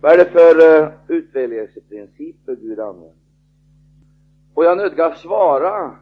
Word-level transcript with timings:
Vad 0.00 0.12
är 0.12 0.18
det 0.18 0.30
för 0.30 0.82
eh, 0.82 0.86
uh, 0.86 0.92
utväljelseprinciper 1.08 2.56
Gud 2.56 2.80
använder? 2.80 3.14
Och 4.54 4.64
jag 4.64 4.76
nödgas 4.76 5.20
svara 5.20 5.96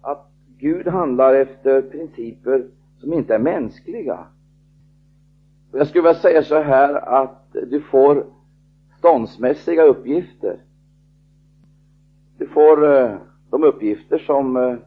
att 0.00 0.30
Gud 0.58 0.86
handlar 0.86 1.34
efter 1.34 1.82
principer 1.82 2.66
som 2.98 3.12
inte 3.12 3.34
är 3.34 3.38
mänskliga. 3.38 4.26
Och 5.70 5.78
jag 5.78 5.88
skulle 5.88 6.02
vilja 6.02 6.20
säga 6.20 6.42
så 6.42 6.62
här 6.62 6.94
att 6.94 7.52
du 7.52 7.80
får 7.80 8.26
ståndsmässiga 8.98 9.84
uppgifter. 9.84 10.60
Du 12.38 12.46
får 12.46 12.84
uh, 12.84 13.16
de 13.50 13.64
uppgifter 13.64 14.18
som 14.18 14.56
uh, 14.56 14.78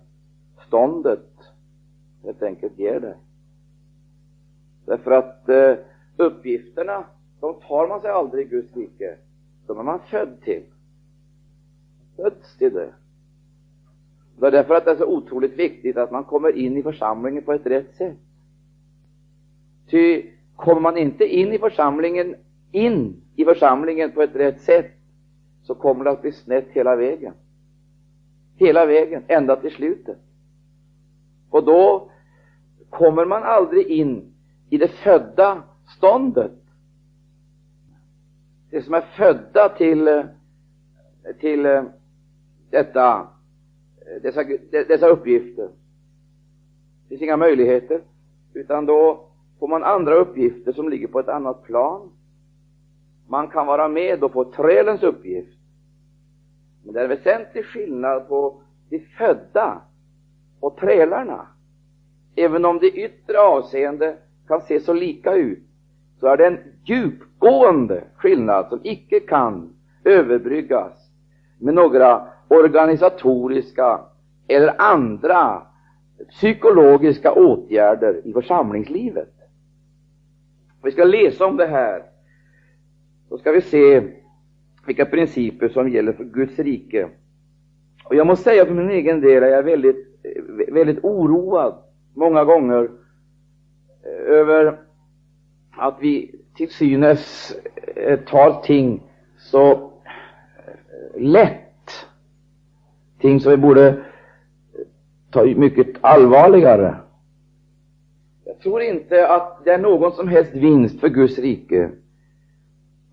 ståndet 0.68 1.30
helt 2.24 2.44
enkelt 2.44 2.80
ger 2.80 3.00
dig. 3.00 3.16
Därför 4.86 5.12
att 5.12 5.50
uppgifterna, 6.18 7.06
de 7.40 7.60
tar 7.60 7.88
man 7.88 8.02
sig 8.02 8.10
aldrig 8.10 8.46
i 8.46 8.50
Guds 8.50 8.76
rike. 8.76 9.18
De 9.68 9.80
är 9.80 9.84
man 9.84 10.00
född 10.00 10.42
till. 10.42 10.64
Föds 12.16 12.58
till 12.58 12.74
det. 12.74 12.94
Det 14.40 14.48
är 14.48 14.52
därför 14.52 14.76
att 14.76 14.86
det 14.86 14.92
är 14.92 14.96
så 14.96 15.06
otroligt 15.06 15.54
viktigt 15.54 15.98
att 15.98 16.12
man 16.12 16.24
kommer 16.24 16.58
in 16.58 16.78
i 16.78 16.84
församlingen 16.84 17.44
på 17.44 17.54
ett 17.54 17.66
rätt 17.66 17.96
sätt. 17.96 18.18
Ty 19.90 20.30
kommer 20.56 20.82
man 20.82 20.98
inte 20.98 21.26
in 21.26 21.54
i 21.54 21.60
församlingen, 21.60 22.36
in 22.72 23.22
i 23.36 23.46
församlingen 23.46 24.12
på 24.12 24.22
ett 24.22 24.36
rätt 24.36 24.62
sätt, 24.62 24.92
så 25.64 25.76
kommer 25.76 26.04
det 26.04 26.12
att 26.12 26.22
bli 26.22 26.32
snett 26.32 26.68
hela 26.70 26.96
vägen. 26.96 27.34
Hela 28.56 28.86
vägen, 28.86 29.24
ända 29.28 29.56
till 29.56 29.72
slutet. 29.72 30.18
Och 31.50 31.66
då 31.66 32.12
kommer 32.90 33.26
man 33.26 33.44
aldrig 33.44 33.88
in 33.88 34.34
i 34.70 34.78
det 34.78 34.88
födda 34.88 35.64
ståndet 35.98 36.59
de 38.70 38.82
som 38.82 38.94
är 38.94 39.02
födda 39.02 39.70
till, 39.70 40.24
till 41.40 41.66
eh, 41.66 41.84
detta, 42.70 43.28
eh, 44.02 44.22
dessa, 44.22 44.44
dessa 44.72 45.08
uppgifter. 45.08 45.70
Det 47.04 47.10
finns 47.10 47.22
inga 47.22 47.38
möjligheter, 47.38 48.02
utan 48.54 48.86
då 48.86 49.30
får 49.60 49.68
man 49.68 49.84
andra 49.84 50.16
uppgifter 50.16 50.72
som 50.72 50.90
ligger 50.90 51.08
på 51.08 51.20
ett 51.20 51.30
annat 51.30 51.64
plan. 51.64 52.10
Man 53.28 53.48
kan 53.48 53.68
vara 53.68 53.88
med 53.88 54.20
då 54.20 54.30
på 54.30 54.52
trälens 54.52 55.04
uppgift. 55.04 55.60
Men 56.84 56.94
det 56.94 57.00
är 57.00 57.04
en 57.04 57.10
väsentlig 57.10 57.66
skillnad 57.66 58.28
på 58.28 58.62
de 58.90 59.00
födda 59.00 59.82
och 60.60 60.78
trälarna. 60.78 61.48
Även 62.36 62.66
om 62.66 62.80
det 62.80 62.88
yttre 62.88 63.40
avseende 63.40 64.18
kan 64.48 64.62
se 64.62 64.80
så 64.80 64.94
lika 64.94 65.34
ut, 65.36 65.64
så 66.20 66.28
är 66.28 66.38
det 66.38 66.48
en 66.48 66.58
djup 66.84 67.29
djupgående 67.40 68.04
skillnad 68.16 68.68
som 68.70 68.80
icke 68.84 69.20
kan 69.20 69.74
överbryggas 70.04 71.12
med 71.58 71.74
några 71.74 72.28
organisatoriska 72.48 74.00
eller 74.48 74.82
andra 74.82 75.62
psykologiska 76.30 77.32
åtgärder 77.32 78.28
i 78.28 78.34
församlingslivet. 78.34 79.34
Vi 80.84 80.92
ska 80.92 81.04
läsa 81.04 81.46
om 81.46 81.58
det 81.58 81.68
här. 81.68 82.04
Då 83.30 83.38
ska 83.38 83.52
vi 83.52 83.62
se 83.62 84.04
vilka 84.86 85.06
principer 85.06 85.70
som 85.70 85.90
gäller 85.90 86.14
för 86.14 86.24
Guds 86.24 86.60
rike. 86.60 87.10
Och 88.06 88.16
jag 88.16 88.28
måste 88.28 88.44
säga 88.44 88.66
för 88.66 88.74
min 88.74 88.90
egen 88.90 89.22
del 89.22 89.44
är 89.44 89.48
jag 89.48 89.64
väldigt, 89.64 90.08
väldigt 90.68 91.04
oroad 91.04 91.74
många 92.16 92.44
gånger 92.44 92.90
eh, 94.04 94.34
över 94.34 94.80
att 95.78 95.98
vi 96.02 96.40
till 96.60 96.72
synes 96.72 97.54
eh, 97.96 98.20
tar 98.20 98.62
ting 98.62 99.02
så 99.38 99.72
eh, 99.72 101.22
lätt. 101.22 102.06
Ting 103.22 103.40
som 103.40 103.52
vi 103.52 103.58
borde 103.58 103.88
eh, 103.88 103.96
ta 105.32 105.46
mycket 105.46 105.88
allvarligare. 106.02 106.96
Jag 108.46 108.60
tror 108.60 108.82
inte 108.82 109.28
att 109.28 109.66
det 109.66 109.72
är 109.72 109.78
någon 109.78 110.12
som 110.12 110.28
helst 110.28 110.54
vinst 110.54 111.00
för 111.00 111.10
Guds 111.10 111.40
rike 111.40 111.90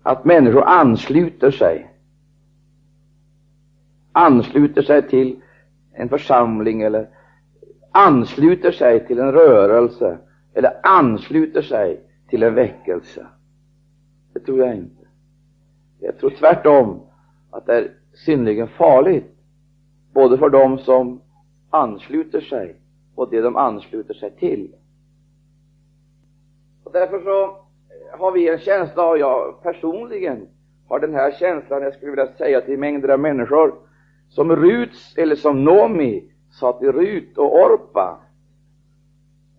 att 0.03 0.25
människor 0.25 0.63
ansluter 0.63 1.51
sig 1.51 1.93
ansluter 4.11 4.81
sig 4.81 5.07
till 5.09 5.41
en 5.93 6.09
församling 6.09 6.81
eller 6.81 7.09
ansluter 7.91 8.71
sig 8.71 9.07
till 9.07 9.19
en 9.19 9.31
rörelse 9.31 10.17
eller 10.53 10.79
ansluter 10.83 11.61
sig 11.61 12.01
till 12.29 12.43
en 12.43 12.55
väckelse. 12.55 13.27
Det 14.37 14.43
tror 14.43 14.59
jag 14.59 14.75
inte. 14.75 15.07
Jag 15.99 16.17
tror 16.17 16.29
tvärtom 16.29 17.01
att 17.51 17.65
det 17.65 17.75
är 17.77 17.91
synnerligen 18.13 18.67
farligt 18.67 19.35
både 20.13 20.37
för 20.37 20.49
dem 20.49 20.77
som 20.77 21.21
ansluter 21.69 22.41
sig 22.41 22.75
och 23.15 23.29
det 23.29 23.41
de 23.41 23.55
ansluter 23.55 24.13
sig 24.13 24.31
till. 24.31 24.75
Och 26.83 26.91
därför 26.91 27.19
så 27.19 27.43
eh, 27.43 28.19
har 28.19 28.31
vi 28.31 28.49
en 28.49 28.59
känsla, 28.59 29.09
och 29.09 29.17
jag 29.17 29.63
personligen 29.63 30.47
har 30.87 30.99
den 30.99 31.13
här 31.13 31.31
känslan, 31.31 31.81
jag 31.81 31.93
skulle 31.93 32.11
vilja 32.11 32.33
säga 32.33 32.61
till 32.61 32.79
mängder 32.79 33.09
av 33.09 33.19
människor, 33.19 33.75
som 34.29 34.55
Ruts, 34.55 35.17
eller 35.17 35.35
som 35.35 35.63
Nomi 35.63 36.31
sa 36.49 36.73
till 36.73 36.91
Rut 36.91 37.37
och 37.37 37.55
Orpa 37.55 38.19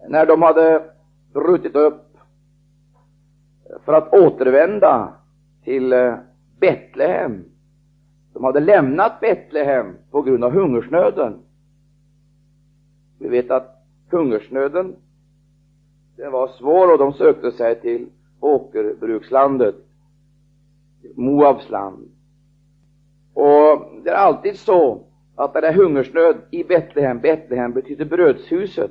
när 0.09 0.27
de 0.27 0.43
hade 0.43 0.85
brutit 1.33 1.77
upp 1.77 2.08
för 3.85 3.93
att 3.93 4.15
återvända 4.15 5.15
till 5.65 5.93
eh, 5.93 6.15
Betlehem. 6.61 7.45
De 8.33 8.45
hade 8.45 8.61
lämnat 8.61 9.21
Betlehem 9.21 9.97
på 10.11 10.23
grund 10.23 10.45
av 10.45 10.53
hungersnöden. 10.53 11.39
Vi 13.19 13.29
vet 13.29 13.51
att 13.51 13.85
hungersnöden 14.11 14.97
den 16.17 16.33
var 16.33 16.49
svår 16.49 16.93
och 16.93 16.99
de 16.99 17.13
sökte 17.13 17.53
sig 17.53 17.81
till 17.81 18.07
åkerbrukslandet, 18.41 19.75
Moabs 21.15 21.71
land. 21.71 22.11
Och 23.35 23.89
det 24.05 24.11
är 24.11 24.15
alltid 24.15 24.59
så 24.59 25.01
att 25.37 25.55
när 25.55 25.61
det 25.61 25.69
är 25.69 25.73
hungersnöd 25.73 26.37
i 26.51 26.65
Betlehem, 26.65 27.21
Betlehem 27.21 27.73
betyder 27.73 28.05
brödshuset. 28.05 28.91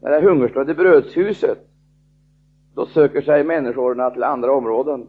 När 0.00 0.10
det 0.10 0.16
är 0.16 0.22
hungersnöd 0.22 0.70
i 0.70 0.74
brödshuset, 0.74 1.69
då 2.80 2.86
söker 2.86 3.22
sig 3.22 3.44
människorna 3.44 4.10
till 4.10 4.22
andra 4.22 4.52
områden. 4.52 5.06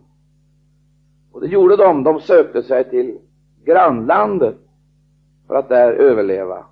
Och 1.32 1.42
det 1.42 1.48
gjorde 1.48 1.78
de, 1.78 2.04
de 2.04 2.22
sökte 2.22 2.64
sig 2.64 2.90
till 2.90 3.18
grannlandet 3.66 4.56
för 5.48 5.56
att 5.56 5.70
där 5.70 5.94
överleva. 5.94 6.66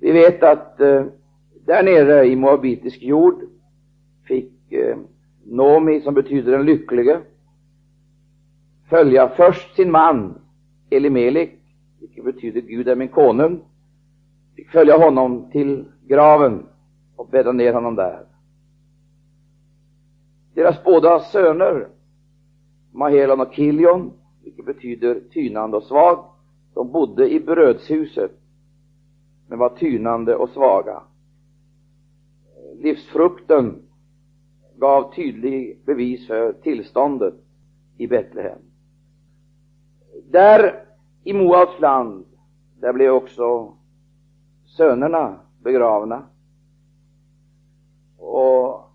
Vi 0.00 0.12
vet 0.12 0.42
att 0.42 0.80
eh, 0.80 1.04
där 1.66 1.82
nere 1.82 2.26
i 2.26 2.36
moabitisk 2.36 3.02
jord 3.02 3.40
fick 4.24 4.72
eh, 4.72 4.96
Nomi, 5.44 6.00
som 6.00 6.14
betyder 6.14 6.52
den 6.52 6.66
lycklige, 6.66 7.20
följa 8.88 9.28
först 9.28 9.76
sin 9.76 9.90
man 9.90 10.38
Elimelek, 10.90 11.58
vilket 12.00 12.24
betyder 12.24 12.60
Gud 12.60 12.88
är 12.88 12.96
min 12.96 13.08
konung, 13.08 13.60
fick 14.56 14.70
följa 14.70 14.98
honom 14.98 15.50
till 15.50 15.84
graven 16.06 16.66
och 17.16 17.28
bädda 17.28 17.52
ner 17.52 17.72
honom 17.72 17.96
där. 17.96 18.29
Deras 20.54 20.84
båda 20.84 21.20
söner, 21.20 21.88
Mahelan 22.92 23.40
och 23.40 23.54
Kilion, 23.54 24.12
vilket 24.44 24.66
betyder 24.66 25.20
tynande 25.30 25.76
och 25.76 25.82
svag, 25.82 26.24
de 26.74 26.92
bodde 26.92 27.32
i 27.32 27.40
brödshuset, 27.40 28.32
men 29.46 29.58
var 29.58 29.68
tynande 29.68 30.36
och 30.36 30.48
svaga. 30.48 31.02
Livsfrukten 32.74 33.82
gav 34.76 35.14
tydlig 35.14 35.78
bevis 35.84 36.26
för 36.26 36.52
tillståndet 36.52 37.34
i 37.96 38.06
Betlehem. 38.06 38.58
Där 40.30 40.84
i 41.24 41.32
Moabs 41.32 41.80
land, 41.80 42.24
där 42.80 42.92
blev 42.92 43.12
också 43.12 43.76
sönerna 44.64 45.40
begravna. 45.62 46.22
Och 48.18 48.89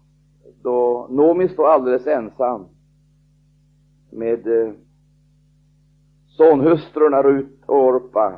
så 0.65 1.07
Nomi 1.09 1.47
står 1.47 1.67
alldeles 1.67 2.07
ensam 2.07 2.65
med 4.09 4.47
eh, 4.47 4.73
sonhustrurna 6.27 7.23
Rut 7.23 7.63
och 7.65 7.83
Orpa, 7.83 8.33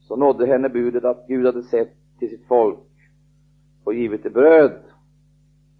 så 0.00 0.16
nådde 0.16 0.46
henne 0.46 0.68
budet 0.68 1.04
att 1.04 1.26
Gud 1.28 1.46
hade 1.46 1.62
sett 1.62 1.92
till 2.18 2.28
sitt 2.28 2.46
folk 2.46 2.78
och 3.84 3.94
givit 3.94 4.22
det 4.22 4.30
bröd. 4.30 4.72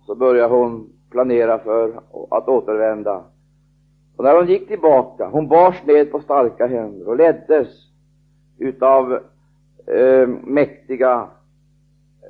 Så 0.06 0.14
började 0.14 0.54
hon 0.54 0.92
planera 1.10 1.58
för 1.58 2.00
att 2.30 2.48
återvända 2.48 3.24
och 4.16 4.24
när 4.24 4.36
hon 4.36 4.48
gick 4.48 4.68
tillbaka, 4.68 5.26
hon 5.26 5.48
bars 5.48 5.84
ned 5.84 6.10
på 6.12 6.20
starka 6.20 6.66
händer 6.66 7.08
och 7.08 7.16
leddes 7.16 7.68
utav 8.58 9.12
eh, 9.86 10.28
mäktiga 10.42 11.28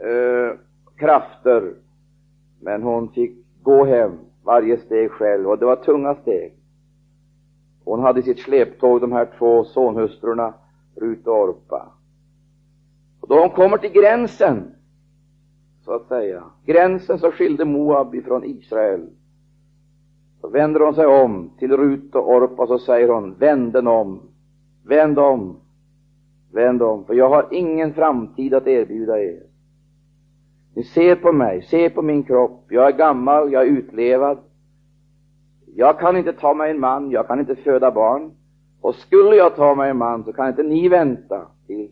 eh, 0.04 0.58
krafter. 0.96 1.74
Men 2.66 2.82
hon 2.82 3.08
fick 3.08 3.32
gå 3.62 3.84
hem 3.84 4.12
varje 4.44 4.78
steg 4.78 5.10
själv 5.10 5.48
och 5.48 5.58
det 5.58 5.66
var 5.66 5.76
tunga 5.76 6.14
steg. 6.14 6.54
Hon 7.84 8.00
hade 8.00 8.22
sitt 8.22 8.38
släptåg 8.38 9.00
de 9.00 9.12
här 9.12 9.28
två 9.38 9.64
sonhustrurna, 9.64 10.54
Rut 10.96 11.26
och 11.26 11.34
Orpa. 11.34 11.92
Och 13.20 13.28
då 13.28 13.40
hon 13.40 13.50
kommer 13.50 13.78
till 13.78 13.92
gränsen, 13.92 14.74
så 15.84 15.92
att 15.92 16.08
säga, 16.08 16.44
gränsen 16.64 17.18
som 17.18 17.32
skilde 17.32 17.64
Moab 17.64 18.14
ifrån 18.14 18.44
Israel, 18.44 19.10
så 20.40 20.48
vänder 20.48 20.80
hon 20.80 20.94
sig 20.94 21.06
om 21.06 21.50
till 21.58 21.76
Rut 21.76 22.14
och 22.14 22.30
Orpa 22.30 22.62
och 22.62 22.68
så 22.68 22.78
säger 22.78 23.08
hon, 23.08 23.34
vänd 23.34 23.72
den 23.72 23.86
om, 23.86 24.20
vänd 24.84 25.18
om, 25.18 25.56
vänd 26.52 26.82
om, 26.82 27.04
för 27.04 27.14
jag 27.14 27.28
har 27.28 27.48
ingen 27.50 27.94
framtid 27.94 28.54
att 28.54 28.66
erbjuda 28.66 29.20
er. 29.20 29.55
Ni 30.76 30.84
ser 30.84 31.16
på 31.16 31.32
mig, 31.32 31.62
se 31.62 31.90
på 31.90 32.02
min 32.02 32.22
kropp, 32.22 32.66
jag 32.68 32.88
är 32.88 32.96
gammal, 32.96 33.52
jag 33.52 33.62
är 33.62 33.66
utlevad, 33.66 34.38
jag 35.66 36.00
kan 36.00 36.16
inte 36.16 36.32
ta 36.32 36.54
mig 36.54 36.70
en 36.70 36.80
man, 36.80 37.10
jag 37.10 37.26
kan 37.26 37.40
inte 37.40 37.56
föda 37.56 37.90
barn. 37.90 38.34
Och 38.80 38.94
skulle 38.94 39.36
jag 39.36 39.56
ta 39.56 39.74
mig 39.74 39.90
en 39.90 39.96
man 39.96 40.24
så 40.24 40.32
kan 40.32 40.48
inte 40.48 40.62
ni 40.62 40.88
vänta 40.88 41.46
tills 41.66 41.90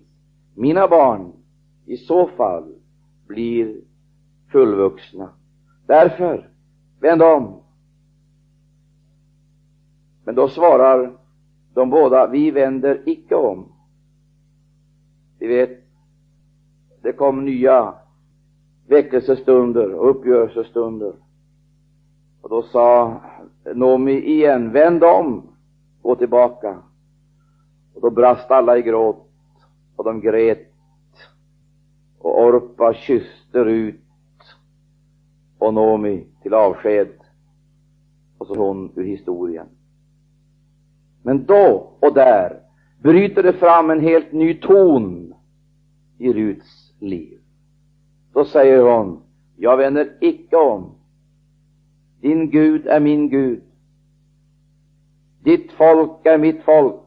mina 0.55 0.89
barn 0.89 1.33
i 1.87 1.97
så 1.97 2.27
fall 2.27 2.75
blir 3.27 3.81
fullvuxna. 4.53 5.29
Därför, 5.87 6.51
vänd 7.01 7.23
om. 7.23 7.63
Men 10.25 10.35
då 10.35 10.49
svarar 10.49 11.13
de 11.75 11.91
båda, 11.91 12.27
vi 12.27 12.51
vänder 12.51 13.03
icke 13.07 13.35
om. 13.35 13.73
Vi 15.39 15.47
vet, 15.47 15.71
det 17.03 17.13
kom 17.13 17.45
nya 17.45 17.95
väckelsestunder 18.87 19.95
och 19.95 20.11
uppgörelsestunder. 20.11 21.13
Och 22.41 22.49
då 22.51 22.63
sa 22.63 23.21
Nomi 23.75 24.13
igen, 24.13 24.73
vänd 24.73 25.05
om, 25.05 25.43
gå 26.03 26.17
tillbaka. 26.17 26.79
Och 27.95 28.01
då 28.01 28.11
brast 28.11 28.51
alla 28.51 28.79
i 28.79 28.83
gråt 28.83 29.29
och 29.97 30.05
de 30.05 30.21
grät 30.21 30.69
och 32.19 32.43
Orpa 32.45 32.95
kysste 32.95 33.59
ut 33.59 34.01
och 35.59 35.75
Nomi 35.75 36.27
till 36.43 36.55
avsked 36.55 37.09
och 38.39 38.47
så 38.47 38.55
hon 38.55 38.93
ur 38.95 39.05
historien. 39.05 39.67
Men 41.23 41.45
då 41.45 41.93
och 42.01 42.15
där 42.15 42.61
bryter 42.99 43.43
det 43.43 43.53
fram 43.53 43.91
en 43.91 44.01
helt 44.01 44.33
ny 44.33 44.55
ton 44.55 45.35
i 46.19 46.33
Ruts 46.33 46.95
liv. 46.99 47.34
Då 48.35 48.45
säger 48.45 48.83
hon, 48.83 49.23
jag 49.57 49.77
vänder 49.77 50.17
icke 50.21 50.57
om. 50.57 50.95
Din 52.21 52.51
Gud 52.51 52.87
är 52.87 53.01
min 53.01 53.29
Gud. 53.29 53.63
Ditt 55.45 55.73
folk 55.73 56.27
är 56.27 56.39
mitt 56.39 56.63
folk. 56.65 57.01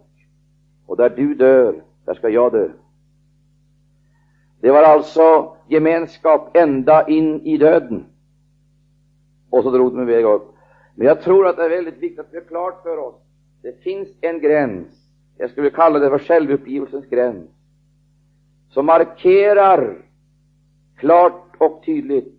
Och 0.86 0.98
där 0.98 1.10
du 1.10 1.36
dör, 1.36 1.84
där 2.06 2.14
ska 2.14 2.30
jag 2.30 2.52
dö. 2.52 2.70
Det 4.62 4.72
var 4.72 4.84
alltså 4.84 5.56
gemenskap 5.68 6.58
ända 6.58 7.08
in 7.08 7.42
i 7.42 7.58
döden. 7.58 8.06
Och 9.50 9.64
så 9.64 9.72
drog 9.72 9.94
de 9.94 10.02
iväg 10.02 10.26
upp. 10.26 10.54
Men 10.96 11.08
jag 11.08 11.22
tror 11.22 11.48
att 11.48 11.58
det 11.58 11.66
är 11.66 11.70
väldigt 11.70 11.98
viktigt 11.98 12.20
att 12.20 12.34
vi 12.34 12.38
har 12.38 12.46
klart 12.46 12.84
för 12.84 12.98
oss, 12.98 13.16
det 13.62 13.84
finns 13.84 14.08
en 14.22 14.40
gräns, 14.40 14.88
jag 15.38 15.50
skulle 15.50 15.70
kalla 15.70 16.00
det 16.00 16.10
för 16.10 16.20
självuppgivelsens 16.20 17.06
gräns, 17.06 17.50
som 18.70 18.86
markerar 18.86 20.07
klart 20.98 21.56
och 21.58 21.84
tydligt. 21.86 22.34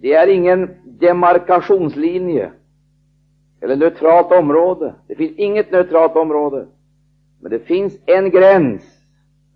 Det 0.00 0.12
är 0.12 0.26
ingen 0.26 0.70
demarkationslinje 0.84 2.52
eller 3.60 3.76
neutralt 3.76 4.32
område. 4.32 4.94
Det 5.06 5.14
finns 5.14 5.38
inget 5.38 5.70
neutralt 5.72 6.16
område. 6.16 6.66
Men 7.40 7.50
det 7.50 7.58
finns 7.58 7.98
en 8.06 8.30
gräns 8.30 8.82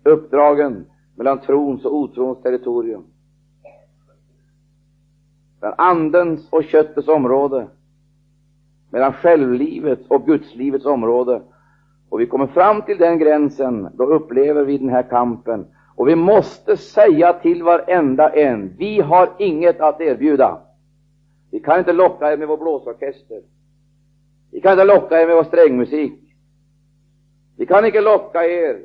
uppdragen 0.03 0.85
mellan 1.15 1.41
trons 1.41 1.85
och 1.85 1.95
otrons 1.95 2.41
territorium. 2.41 3.03
Mellan 5.61 5.75
andens 5.77 6.49
och 6.49 6.63
köttets 6.63 7.07
område. 7.07 7.67
Mellan 8.89 9.13
självlivets 9.13 10.07
och 10.07 10.25
gudslivets 10.25 10.85
område. 10.85 11.41
Och 12.09 12.19
vi 12.19 12.25
kommer 12.25 12.47
fram 12.47 12.81
till 12.81 12.97
den 12.97 13.19
gränsen, 13.19 13.89
då 13.93 14.03
upplever 14.03 14.63
vi 14.63 14.77
den 14.77 14.89
här 14.89 15.03
kampen 15.09 15.65
och 15.97 16.07
vi 16.07 16.15
måste 16.15 16.77
säga 16.77 17.33
till 17.33 17.63
varenda 17.63 18.29
en, 18.29 18.73
vi 18.77 19.01
har 19.01 19.29
inget 19.37 19.81
att 19.81 20.01
erbjuda. 20.01 20.61
Vi 21.51 21.59
kan 21.59 21.79
inte 21.79 21.93
locka 21.93 22.33
er 22.33 22.37
med 22.37 22.47
vår 22.47 22.57
blåsorkester. 22.57 23.41
Vi 24.51 24.61
kan 24.61 24.71
inte 24.71 24.83
locka 24.83 25.21
er 25.21 25.27
med 25.27 25.35
vår 25.35 25.43
strängmusik. 25.43 26.19
Vi 27.57 27.65
kan 27.65 27.85
inte 27.85 28.01
locka 28.01 28.45
er 28.45 28.79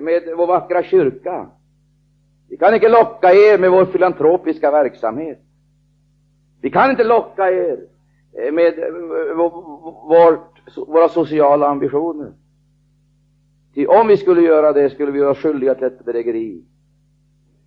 med 0.00 0.22
vår 0.36 0.46
vackra 0.46 0.82
kyrka. 0.82 1.46
Vi 2.48 2.56
kan 2.56 2.74
inte 2.74 2.88
locka 2.88 3.32
er 3.32 3.58
med 3.58 3.70
vår 3.70 3.84
filantropiska 3.84 4.70
verksamhet. 4.70 5.38
Vi 6.60 6.70
kan 6.70 6.90
inte 6.90 7.04
locka 7.04 7.50
er 7.50 7.78
med 8.52 8.74
vårt, 10.08 10.86
våra 10.88 11.08
sociala 11.08 11.68
ambitioner. 11.68 12.32
Ty 13.76 13.86
om 13.86 14.08
vi 14.08 14.16
skulle 14.16 14.40
göra 14.40 14.72
det 14.72 14.90
skulle 14.90 15.12
vi 15.12 15.20
vara 15.20 15.34
skyldiga 15.34 15.74
till 15.74 15.86
ett 15.86 16.04
bedrägeri. 16.04 16.64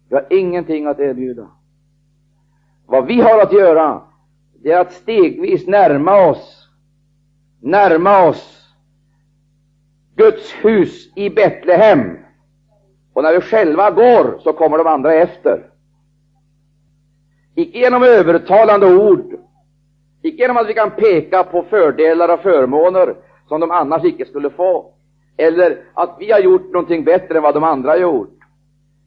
Vi 0.09 0.15
har 0.15 0.25
ingenting 0.29 0.85
att 0.85 0.99
erbjuda. 0.99 1.47
Vad 2.85 3.05
vi 3.05 3.21
har 3.21 3.41
att 3.41 3.53
göra, 3.53 4.01
det 4.63 4.71
är 4.71 4.81
att 4.81 4.93
stegvis 4.93 5.67
närma 5.67 6.29
oss, 6.29 6.69
närma 7.61 8.27
oss 8.27 8.73
Guds 10.15 10.51
hus 10.51 11.11
i 11.15 11.29
Betlehem. 11.29 12.17
Och 13.13 13.23
när 13.23 13.33
vi 13.33 13.41
själva 13.41 13.91
går 13.91 14.39
så 14.39 14.53
kommer 14.53 14.77
de 14.77 14.87
andra 14.87 15.13
efter. 15.13 15.69
Icke 17.55 17.79
genom 17.79 18.03
övertalande 18.03 18.95
ord, 18.95 19.33
icke 20.21 20.41
genom 20.41 20.57
att 20.57 20.69
vi 20.69 20.73
kan 20.73 20.91
peka 20.91 21.43
på 21.43 21.63
fördelar 21.63 22.33
och 22.33 22.39
förmåner 22.39 23.15
som 23.47 23.59
de 23.59 23.71
annars 23.71 24.03
icke 24.03 24.25
skulle 24.25 24.49
få, 24.49 24.93
eller 25.39 25.77
att 25.93 26.15
vi 26.19 26.31
har 26.31 26.39
gjort 26.39 26.73
någonting 26.73 27.03
bättre 27.03 27.37
än 27.37 27.43
vad 27.43 27.53
de 27.53 27.63
andra 27.63 27.89
har 27.91 27.97
gjort. 27.97 28.37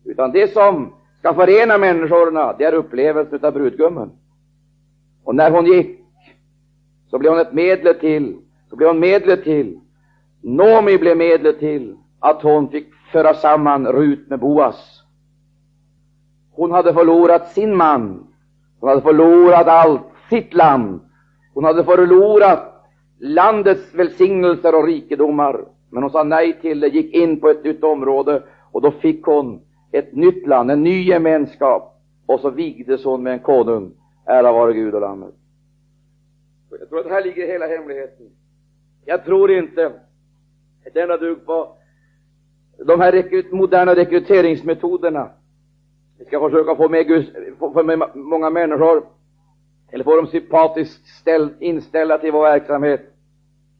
Utan 0.05 0.32
det 0.32 0.52
som 0.52 0.93
ska 1.19 1.34
förena 1.34 1.79
människorna, 1.79 2.52
det 2.58 2.64
är 2.64 2.75
upplevelsen 2.75 3.44
av 3.44 3.52
brudgummen. 3.52 4.11
Och 5.25 5.34
när 5.34 5.50
hon 5.50 5.67
gick, 5.67 6.00
så 7.11 7.19
blev 7.19 7.32
hon 7.32 7.40
ett 7.40 7.52
medel 7.52 7.94
till, 7.94 8.38
så 8.70 8.76
blev 8.76 8.88
hon 8.88 9.00
medlet 9.00 9.44
till, 9.44 9.81
Nomi 10.43 10.98
blev 10.98 11.17
medlet 11.17 11.58
till 11.58 11.96
att 12.20 12.43
hon 12.43 12.69
fick 12.69 12.94
föra 13.12 13.34
samman 13.34 13.86
Rut 13.86 14.29
med 14.29 14.39
Boas. 14.39 15.03
Hon 16.53 16.70
hade 16.70 16.94
förlorat 16.94 17.53
sin 17.53 17.77
man, 17.77 18.27
hon 18.81 18.89
hade 18.89 19.03
förlorat 19.03 19.67
allt, 19.67 20.03
sitt 20.31 20.55
land, 20.55 21.01
hon 21.55 21.65
hade 21.65 21.84
förlorat 21.84 22.86
landets 23.19 23.94
välsignelser 23.94 24.74
och 24.74 24.86
rikedomar. 24.86 25.65
Men 25.93 26.03
hon 26.03 26.13
sa 26.13 26.22
nej 26.22 26.61
till 26.61 26.81
det, 26.81 26.89
gick 26.89 27.15
in 27.15 27.41
på 27.41 27.49
ett 27.49 27.65
nytt 27.65 27.84
område 27.84 28.43
och 28.72 28.82
då 28.82 28.91
fick 28.91 29.25
hon 29.25 29.61
ett 29.91 30.15
nytt 30.15 30.46
land, 30.46 30.70
en 30.70 30.82
ny 30.82 31.03
gemenskap. 31.03 31.89
Och 32.27 32.41
så 32.41 32.51
vigdes 32.51 33.05
hon 33.05 33.22
med 33.22 33.32
en 33.32 33.39
konung. 33.39 33.93
Ära 34.27 34.53
vare 34.53 34.72
Gud 34.72 34.94
och 34.94 35.01
Lammet. 35.01 35.34
Jag 36.81 36.89
tror 36.89 37.01
att 37.01 37.11
här 37.11 37.25
ligger 37.25 37.46
hela 37.46 37.67
hemligheten. 37.67 38.27
Jag 39.05 39.25
tror 39.25 39.51
inte 39.51 39.93
denna 40.94 41.17
dugg 41.17 41.46
på 41.46 41.77
de 42.87 43.01
här 43.01 43.13
rekryt, 43.13 43.53
moderna 43.53 43.94
rekryteringsmetoderna. 43.94 45.31
Vi 46.19 46.25
ska 46.25 46.41
försöka 46.41 46.77
få 46.77 46.89
med, 46.89 47.06
Gud, 47.06 47.56
få 47.58 47.82
med 47.82 48.03
många 48.15 48.51
människor, 48.51 49.05
eller 49.91 50.05
få 50.05 50.17
dem 50.17 50.27
sympatiskt 50.27 51.06
ställ, 51.06 51.49
inställda 51.61 52.19
till 52.19 52.32
vår 52.32 52.43
verksamhet. 52.43 53.01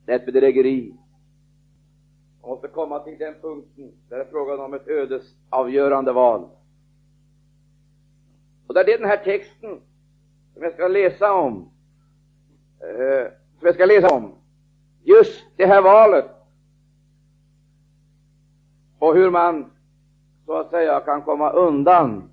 Det 0.07 0.13
är 0.13 0.17
ett 0.17 0.27
bedrägeri. 0.27 0.95
Jag 2.43 2.49
måste 2.51 2.69
komma 2.69 2.99
till 2.99 3.19
den 3.19 3.35
punkten 3.41 3.93
där 4.09 4.17
det 4.17 4.23
är 4.23 4.31
frågan 4.31 4.61
om 4.61 4.75
ett 4.75 4.89
ödesavgörande 4.89 6.13
val. 6.13 6.49
Och 8.67 8.75
där 8.75 8.85
det 8.85 8.93
är 8.93 8.99
den 8.99 9.09
här 9.09 9.25
texten 9.25 9.81
som 10.55 10.63
jag 10.63 10.73
ska 10.73 10.89
läsa 10.89 11.33
om, 11.35 11.71
eh, 12.81 13.33
som 13.59 13.67
jag 13.67 13.75
ska 13.75 13.85
läsa 13.85 14.15
om, 14.15 14.35
just 15.03 15.45
det 15.57 15.67
här 15.67 15.83
valet 15.83 16.31
och 18.99 19.15
hur 19.15 19.31
man 19.31 19.71
så 20.47 20.57
att 20.57 20.71
säga 20.71 21.01
kan 21.01 21.23
komma 21.23 21.51
undan 21.51 22.31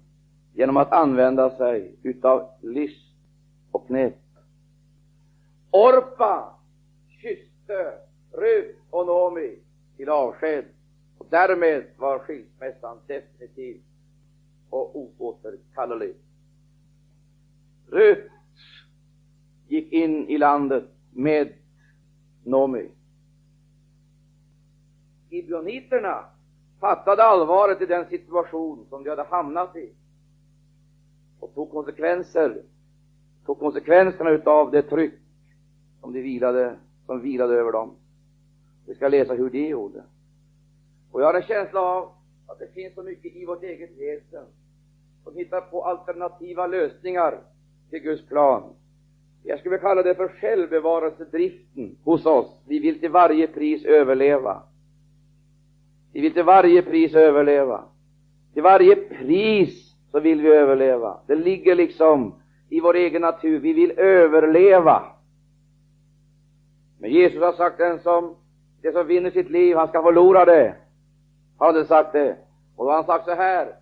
genom 0.54 0.78
att 0.78 0.92
använda 0.92 1.50
sig 1.50 1.96
utav 2.04 2.50
list 2.62 3.16
och 3.72 3.88
knep. 3.88 4.16
Orpa 5.72 6.56
kysste 7.22 7.94
Rut 8.32 8.75
och 8.89 9.06
Nomi 9.06 9.60
till 10.00 10.10
avsked. 10.10 10.65
Och 11.18 11.25
därmed 11.29 11.84
var 11.98 12.20
skilsmässan 12.20 12.98
definitiv 13.08 13.82
och 14.70 14.96
oåterkallelig. 14.96 16.15
Rut 17.88 18.32
gick 19.68 19.91
in 19.91 20.27
i 20.27 20.38
landet 20.38 20.84
med 21.12 21.53
Nomi. 22.44 22.89
Gibeoniterna 25.29 26.25
fattade 26.79 27.24
allvaret 27.24 27.82
i 27.82 27.86
den 27.86 28.06
situation 28.06 28.86
som 28.89 29.03
de 29.03 29.10
hade 29.10 29.24
hamnat 29.24 29.75
i 29.75 29.94
och 31.39 31.53
tog 31.53 31.72
konsekvenser, 31.72 32.63
tog 33.46 33.60
konsekvenserna 33.60 34.29
utav 34.29 34.72
det 34.72 34.82
tryck 34.82 35.20
som 36.01 36.13
de 36.13 36.22
vilade, 36.22 36.79
som 37.06 37.22
vilade 37.22 37.53
över 37.53 37.72
dem. 37.72 37.96
Vi 38.89 38.96
ska 38.96 39.08
läsa 39.08 39.34
hur 39.34 39.50
de 39.50 39.67
gjorde. 39.67 40.03
Och 41.12 41.22
jag 41.22 41.25
har 41.25 41.34
en 41.34 41.48
känsla 41.48 41.81
av 41.81 42.12
att 42.48 42.60
det 42.60 42.74
finns 42.74 42.96
så 42.96 43.03
mycket 43.03 43.36
i 43.36 43.46
vårt 43.46 43.63
eget 43.63 43.89
väsen 43.98 44.46
som 45.24 45.36
hittar 45.36 45.62
på 45.62 45.84
alternativa 45.84 46.67
lösningar 46.67 47.39
till 47.89 48.00
Guds 48.00 48.27
plan. 48.27 48.74
Jag 49.43 49.60
skulle 49.60 49.77
kalla 49.77 50.03
det 50.03 50.15
för 50.15 50.27
självbevarelsedriften 50.27 51.98
hos 52.03 52.25
oss. 52.25 52.62
Vi 52.67 52.79
vill 52.79 53.00
till 53.00 53.12
varje 53.12 53.48
pris 53.48 53.86
överleva. 53.86 54.63
Vi 56.13 56.22
vill 56.22 56.34
till 56.34 56.43
varje 56.43 56.81
pris 56.81 57.13
överleva. 57.15 57.84
Till 58.53 58.63
varje 58.63 58.96
pris 58.96 59.96
så 60.12 60.19
vill 60.19 60.41
vi 60.41 60.50
överleva. 60.50 61.19
Det 61.27 61.36
ligger 61.36 61.75
liksom 61.75 62.34
i 62.69 62.79
vår 62.79 62.96
egen 62.96 63.22
natur. 63.22 63.60
Vi 63.60 63.74
vill 63.74 64.00
överleva. 64.00 65.03
Men 67.00 67.12
Jesus 67.12 67.41
har 67.41 67.53
sagt 67.53 67.77
den 67.77 68.00
som, 68.00 68.36
det 68.82 68.92
som 68.92 69.08
vinner 69.08 69.32
sitt 69.32 69.50
liv, 69.50 69.76
han 69.76 69.88
ska 69.88 70.04
förlora 70.04 70.46
det. 70.46 70.76
Han 71.58 71.68
hade 71.68 71.86
sagt 71.86 72.14
det. 72.14 72.36
Och 72.76 72.86
då 72.86 72.92
har 72.92 72.96
han 72.96 73.06
sagt 73.06 73.26
så 73.26 73.34
här, 73.36 73.76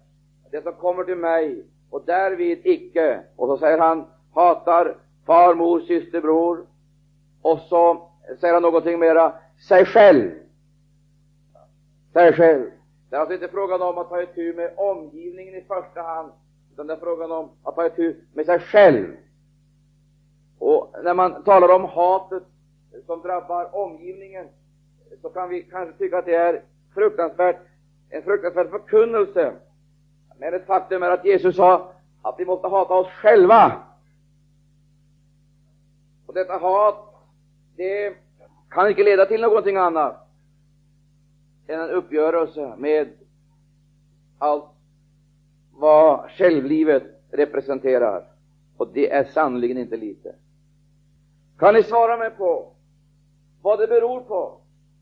det 0.51 0.61
som 0.61 0.73
kommer 0.73 1.03
till 1.03 1.17
mig 1.17 1.65
och 1.89 2.05
därvid 2.05 2.61
icke, 2.63 3.23
och 3.35 3.47
så 3.47 3.57
säger 3.57 3.77
han, 3.77 4.05
hatar 4.33 4.97
far, 5.25 5.55
mor, 5.55 5.79
syster, 5.79 6.21
bror, 6.21 6.65
och 7.41 7.59
så 7.59 8.09
säger 8.39 8.53
han 8.53 8.63
någonting 8.63 8.99
mera, 8.99 9.33
sig 9.67 9.85
själv. 9.85 10.31
Sig 12.13 12.33
själv. 12.33 12.71
Det 13.09 13.15
är 13.15 13.19
alltså 13.19 13.33
inte 13.33 13.47
frågan 13.47 13.81
om 13.81 13.97
att 13.97 14.09
ta 14.09 14.21
itu 14.21 14.53
med 14.53 14.73
omgivningen 14.77 15.55
i 15.55 15.61
första 15.61 16.01
hand, 16.01 16.31
utan 16.73 16.87
det 16.87 16.93
är 16.93 16.97
frågan 16.97 17.31
om 17.31 17.49
att 17.63 17.75
ta 17.75 17.85
itu 17.85 18.15
med 18.33 18.45
sig 18.45 18.59
själv. 18.59 19.15
Och 20.59 20.95
när 21.03 21.13
man 21.13 21.43
talar 21.43 21.75
om 21.75 21.85
hatet 21.85 22.43
som 23.05 23.21
drabbar 23.21 23.75
omgivningen, 23.75 24.47
så 25.21 25.29
kan 25.29 25.49
vi 25.49 25.63
kanske 25.63 25.97
tycka 25.97 26.17
att 26.17 26.25
det 26.25 26.35
är 26.35 26.63
fruktansvärt, 26.93 27.57
en 28.09 28.23
fruktansvärd 28.23 28.69
förkunnelse. 28.69 29.53
Men 30.39 30.53
ett 30.53 30.65
faktum 30.65 31.03
är 31.03 31.11
att 31.11 31.25
Jesus 31.25 31.55
sa 31.55 31.93
att 32.21 32.35
vi 32.39 32.45
måste 32.45 32.67
hata 32.67 32.93
oss 32.93 33.07
själva. 33.07 33.83
Och 36.25 36.33
detta 36.33 36.57
hat, 36.57 37.15
det 37.75 38.15
kan 38.69 38.89
inte 38.89 39.03
leda 39.03 39.25
till 39.25 39.41
någonting 39.41 39.77
annat 39.77 40.27
än 41.67 41.79
en 41.79 41.89
uppgörelse 41.89 42.73
med 42.77 43.09
allt 44.37 44.65
vad 45.71 46.31
självlivet 46.31 47.03
representerar. 47.31 48.27
Och 48.77 48.87
det 48.93 49.11
är 49.11 49.23
sannerligen 49.23 49.77
inte 49.77 49.97
lite. 49.97 50.35
Kan 51.57 51.73
ni 51.73 51.83
svara 51.83 52.17
mig 52.17 52.29
på 52.29 52.71
vad 53.61 53.79
det 53.79 53.87
beror 53.87 54.21
på 54.21 54.61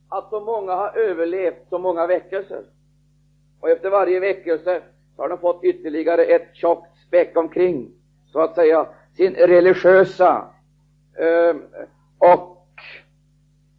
att 0.10 0.30
så 0.30 0.40
många 0.40 0.76
har 0.76 0.98
överlevt 0.98 1.70
så 1.70 1.78
många 1.78 2.08
väckelser? 2.08 2.64
Och 3.60 3.70
efter 3.70 3.90
varje 3.90 4.20
väckelse 4.20 4.82
så 5.16 5.22
har 5.22 5.30
de 5.30 5.38
fått 5.38 5.64
ytterligare 5.64 6.26
ett 6.26 6.56
tjockt 6.56 6.98
späck 7.08 7.38
omkring, 7.38 7.92
så 8.32 8.40
att 8.40 8.56
säga, 8.56 8.88
sin 9.18 9.34
religiösa 9.34 10.48
eh, 11.18 11.56
och 12.18 12.68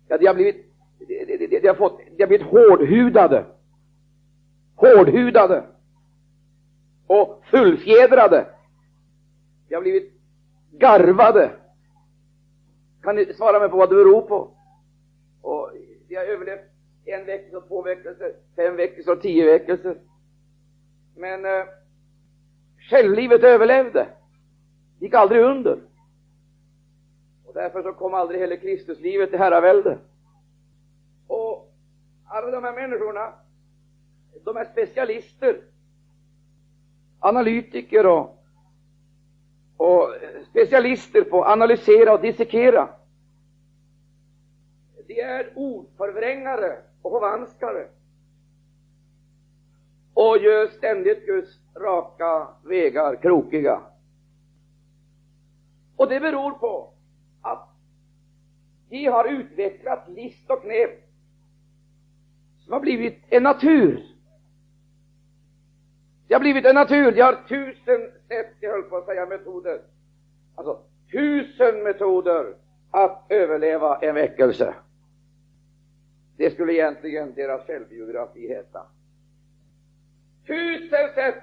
ja, 0.09 0.19
de 0.19 0.27
har 0.27 0.35
blivit 0.35 0.67
de, 0.99 1.37
de, 1.37 1.61
de, 1.61 1.69
har 1.69 1.75
fått, 1.75 2.01
de 2.17 2.23
har 2.23 2.29
blivit 2.29 2.47
hårdhudade, 2.47 3.45
hårdhudade 4.77 5.65
och 7.07 7.43
fullfjädrade. 7.51 8.47
De 9.69 9.75
har 9.75 9.83
blivit 9.83 10.13
garvade. 10.71 11.51
Kan 13.03 13.17
ni 13.17 13.35
svara 13.35 13.61
mig 13.61 13.69
på 13.69 13.77
vad 13.77 13.91
det 13.91 13.95
beror 13.95 14.23
på? 14.23 14.56
Vi 16.09 16.17
har 16.17 16.25
överlevt 16.25 16.71
en 17.05 17.27
väckelse 17.27 17.57
och 17.57 17.69
två 17.69 17.83
väckelser, 17.83 18.35
fem 18.57 18.77
väckelser 18.77 19.13
och 19.13 19.23
tio 19.23 19.47
väckelser. 19.47 19.99
Men 21.17 21.45
eh, 21.45 21.67
självlivet 22.91 23.45
överlevde, 23.45 24.09
gick 24.99 25.15
aldrig 25.15 25.43
under. 25.43 25.81
Och 27.45 27.55
därför 27.55 27.83
så 27.83 27.93
kom 27.93 28.15
aldrig 28.15 28.41
heller 28.41 28.57
Kristuslivet 28.57 29.31
till 29.31 29.39
herravälde. 29.39 29.99
Och 31.27 31.75
alla 32.25 32.51
de 32.51 32.65
här 32.65 32.73
människorna, 32.73 33.33
de 34.45 34.57
är 34.57 34.65
specialister, 34.65 35.61
analytiker 37.19 38.07
och, 38.07 38.43
och 39.77 40.15
specialister 40.51 41.23
på 41.23 41.45
att 41.45 41.53
analysera 41.53 42.13
och 42.13 42.21
dissekera. 42.21 42.96
De 45.07 45.21
är 45.21 45.53
ordförvrängare 45.55 46.79
och 47.03 47.13
förvanskare 47.13 47.87
och 50.15 50.39
gör 50.39 50.67
ständigt 50.67 51.27
Guds 51.27 51.59
raka 51.75 52.49
vägar 52.65 53.17
krokiga. 53.17 53.81
Och 55.97 56.09
det 56.09 56.21
beror 56.21 56.51
på 56.51 56.93
att 57.41 57.69
de 58.89 59.07
har 59.07 59.25
utvecklat 59.25 60.09
list 60.09 60.51
och 60.51 60.63
knep 60.63 60.91
som 62.59 62.73
har 62.73 62.81
blivit 62.81 63.23
en 63.29 63.43
natur. 63.43 64.17
Det 66.29 66.35
har 66.35 66.41
blivit 66.41 66.65
en 66.65 66.75
natur. 66.75 67.13
De 67.13 67.21
har 67.21 67.35
tusen 67.49 68.11
sätt, 68.29 68.55
jag 68.61 68.71
höll 68.71 68.83
på 68.83 68.97
att 68.97 69.07
säga 69.07 69.27
metoder, 69.27 69.81
alltså 70.55 70.81
tusen 71.13 71.83
metoder 71.83 72.55
att 72.91 73.27
överleva 73.29 73.99
en 73.99 74.15
väckelse. 74.15 74.75
Det 76.37 76.51
skulle 76.51 76.73
egentligen 76.73 77.35
deras 77.35 77.67
självbiografi 77.67 78.49
heta. 78.49 78.83
Tusen 80.47 81.15
sätt 81.15 81.43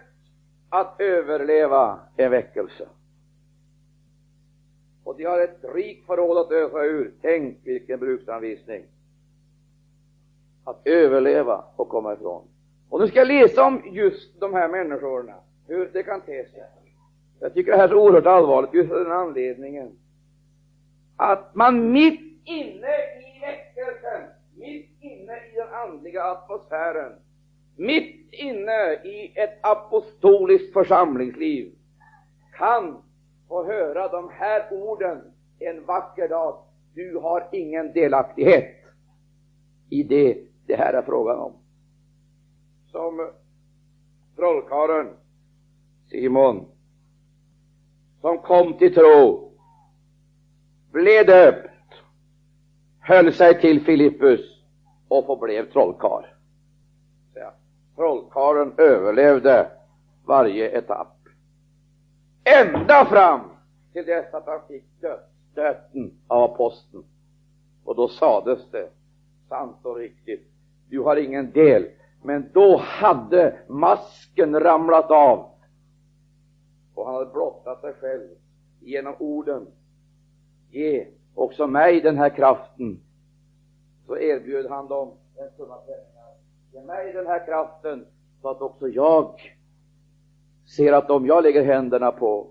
att 0.70 1.02
överleva 1.02 2.00
en 2.18 2.32
väckelse. 2.32 2.88
Och 5.04 5.18
de 5.18 5.24
har 5.24 5.40
ett 5.40 5.60
rikt 5.76 6.06
förråd 6.06 6.38
att 6.38 6.52
ösa 6.52 6.84
ur. 6.84 7.14
Tänk 7.22 7.58
vilken 7.64 8.00
bruksanvisning 8.00 8.84
att 10.64 10.88
överleva 10.88 11.66
och 11.76 11.90
komma 11.90 12.14
ifrån. 12.14 12.48
Och 12.90 13.00
nu 13.00 13.08
ska 13.08 13.20
jag 13.20 13.28
läsa 13.28 13.64
om 13.64 13.82
just 13.86 14.40
de 14.40 14.54
här 14.54 14.68
människorna, 14.68 15.36
hur 15.68 15.90
det 15.94 16.04
kan 16.04 16.22
te 16.22 16.46
sig. 16.46 16.64
Jag 17.40 17.54
tycker 17.54 17.72
det 17.72 17.78
här 17.78 17.84
är 17.84 17.90
så 17.90 18.04
oerhört 18.04 18.26
allvarligt 18.26 18.74
just 18.74 18.92
av 18.92 19.00
den 19.00 19.12
anledningen 19.12 19.98
att 21.16 21.56
man 21.56 21.92
mitt 21.92 22.22
inne 22.44 22.96
i 23.20 23.40
väckelsen, 23.42 24.22
mitt 24.64 24.90
inne 25.02 25.34
i 25.34 25.56
den 25.56 25.74
andliga 25.74 26.24
atmosfären, 26.24 27.12
mitt 27.76 28.34
inne 28.34 28.94
i 28.94 29.34
ett 29.36 29.60
apostoliskt 29.62 30.74
församlingsliv 30.74 31.72
kan 32.58 33.04
få 33.48 33.66
höra 33.66 34.08
de 34.08 34.30
här 34.30 34.74
orden 34.74 35.22
en 35.60 35.86
vacker 35.86 36.30
dag. 36.30 36.64
Du 36.94 37.18
har 37.18 37.50
ingen 37.52 37.94
delaktighet 37.94 38.76
i 39.90 40.04
det 40.04 40.38
det 40.66 40.76
här 40.76 40.94
är 40.94 41.02
frågan 41.02 41.40
om. 41.40 41.54
Som 42.92 43.32
trollkarlen 44.36 45.14
Simon, 46.10 46.66
som 48.22 48.38
kom 48.38 48.78
till 48.78 48.94
tro, 48.94 49.52
blev 50.92 51.26
döpt, 51.26 51.70
höll 53.00 53.34
sig 53.34 53.62
till 53.62 53.86
Filippus 53.86 54.53
och 55.08 55.26
förblev 55.26 55.72
trollkarl. 55.72 56.24
Trollkarlen 57.96 58.74
överlevde 58.78 59.72
varje 60.26 60.78
etapp. 60.78 61.18
Ända 62.44 63.06
fram 63.06 63.42
till 63.94 64.06
dess 64.06 64.34
att 64.34 64.46
han 64.46 64.60
fick 64.68 64.84
dödsstöten 65.02 66.12
av 66.28 66.44
aposteln. 66.44 67.04
Och 67.84 67.96
då 67.96 68.08
sades 68.08 68.72
det 68.72 68.90
sant 69.50 69.78
och 69.84 69.96
riktigt 69.96 70.54
du 70.90 71.00
har 71.00 71.16
ingen 71.16 71.52
del. 71.52 71.90
Men 72.22 72.50
då 72.54 72.78
hade 72.78 73.60
masken 73.68 74.60
ramlat 74.60 75.12
av 75.12 75.50
och 76.94 77.06
han 77.06 77.16
hade 77.16 77.32
blottat 77.32 77.82
sig 77.82 77.94
själv 77.94 78.30
genom 78.80 79.16
orden. 79.20 79.68
Ge 80.70 81.08
också 81.36 81.68
mig 81.68 82.02
den 82.02 82.18
här 82.18 82.30
kraften. 82.30 83.00
Så 84.08 84.18
erbjöd 84.18 84.70
han 84.70 84.88
dem 84.88 85.12
en 85.36 85.50
summa 85.58 85.76
pengar. 85.76 86.34
Ge 86.74 86.82
mig 86.82 87.14
den 87.14 87.28
här 87.28 87.46
kraften 87.46 88.06
så 88.42 88.50
att 88.50 88.62
också 88.62 88.88
jag 88.88 89.56
ser 90.66 90.94
att 90.94 91.08
de 91.08 91.26
jag 91.26 91.44
lägger 91.44 91.64
händerna 91.64 92.12
på 92.12 92.48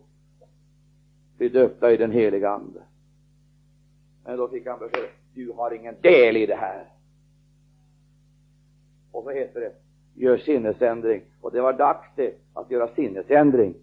blir 1.36 1.50
döpta 1.50 1.92
i 1.92 1.96
den 1.96 2.10
heliga 2.10 2.50
Ande. 2.50 2.82
Men 4.24 4.36
då 4.36 4.48
fick 4.48 4.66
han 4.66 4.78
besked, 4.78 5.08
du 5.34 5.52
har 5.52 5.70
ingen 5.70 5.94
del 6.00 6.36
i 6.36 6.46
det 6.46 6.54
här. 6.54 6.92
Och 9.12 9.24
så 9.24 9.30
heter 9.30 9.60
det, 9.60 9.72
gör 10.14 10.38
sinnesändring. 10.38 11.22
Och 11.40 11.52
det 11.52 11.60
var 11.60 11.72
dags 11.72 12.08
det, 12.16 12.34
att 12.54 12.70
göra 12.70 12.88
sinnesändring. 12.94 13.74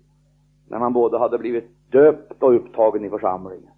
När 0.68 0.80
man 0.80 0.94
både 0.94 1.18
hade 1.18 1.38
blivit 1.38 1.92
döpt 1.92 2.44
och 2.44 2.56
upptagen 2.56 3.06
i 3.06 3.10
församlingen. 3.10 3.72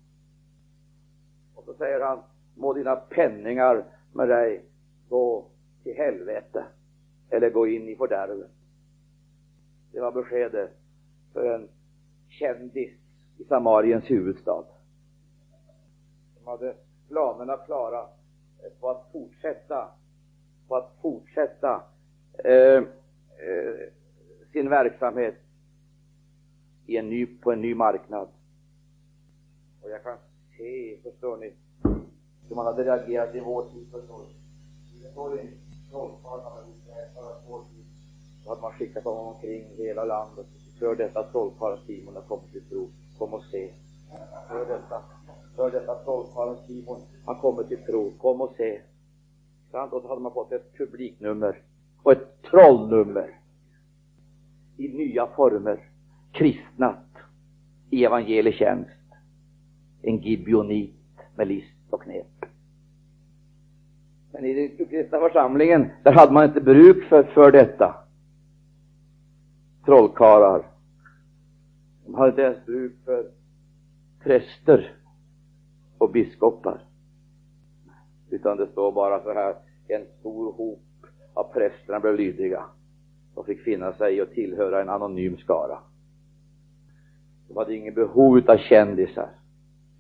Och 1.55 1.63
så 1.65 1.73
säger 1.73 2.01
han, 2.01 2.19
må 2.55 2.73
dina 2.73 2.95
penningar 2.95 3.85
med 4.13 4.29
dig 4.29 4.65
gå 5.09 5.45
till 5.83 5.95
helvete 5.95 6.65
eller 7.29 7.49
gå 7.49 7.67
in 7.67 7.89
i 7.89 7.95
fördärvet. 7.95 8.51
Det 9.91 9.99
var 9.99 10.11
beskedet 10.11 10.71
för 11.33 11.55
en 11.55 11.67
kändis 12.29 12.91
i 13.37 13.43
Samariens 13.43 14.11
huvudstad. 14.11 14.65
De 16.35 16.49
hade 16.49 16.75
planerna 17.07 17.57
klara 17.57 18.07
på 18.79 18.89
att 18.89 19.11
fortsätta, 19.11 19.91
på 20.67 20.75
att 20.75 20.95
fortsätta 21.01 21.83
eh, 22.43 22.77
eh, 22.77 23.89
sin 24.51 24.69
verksamhet 24.69 25.35
i 26.85 26.97
en 26.97 27.09
ny, 27.09 27.25
på 27.25 27.51
en 27.51 27.61
ny 27.61 27.75
marknad. 27.75 28.27
Och 29.81 29.89
jag 29.89 30.03
kan 30.03 30.17
se, 30.57 30.97
förstår 31.03 31.37
ni, 31.37 31.53
hur 32.51 32.55
man 32.55 32.65
hade 32.65 32.83
reagerat 32.83 33.35
i 33.35 33.39
vår 33.39 33.63
tid, 33.63 33.87
förstår. 33.91 34.25
Det 35.03 35.11
står 35.11 35.35
ju 35.35 35.47
trollkarlarna 35.91 36.61
med 36.87 37.09
vår 37.47 37.59
tid. 37.59 37.85
Då 38.43 38.49
hade 38.49 38.61
man 38.61 38.71
skickat 38.71 39.03
honom 39.03 39.27
omkring 39.27 39.65
hela 39.77 40.05
landet. 40.05 40.45
För 40.79 40.95
detta 40.95 41.23
trollkarlen 41.23 41.79
Simon 41.87 42.15
har 42.15 42.21
kommit 42.21 42.51
till 42.51 42.69
tro. 42.69 42.89
Kom 43.17 43.33
och 43.33 43.43
se. 43.43 43.73
För 44.47 44.65
detta, 44.65 45.01
för 45.55 45.71
detta 45.71 45.95
trollkarlen 45.95 46.57
Simon 46.67 47.01
har 47.25 47.41
kommit 47.41 47.67
till 47.67 47.83
tro. 47.85 48.11
Kom 48.17 48.41
och 48.41 48.53
se. 48.57 48.81
Och 49.71 50.01
så 50.01 50.07
hade 50.07 50.21
man 50.21 50.33
fått 50.33 50.51
ett 50.51 50.77
publiknummer 50.77 51.61
och 52.03 52.11
ett 52.11 52.41
trollnummer 52.41 53.39
i 54.77 54.87
nya 54.87 55.27
former, 55.27 55.89
kristnat 56.31 57.05
i 57.89 58.05
evangelietjänst. 58.05 58.91
En 60.01 60.17
gibionit 60.17 60.95
med 61.35 61.47
list 61.47 61.93
och 61.93 62.01
knep. 62.01 62.40
Men 64.31 64.45
i 64.45 64.53
den 64.77 64.87
kristna 64.87 65.19
församlingen, 65.19 65.89
där 66.03 66.11
hade 66.11 66.33
man 66.33 66.45
inte 66.45 66.61
bruk 66.61 67.03
för, 67.03 67.23
för 67.23 67.51
detta. 67.51 67.95
Trollkarlar. 69.85 70.65
De 72.05 72.15
hade 72.15 72.29
inte 72.29 72.41
ens 72.41 72.65
bruk 72.65 72.93
för 73.05 73.31
präster 74.23 74.95
och 75.97 76.11
biskopar. 76.11 76.81
Utan 78.29 78.57
det 78.57 78.67
står 78.67 78.91
bara 78.91 79.23
så 79.23 79.33
här, 79.33 79.55
en 79.87 80.05
stor 80.19 80.51
hop 80.51 80.79
av 81.33 81.53
prästerna 81.53 81.99
blev 81.99 82.15
lydiga 82.15 82.63
och 83.33 83.45
fick 83.45 83.61
finna 83.61 83.93
sig 83.93 84.15
i 84.15 84.21
att 84.21 84.31
tillhöra 84.31 84.81
en 84.81 84.89
anonym 84.89 85.37
skara. 85.37 85.79
De 87.47 87.57
hade 87.57 87.75
ingen 87.75 87.93
behov 87.93 88.41
av 88.47 88.57
kändisar. 88.57 89.29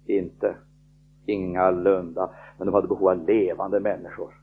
Inte. 0.05 0.55
Ingalunda. 1.25 2.29
Men 2.61 2.65
de 2.65 2.73
hade 2.73 2.87
behov 2.87 3.09
av 3.09 3.27
levande 3.27 3.79
människor. 3.79 4.33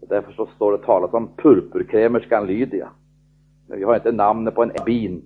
Och 0.00 0.08
därför 0.08 0.32
så 0.32 0.46
står 0.46 0.72
det 0.72 0.78
talat 0.78 1.14
om 1.14 1.28
purpurkrämerskan 1.36 2.46
Lydia. 2.46 2.88
Men 3.68 3.78
vi 3.78 3.84
har 3.84 3.94
inte 3.94 4.12
namnet 4.12 4.54
på 4.54 4.62
en 4.62 4.70
rabbin. 4.70 5.22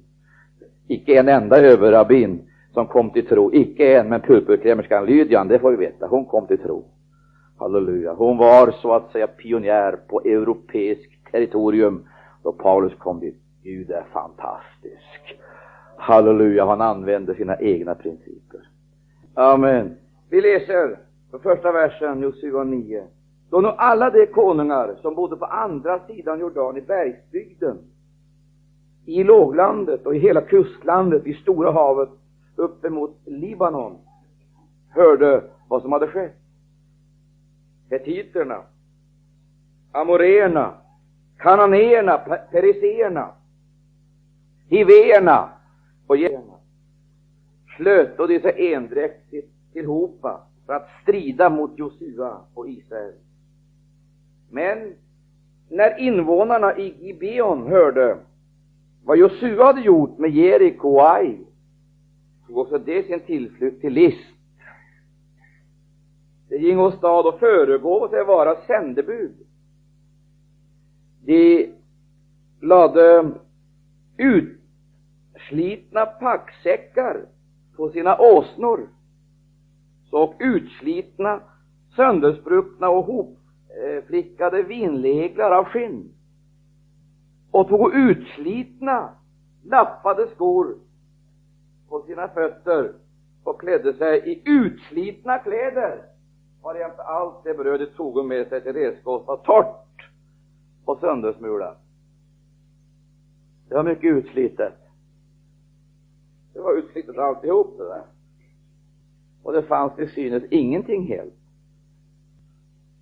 Icke 0.88 1.19
en 1.19 1.29
enda 1.29 1.61
överrabbin 1.61 2.43
som 2.73 2.87
kom 2.87 3.11
till 3.11 3.26
tro. 3.26 3.55
Icke 3.55 3.99
en, 3.99 4.09
men 4.09 4.21
purpurkrämerskan 4.21 5.07
Lydia, 5.07 5.45
det 5.45 5.59
får 5.59 5.71
vi 5.71 5.76
veta. 5.76 6.07
Hon 6.07 6.25
kom 6.25 6.47
till 6.47 6.59
tro. 6.59 6.85
Halleluja. 7.59 8.14
Hon 8.14 8.37
var 8.37 8.71
så 8.71 8.93
att 8.93 9.12
säga 9.12 9.26
pionjär 9.26 9.99
på 10.09 10.21
europeiskt 10.21 11.33
territorium 11.33 12.09
då 12.42 12.53
Paulus 12.53 12.94
kom 12.99 13.20
dit. 13.20 13.42
Gud 13.62 13.90
är 13.90 14.05
fantastisk. 14.12 15.38
Halleluja, 15.97 16.66
han 16.66 16.81
använde 16.81 17.35
sina 17.35 17.57
egna 17.61 17.94
principer. 17.94 18.61
Amen. 19.35 19.97
Vi 20.31 20.40
läser 20.40 20.99
på 21.35 21.40
första 21.40 21.73
versen, 21.73 22.23
Josua 22.23 22.64
9. 22.64 23.07
Då 23.51 23.61
nu 23.61 23.68
alla 23.68 24.11
de 24.11 24.27
konungar 24.27 24.94
som 25.03 25.14
bodde 25.14 25.37
på 25.37 25.44
andra 25.44 26.07
sidan 26.07 26.40
Jordan 26.40 26.77
i 26.77 26.81
bergsbygden, 26.81 27.79
i 29.05 29.25
låglandet 29.25 30.07
och 30.07 30.16
i 30.16 30.18
hela 30.18 30.40
kustlandet, 30.40 31.27
i 31.27 31.35
Stora 31.35 31.73
havet, 31.73 32.09
uppemot 32.57 33.20
Libanon, 33.25 33.99
hörde 34.90 35.44
vad 35.68 35.83
som 35.83 35.92
hade 35.92 36.07
skett. 36.07 36.37
Hetiterna, 37.90 38.62
amoreerna, 39.92 40.75
kananéerna, 41.38 42.18
periseerna, 42.51 43.29
hivéerna 44.68 45.49
och 46.07 46.16
gerna 46.16 46.55
slöt 47.77 48.20
och 48.20 48.29
de 48.29 48.40
sig 48.40 48.75
endräktigt 48.75 49.73
tillhopa 49.73 50.40
för 50.66 50.72
att 50.72 50.88
strida 51.03 51.50
mot 51.50 51.79
Josua 51.79 52.40
och 52.55 52.68
Israel. 52.68 53.14
Men 54.50 54.94
när 55.68 56.00
invånarna 56.00 56.79
i 56.79 57.07
Gibeon 57.07 57.66
hörde 57.66 58.18
vad 59.05 59.18
Josua 59.18 59.64
hade 59.64 59.81
gjort 59.81 60.18
med 60.18 60.31
Jeriko 60.31 60.88
och 60.88 61.11
Ai, 61.11 61.38
tog 62.46 62.59
också 62.59 62.79
det 62.79 63.07
sin 63.07 63.20
tillflykt 63.20 63.81
till 63.81 63.92
list. 63.92 64.35
Det 66.48 66.57
gick 66.57 66.79
åstad 66.79 67.29
och 67.29 67.38
föregav 67.38 68.09
sig 68.09 68.24
vara 68.24 68.57
sändebud. 68.66 69.35
De 71.24 71.70
lade 72.61 73.33
utslitna 74.16 76.07
packsäckar 76.07 77.27
på 77.77 77.90
sina 77.90 78.18
åsnor 78.18 78.88
och 80.18 80.35
utslitna, 80.38 81.40
sönderspruckna 81.96 82.88
och 82.88 83.05
hopflickade 83.05 84.62
vinleglar 84.62 85.50
av 85.50 85.64
skinn 85.64 86.12
och 87.50 87.68
tog 87.68 87.94
utslitna, 87.94 89.14
lappade 89.64 90.29
skor 90.35 90.77
på 91.88 92.03
sina 92.03 92.29
fötter 92.29 92.92
och 93.44 93.61
klädde 93.61 93.94
sig 93.94 94.18
i 94.33 94.42
utslitna 94.44 95.38
kläder 95.38 96.03
varjämte 96.64 97.03
allt 97.03 97.44
det 97.44 97.55
brödet 97.55 97.96
tog 97.96 98.24
med 98.24 98.48
sig 98.48 98.62
till 98.62 98.72
redskap 98.72 99.27
var 99.27 99.37
torrt 99.37 100.11
och 100.85 100.98
söndersmulat. 100.98 101.79
Det 103.68 103.74
var 103.74 103.83
mycket 103.83 104.05
utslitet. 104.16 104.74
Det 106.53 106.61
var 106.61 106.72
utslitet 106.72 107.18
alltihop 107.18 107.79
det 107.79 107.85
där. 107.85 108.03
Och 109.44 109.52
det 109.52 109.62
fanns 109.62 109.96
till 109.96 110.11
synes 110.11 110.44
ingenting 110.50 111.07
helt. 111.07 111.35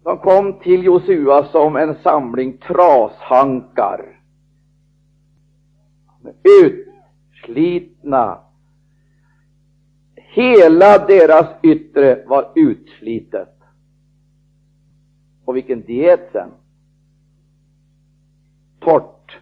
De 0.03 0.19
kom 0.19 0.59
till 0.59 0.85
Josua 0.85 1.45
som 1.45 1.77
en 1.77 1.95
samling 2.03 2.59
trashankar. 2.59 4.21
Utslitna. 6.63 8.41
Hela 10.15 11.07
deras 11.07 11.47
yttre 11.63 12.25
var 12.27 12.53
utslitet. 12.55 13.59
Och 15.45 15.57
vilken 15.57 15.83
diet 15.83 16.29
sen! 16.33 16.51
Torrt, 18.81 19.41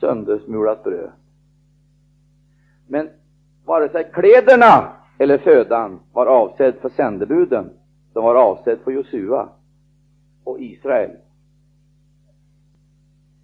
söndersmulat 0.00 0.84
bröd. 0.84 1.12
Men 2.86 3.10
vare 3.64 3.88
sig 3.88 4.10
kläderna 4.14 5.01
eller 5.22 5.38
födan 5.38 6.00
var 6.12 6.26
avsedd 6.26 6.74
för 6.74 6.88
sändebuden. 6.88 7.70
som 8.12 8.24
var 8.24 8.34
avsedd 8.34 8.78
för 8.84 8.90
Josua 8.90 9.48
och 10.44 10.60
Israel. 10.60 11.10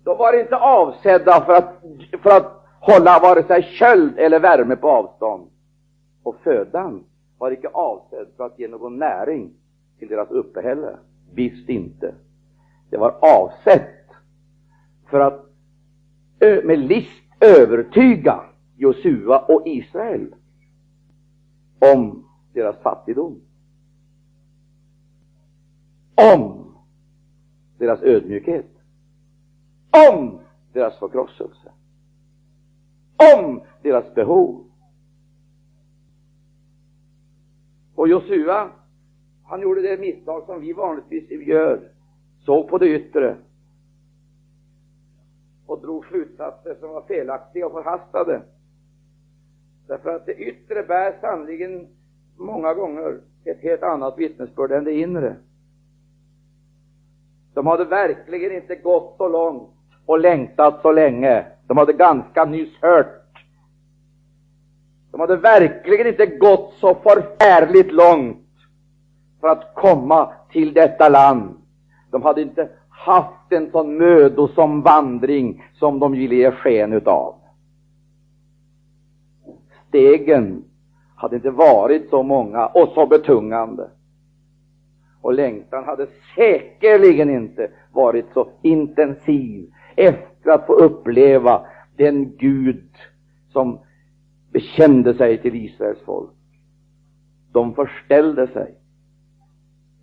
De 0.04 0.18
var 0.18 0.40
inte 0.40 0.56
avsedda 0.56 1.40
för 1.40 1.52
att, 1.52 1.82
för 2.22 2.30
att 2.30 2.64
hålla 2.80 3.18
vare 3.18 3.42
sig 3.42 3.62
köld 3.62 4.18
eller 4.18 4.40
värme 4.40 4.76
på 4.76 4.90
avstånd. 4.90 5.50
Och 6.22 6.36
födan 6.42 7.04
var 7.38 7.50
icke 7.50 7.68
avsedd 7.68 8.26
för 8.36 8.46
att 8.46 8.58
ge 8.58 8.68
någon 8.68 8.98
näring 8.98 9.50
till 9.98 10.08
deras 10.08 10.30
uppehälle. 10.30 10.96
Visst 11.34 11.68
inte. 11.68 12.14
Det 12.90 12.96
var 12.96 13.14
avsett 13.20 14.06
för 15.10 15.20
att 15.20 15.44
med 16.64 16.78
list 16.78 17.22
övertyga 17.40 18.40
Josua 18.76 19.38
och 19.38 19.62
Israel 19.66 20.34
om 21.78 22.24
deras 22.52 22.76
fattigdom. 22.78 23.40
Om 26.34 26.74
deras 27.78 28.02
ödmjukhet. 28.02 28.70
Om 30.10 30.40
deras 30.72 30.98
förkrosselse. 30.98 31.72
Om 33.36 33.62
deras 33.82 34.14
behov. 34.14 34.64
Och 37.94 38.08
Josua 38.08 38.70
Han 39.44 39.60
gjorde 39.60 39.82
det 39.82 40.00
misstag 40.00 40.46
som 40.46 40.60
vi 40.60 40.72
vanligtvis 40.72 41.30
gör, 41.30 41.90
såg 42.38 42.68
på 42.68 42.78
det 42.78 42.88
yttre 42.88 43.36
och 45.66 45.80
drog 45.80 46.06
slutsatser 46.06 46.74
som 46.74 46.90
var 46.90 47.02
felaktiga 47.02 47.66
och 47.66 47.72
förhastade. 47.72 48.42
Därför 49.88 50.16
att 50.16 50.26
det 50.26 50.34
yttre 50.34 50.82
bär 50.82 51.14
sannerligen 51.20 51.88
många 52.36 52.74
gånger 52.74 53.20
ett 53.44 53.62
helt 53.62 53.82
annat 53.82 54.18
vittnesbörd 54.18 54.72
än 54.72 54.84
det 54.84 54.92
inre. 54.92 55.36
De 57.54 57.66
hade 57.66 57.84
verkligen 57.84 58.52
inte 58.52 58.76
gått 58.76 59.14
så 59.16 59.28
långt 59.28 59.70
och 60.06 60.18
längtat 60.18 60.82
så 60.82 60.92
länge. 60.92 61.46
De 61.66 61.76
hade 61.76 61.92
ganska 61.92 62.44
nyss 62.44 62.78
hört. 62.82 63.22
De 65.10 65.20
hade 65.20 65.36
verkligen 65.36 66.06
inte 66.06 66.26
gått 66.26 66.74
så 66.74 66.94
förfärligt 66.94 67.92
långt 67.92 68.46
för 69.40 69.48
att 69.48 69.74
komma 69.74 70.32
till 70.52 70.74
detta 70.74 71.08
land. 71.08 71.56
De 72.10 72.22
hade 72.22 72.42
inte 72.42 72.68
haft 72.88 73.52
en 73.52 73.70
sån 73.70 73.96
mödosam 73.98 74.82
vandring 74.82 75.64
som 75.74 75.98
de 75.98 76.12
ville 76.12 76.34
ge 76.34 76.50
sken 76.50 76.92
utav. 76.92 77.37
Stegen 79.88 80.64
hade 81.16 81.36
inte 81.36 81.50
varit 81.50 82.10
så 82.10 82.22
många 82.22 82.66
och 82.66 82.88
så 82.88 83.06
betungande. 83.06 83.90
Och 85.20 85.34
längtan 85.34 85.84
hade 85.84 86.06
säkerligen 86.34 87.30
inte 87.30 87.70
varit 87.92 88.26
så 88.34 88.50
intensiv 88.62 89.72
efter 89.96 90.50
att 90.50 90.66
få 90.66 90.72
uppleva 90.72 91.66
den 91.96 92.36
Gud 92.36 92.90
som 93.52 93.78
bekände 94.52 95.14
sig 95.14 95.42
till 95.42 95.54
Israels 95.54 96.00
folk. 96.04 96.30
De 97.52 97.74
förställde 97.74 98.46
sig 98.46 98.74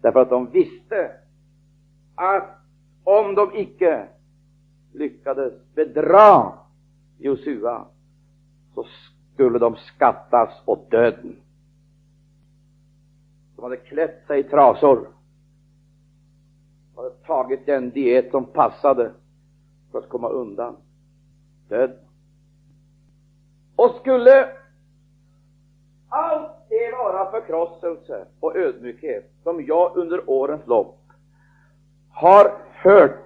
därför 0.01 0.19
att 0.19 0.29
de 0.29 0.51
visste 0.51 1.11
att 2.15 2.49
om 3.03 3.35
de 3.35 3.51
icke 3.55 4.07
lyckades 4.93 5.53
bedra 5.75 6.53
Josua 7.17 7.85
så 8.75 8.85
skulle 9.35 9.59
de 9.59 9.75
skattas 9.75 10.49
åt 10.65 10.91
döden. 10.91 11.35
De 13.55 13.63
hade 13.63 13.77
klätt 13.77 14.27
sig 14.27 14.39
i 14.39 14.43
trasor. 14.43 15.07
De 16.95 17.01
hade 17.01 17.15
tagit 17.15 17.65
den 17.65 17.89
diet 17.89 18.31
som 18.31 18.45
passade 18.45 19.11
för 19.91 19.99
att 19.99 20.09
komma 20.09 20.29
undan 20.29 20.75
döden. 21.69 21.97
Och 23.75 23.95
skulle 23.99 24.49
allt 26.09 26.51
det 26.69 26.91
vara 26.91 27.31
förkrosselse 27.31 28.25
och 28.39 28.55
ödmjukhet 28.55 29.31
som 29.43 29.65
jag 29.65 29.97
under 29.97 30.29
årens 30.29 30.67
lopp 30.67 30.99
har 32.09 32.57
hört 32.71 33.25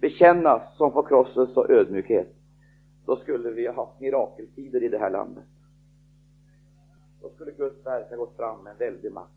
bekännas 0.00 0.76
som 0.76 0.92
förkrosselse 0.92 1.60
och 1.60 1.70
ödmjukhet, 1.70 2.33
då 3.06 3.16
skulle 3.16 3.50
vi 3.50 3.66
ha 3.66 3.74
haft 3.74 4.00
mirakeltider 4.00 4.82
i 4.82 4.88
det 4.88 4.98
här 4.98 5.10
landet. 5.10 5.44
Då 7.22 7.28
skulle 7.28 7.52
Guds 7.52 7.86
verk 7.86 8.10
ha 8.10 8.16
gått 8.16 8.36
fram 8.36 8.64
med 8.64 8.70
en 8.70 8.78
väldig 8.78 9.12
makt. 9.12 9.30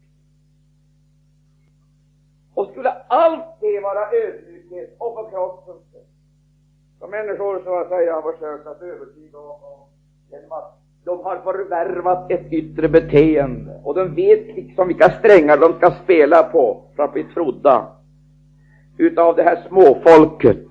Och 2.53 2.67
skulle 2.67 2.89
allt 2.89 3.59
det 3.59 3.79
vara 3.79 4.11
ödmjukhet 4.11 4.95
och 4.97 5.15
förkrosselse, 5.15 5.97
som 6.99 7.11
människor 7.11 7.61
så 7.63 7.75
att 7.75 7.89
säga 7.89 8.13
har 8.13 8.31
försökt 8.31 8.67
att 8.67 8.81
övertyga 8.81 9.39
om 9.39 9.87
genom 10.31 10.51
att 10.51 10.79
de 11.03 11.19
har 11.19 11.39
förvärvat 11.39 12.31
ett 12.31 12.53
yttre 12.53 12.89
beteende 12.89 13.81
och 13.83 13.95
de 13.95 14.15
vet 14.15 14.45
liksom 14.45 14.87
vilka 14.87 15.09
strängar 15.09 15.57
de 15.57 15.73
ska 15.73 15.91
spela 15.91 16.43
på 16.43 16.83
för 16.95 17.03
att 17.03 17.13
bli 17.13 17.23
trodda 17.23 17.87
utav 18.97 19.35
det 19.35 19.43
här 19.43 19.67
småfolket 19.67 20.67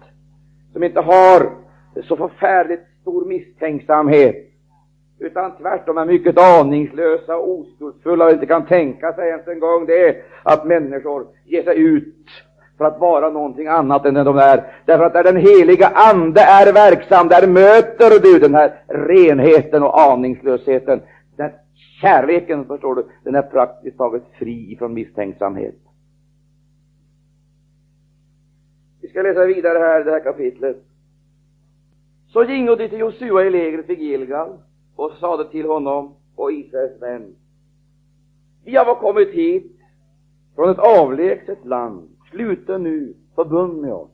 som 0.72 0.82
inte 0.82 1.00
har 1.00 1.65
så 2.02 2.16
förfärligt 2.16 2.82
stor 3.02 3.24
misstänksamhet 3.24 4.46
utan 5.18 5.56
tvärtom 5.56 5.98
är 5.98 6.04
mycket 6.04 6.38
aningslösa 6.38 7.36
och 7.36 7.58
oskuldsfulla 7.58 8.24
och 8.24 8.30
inte 8.30 8.46
kan 8.46 8.66
tänka 8.66 9.12
sig 9.12 9.28
ens 9.28 9.48
en 9.48 9.60
gång 9.60 9.86
det 9.86 10.16
att 10.42 10.64
människor 10.66 11.26
ger 11.44 11.62
sig 11.62 11.78
ut 11.78 12.14
för 12.78 12.84
att 12.84 13.00
vara 13.00 13.30
någonting 13.30 13.66
annat 13.66 14.06
än 14.06 14.14
den 14.14 14.26
de 14.26 14.38
är. 14.38 14.72
Därför 14.84 15.04
att 15.04 15.12
där 15.12 15.24
den 15.24 15.36
heliga 15.36 15.86
Ande 15.86 16.40
är 16.40 16.72
verksam, 16.72 17.28
där 17.28 17.46
möter 17.46 18.20
du 18.20 18.38
den 18.38 18.54
här 18.54 18.82
renheten 18.88 19.82
och 19.82 20.00
aningslösheten. 20.00 21.02
Den 21.36 21.50
kärleken, 22.00 22.64
förstår 22.64 22.94
du, 22.94 23.06
den 23.24 23.34
är 23.34 23.42
praktiskt 23.42 23.98
taget 23.98 24.22
fri 24.38 24.76
från 24.78 24.94
misstänksamhet. 24.94 25.74
Vi 29.00 29.08
ska 29.08 29.22
läsa 29.22 29.44
vidare 29.44 29.78
här 29.78 30.04
det 30.04 30.10
här 30.10 30.20
kapitlet. 30.20 30.85
Så 32.36 32.44
gingo 32.44 32.74
de 32.74 32.88
till 32.88 32.98
Josua 32.98 33.44
i 33.44 33.50
lägret 33.50 33.88
vid 33.88 33.98
Gilgal 33.98 34.58
och 34.96 35.12
sade 35.12 35.50
till 35.50 35.66
honom 35.66 36.14
och 36.34 36.52
Israels 36.52 37.00
män. 37.00 37.36
Vi 38.64 38.76
har 38.76 38.94
kommit 38.94 39.28
hit 39.28 39.76
från 40.54 40.70
ett 40.70 40.78
avlägset 40.78 41.64
land. 41.64 42.08
Sluta 42.30 42.78
nu 42.78 43.14
förbund 43.34 43.80
med 43.80 43.92
oss. 43.92 44.10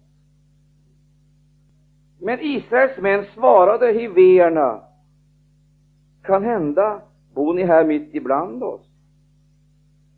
Men 2.18 2.40
Israels 2.40 2.98
män 2.98 3.24
svarade 3.34 3.92
hivéerna. 3.92 4.82
Kan 6.22 6.44
hända 6.44 7.02
bor 7.34 7.54
ni 7.54 7.62
här 7.62 7.84
mitt 7.84 8.14
ibland 8.14 8.62
oss. 8.62 8.86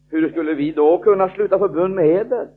Hur 0.08 0.30
skulle 0.30 0.54
vi 0.54 0.72
då 0.72 0.98
kunna 0.98 1.28
sluta 1.28 1.58
förbund 1.58 1.94
med 1.94 2.06
eder? 2.06 2.48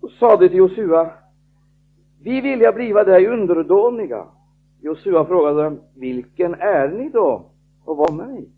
Och 0.00 0.10
sade 0.10 0.48
till 0.48 0.58
Josua, 0.58 1.10
vi 2.24 2.40
vilja 2.40 2.72
bliva 2.72 3.04
dig 3.04 3.26
underdåniga. 3.26 4.26
Josua 4.80 5.24
frågade 5.24 5.62
dem, 5.62 5.80
vilken 5.96 6.54
är 6.54 6.88
ni 6.88 7.08
då 7.08 7.46
och 7.84 7.96
vad 7.96 8.14
med 8.14 8.28
mig? 8.28 8.48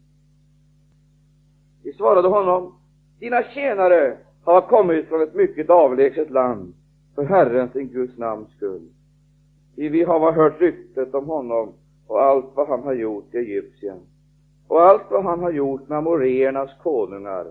De 1.83 1.93
svarade 1.93 2.29
honom, 2.29 2.75
dina 3.21 3.43
tjänare 3.43 4.17
har 4.45 4.61
kommit 4.61 5.09
från 5.09 5.23
ett 5.23 5.35
mycket 5.35 5.71
avlägset 5.71 6.31
land 6.31 6.75
för 7.15 7.25
Herrens, 7.25 7.73
sin 7.73 7.89
Guds 7.89 8.19
namns 8.19 8.51
skull. 8.51 8.89
Vi 9.77 10.03
har 10.03 10.33
hört 10.33 10.61
ryktet 10.61 11.15
om 11.15 11.27
honom 11.27 11.73
och 12.07 12.23
allt 12.23 12.47
vad 12.55 12.69
han 12.69 12.83
har 12.83 12.93
gjort 12.93 13.35
i 13.35 13.39
Egypten 13.39 14.01
och 14.69 14.83
allt 14.83 15.11
vad 15.11 15.25
han 15.25 15.41
har 15.41 15.51
gjort 15.51 15.89
med 15.89 15.99
amoreernas 15.99 16.71
konungar, 16.83 17.47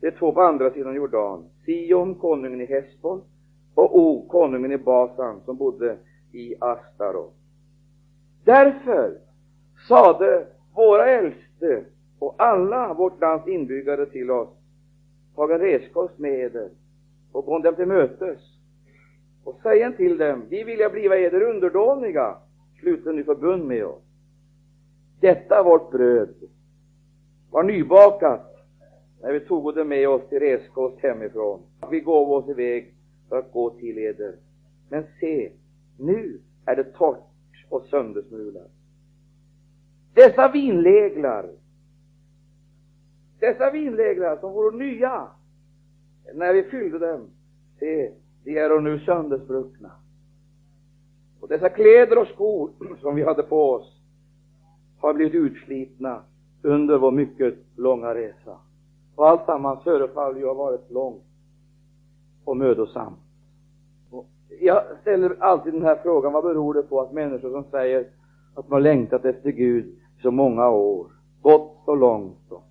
de 0.00 0.10
två 0.10 0.32
på 0.32 0.42
andra 0.42 0.70
sidan 0.70 0.94
Jordan, 0.94 1.44
Sion, 1.66 2.14
konungen 2.14 2.60
i 2.60 2.66
Hesbon 2.66 3.22
och 3.74 3.98
O, 3.98 4.26
konungen 4.28 4.72
i 4.72 4.78
Basan, 4.78 5.40
som 5.44 5.56
bodde 5.56 5.96
i 6.32 6.54
Astarot. 6.60 7.34
Därför 8.44 9.18
sade 9.88 10.46
våra 10.74 11.08
äldste 11.08 11.84
och 12.18 12.34
alla 12.38 12.94
vårt 12.94 13.20
lands 13.20 13.48
inbyggare 13.48 14.06
till 14.06 14.30
oss, 14.30 14.48
taga 15.34 15.58
reskost 15.58 16.18
med 16.18 16.40
eder 16.40 16.70
och 17.32 17.44
gå 17.44 17.58
dem 17.58 17.74
till 17.74 17.86
mötes 17.86 18.40
och 19.44 19.60
säga 19.62 19.92
till 19.92 20.18
dem, 20.18 20.42
vi 20.48 20.64
vilja 20.64 20.90
bliva 20.90 21.16
eder 21.16 21.42
underdåniga, 21.42 22.36
sluten 22.80 23.16
nu 23.16 23.24
förbund 23.24 23.64
med 23.64 23.84
oss. 23.84 24.02
Detta 25.20 25.62
vårt 25.62 25.90
bröd 25.90 26.34
var 27.50 27.62
nybakat 27.62 28.56
när 29.22 29.32
vi 29.32 29.40
tog 29.40 29.74
det 29.74 29.84
med 29.84 30.08
oss 30.08 30.28
till 30.28 30.40
reskost 30.40 31.00
hemifrån. 31.00 31.60
Vi 31.90 32.00
gav 32.00 32.32
oss 32.32 32.48
iväg 32.48 32.93
för 33.28 33.38
att 33.38 33.52
gå 33.52 33.70
till 33.70 33.98
eder. 33.98 34.36
Men 34.88 35.04
se, 35.20 35.52
nu 35.98 36.40
är 36.64 36.76
det 36.76 36.84
torrt 36.84 37.66
och 37.68 37.82
söndersmulat. 37.82 38.70
Dessa 40.14 40.48
vinläglar, 40.48 41.50
dessa 43.38 43.70
vinläglar 43.70 44.36
som 44.36 44.52
vore 44.52 44.76
nya 44.76 45.28
när 46.34 46.54
vi 46.54 46.62
fyllde 46.62 46.98
dem, 46.98 47.30
se, 47.78 48.12
de 48.44 48.58
är 48.58 48.80
nu 48.80 48.98
sönderspruckna. 48.98 49.90
Och 51.40 51.48
dessa 51.48 51.68
kläder 51.68 52.18
och 52.18 52.28
skor 52.28 52.70
som 53.00 53.14
vi 53.14 53.22
hade 53.22 53.42
på 53.42 53.70
oss 53.70 54.00
har 54.98 55.14
blivit 55.14 55.34
utslitna 55.34 56.22
under 56.62 56.98
vår 56.98 57.10
mycket 57.10 57.54
långa 57.76 58.14
resa. 58.14 58.58
Och 59.14 59.28
alltsammans 59.28 59.84
förefaller 59.84 60.38
ju 60.38 60.46
ha 60.46 60.54
varit 60.54 60.90
långt 60.90 61.24
och 62.44 62.56
mödosamt. 62.56 63.18
Jag 64.60 64.82
ställer 65.00 65.36
alltid 65.40 65.72
den 65.72 65.82
här 65.82 65.98
frågan, 66.02 66.32
vad 66.32 66.44
beror 66.44 66.74
det 66.74 66.82
på 66.82 67.00
att 67.00 67.12
människor 67.12 67.50
som 67.50 67.64
säger 67.70 68.00
att 68.54 68.66
de 68.66 68.72
har 68.72 68.80
längtat 68.80 69.24
efter 69.24 69.50
Gud 69.50 69.84
i 69.84 70.22
så 70.22 70.30
många 70.30 70.68
år, 70.68 71.06
gått 71.42 71.82
så 71.84 71.94
långt 71.94 72.52
och 72.52 72.64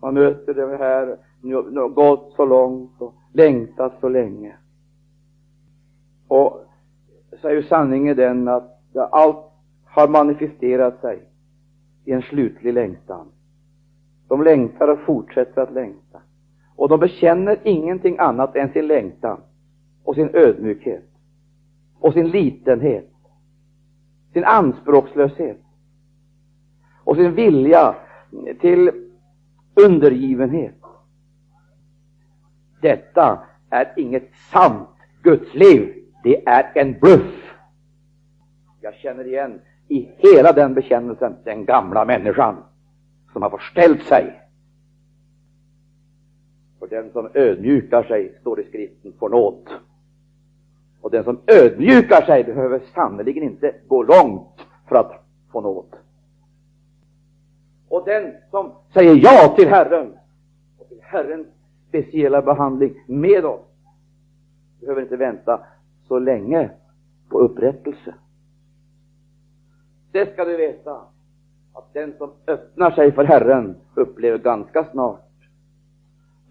man 0.00 0.14
möter 0.14 0.54
det 0.54 0.76
här, 0.76 1.18
nu, 1.40 1.88
gått 1.88 2.32
så 2.36 2.44
långt 2.44 3.00
och 3.00 3.14
längtat 3.32 3.92
så 4.00 4.08
länge. 4.08 4.56
Och 6.28 6.60
så 7.40 7.48
är 7.48 7.52
ju 7.52 7.62
sanningen 7.62 8.16
den 8.16 8.48
att 8.48 8.96
allt 9.10 9.44
har 9.84 10.08
manifesterat 10.08 11.00
sig 11.00 11.22
i 12.04 12.12
en 12.12 12.22
slutlig 12.22 12.72
längtan. 12.72 13.26
De 14.28 14.42
längtar 14.42 14.88
och 14.88 14.98
fortsätter 14.98 15.62
att 15.62 15.72
längta. 15.72 16.20
Och 16.76 16.88
de 16.88 17.00
bekänner 17.00 17.58
ingenting 17.62 18.18
annat 18.18 18.56
än 18.56 18.72
sin 18.72 18.86
längtan 18.86 19.40
och 20.04 20.14
sin 20.14 20.30
ödmjukhet 20.32 21.04
och 22.00 22.12
sin 22.12 22.28
litenhet, 22.28 23.10
sin 24.32 24.44
anspråkslöshet 24.44 25.60
och 27.04 27.16
sin 27.16 27.34
vilja 27.34 27.94
till 28.60 28.90
undergivenhet. 29.74 30.74
Detta 32.80 33.38
är 33.70 33.92
inget 33.96 34.34
sant 34.52 34.88
gudsliv. 35.22 35.94
Det 36.22 36.48
är 36.48 36.72
en 36.74 36.98
bluff. 37.00 37.54
Jag 38.80 38.94
känner 38.94 39.26
igen 39.26 39.60
i 39.88 40.08
hela 40.18 40.52
den 40.52 40.74
bekännelsen 40.74 41.36
den 41.44 41.64
gamla 41.64 42.04
människan 42.04 42.56
som 43.32 43.42
har 43.42 43.50
förställt 43.50 44.02
sig. 44.02 44.45
För 46.88 46.96
den 46.96 47.12
som 47.12 47.28
ödmjukar 47.34 48.02
sig, 48.02 48.38
står 48.40 48.60
i 48.60 48.64
skriften, 48.64 49.12
får 49.18 49.28
nåd. 49.28 49.68
Och 51.00 51.10
den 51.10 51.24
som 51.24 51.40
ödmjukar 51.46 52.22
sig 52.22 52.44
behöver 52.44 52.82
sannerligen 52.94 53.42
inte 53.42 53.74
gå 53.88 54.02
långt 54.02 54.60
för 54.88 54.96
att 54.96 55.12
få 55.52 55.60
nåd. 55.60 55.96
Och 57.88 58.04
den 58.04 58.34
som 58.50 58.72
säger 58.94 59.14
ja 59.14 59.54
till 59.56 59.68
Herren 59.68 60.14
och 60.78 60.88
till 60.88 61.00
Herrens 61.02 61.46
speciella 61.88 62.42
behandling 62.42 63.04
med 63.06 63.44
oss 63.44 63.66
behöver 64.80 65.02
inte 65.02 65.16
vänta 65.16 65.60
så 66.08 66.18
länge 66.18 66.70
på 67.28 67.38
upprättelse. 67.38 68.14
Det 70.12 70.32
ska 70.32 70.44
du 70.44 70.56
veta, 70.56 71.00
att 71.72 71.92
den 71.92 72.14
som 72.18 72.30
öppnar 72.46 72.90
sig 72.90 73.12
för 73.12 73.24
Herren 73.24 73.76
upplever 73.94 74.38
ganska 74.38 74.84
snart 74.84 75.25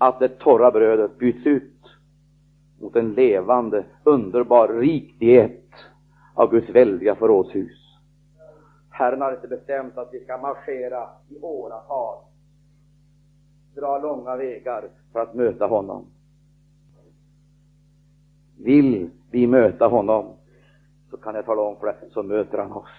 att 0.07 0.19
det 0.19 0.39
torra 0.39 0.71
brödet 0.71 1.17
byts 1.17 1.45
ut 1.45 1.71
mot 2.79 2.95
en 2.95 3.13
levande, 3.13 3.85
underbar, 4.03 4.67
rik 4.67 5.19
diet 5.19 5.69
av 6.33 6.51
Guds 6.51 6.69
väldiga 6.69 7.15
förrådshus. 7.15 7.85
Herren 8.89 9.21
har 9.21 9.31
inte 9.31 9.47
bestämt 9.47 9.97
att 9.97 10.09
vi 10.13 10.19
ska 10.19 10.37
marschera 10.37 11.09
i 11.29 11.39
åratal, 11.41 12.17
dra 13.75 13.97
långa 13.97 14.35
vägar 14.35 14.89
för 15.13 15.19
att 15.19 15.33
möta 15.33 15.67
honom. 15.67 16.05
Vill 18.57 19.09
vi 19.31 19.47
möta 19.47 19.87
honom, 19.87 20.25
så 21.09 21.17
kan 21.17 21.35
jag 21.35 21.45
tala 21.45 21.61
om 21.61 21.75
för 21.79 21.85
dig, 21.85 21.95
så 22.13 22.23
möter 22.23 22.57
han 22.57 22.71
oss. 22.71 22.89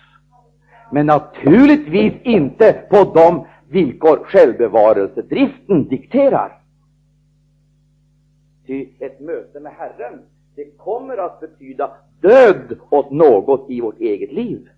Men 0.92 1.06
naturligtvis 1.06 2.14
inte 2.22 2.72
på 2.90 2.96
de 3.14 3.46
villkor 3.68 4.24
självbevarelsedriften 4.24 5.88
dikterar. 5.88 6.65
Ty 8.66 8.88
ett 8.98 9.20
möte 9.20 9.60
med 9.60 9.72
Herren, 9.72 10.22
det 10.54 10.76
kommer 10.76 11.16
att 11.16 11.40
betyda 11.40 11.96
död 12.20 12.78
åt 12.90 13.10
något 13.10 13.70
i 13.70 13.80
vårt 13.80 14.00
eget 14.00 14.32
liv. 14.32 14.68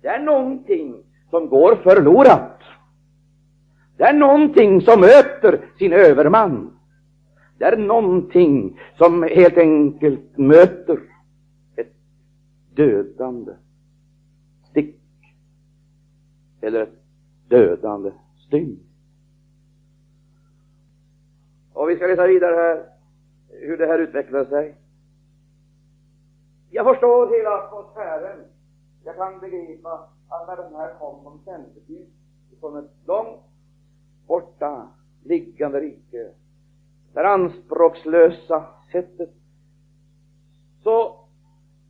Det 0.00 0.08
är 0.08 0.18
någonting 0.20 1.02
som 1.30 1.48
går 1.48 1.76
förlorat. 1.76 2.60
Det 3.96 4.04
är 4.04 4.14
någonting 4.14 4.80
som 4.80 5.00
möter 5.00 5.64
sin 5.78 5.92
överman. 5.92 6.78
Det 7.58 7.64
är 7.64 7.76
någonting 7.76 8.80
som 8.98 9.22
helt 9.22 9.58
enkelt 9.58 10.38
möter 10.38 11.00
ett 11.76 11.92
dödande 12.74 13.52
stick 14.70 14.96
eller 16.60 16.82
ett 16.82 17.02
dödande 17.48 18.10
stygn. 18.46 18.87
Och 21.78 21.90
vi 21.90 21.96
ska 21.96 22.06
läsa 22.06 22.26
vidare 22.26 22.54
här 22.54 22.84
hur 23.48 23.78
det 23.78 23.86
här 23.86 23.98
utvecklar 23.98 24.44
sig. 24.44 24.74
Jag 26.70 26.86
förstår 26.86 27.36
hela 27.36 27.50
atmosfären. 27.50 28.38
Jag 29.04 29.16
kan 29.16 29.40
begripa 29.40 30.08
att 30.28 30.48
när 30.48 30.56
de 30.56 30.74
här 30.74 30.94
kom 30.98 31.22
som 31.22 31.40
sändebud 31.44 32.06
från 32.60 32.76
ett 32.76 32.90
långt 33.06 33.40
borta 34.26 34.88
liggande 35.24 35.80
rike, 35.80 36.30
det 37.12 37.28
anspråkslösa 37.28 38.64
sättet, 38.92 39.30
så 40.82 41.18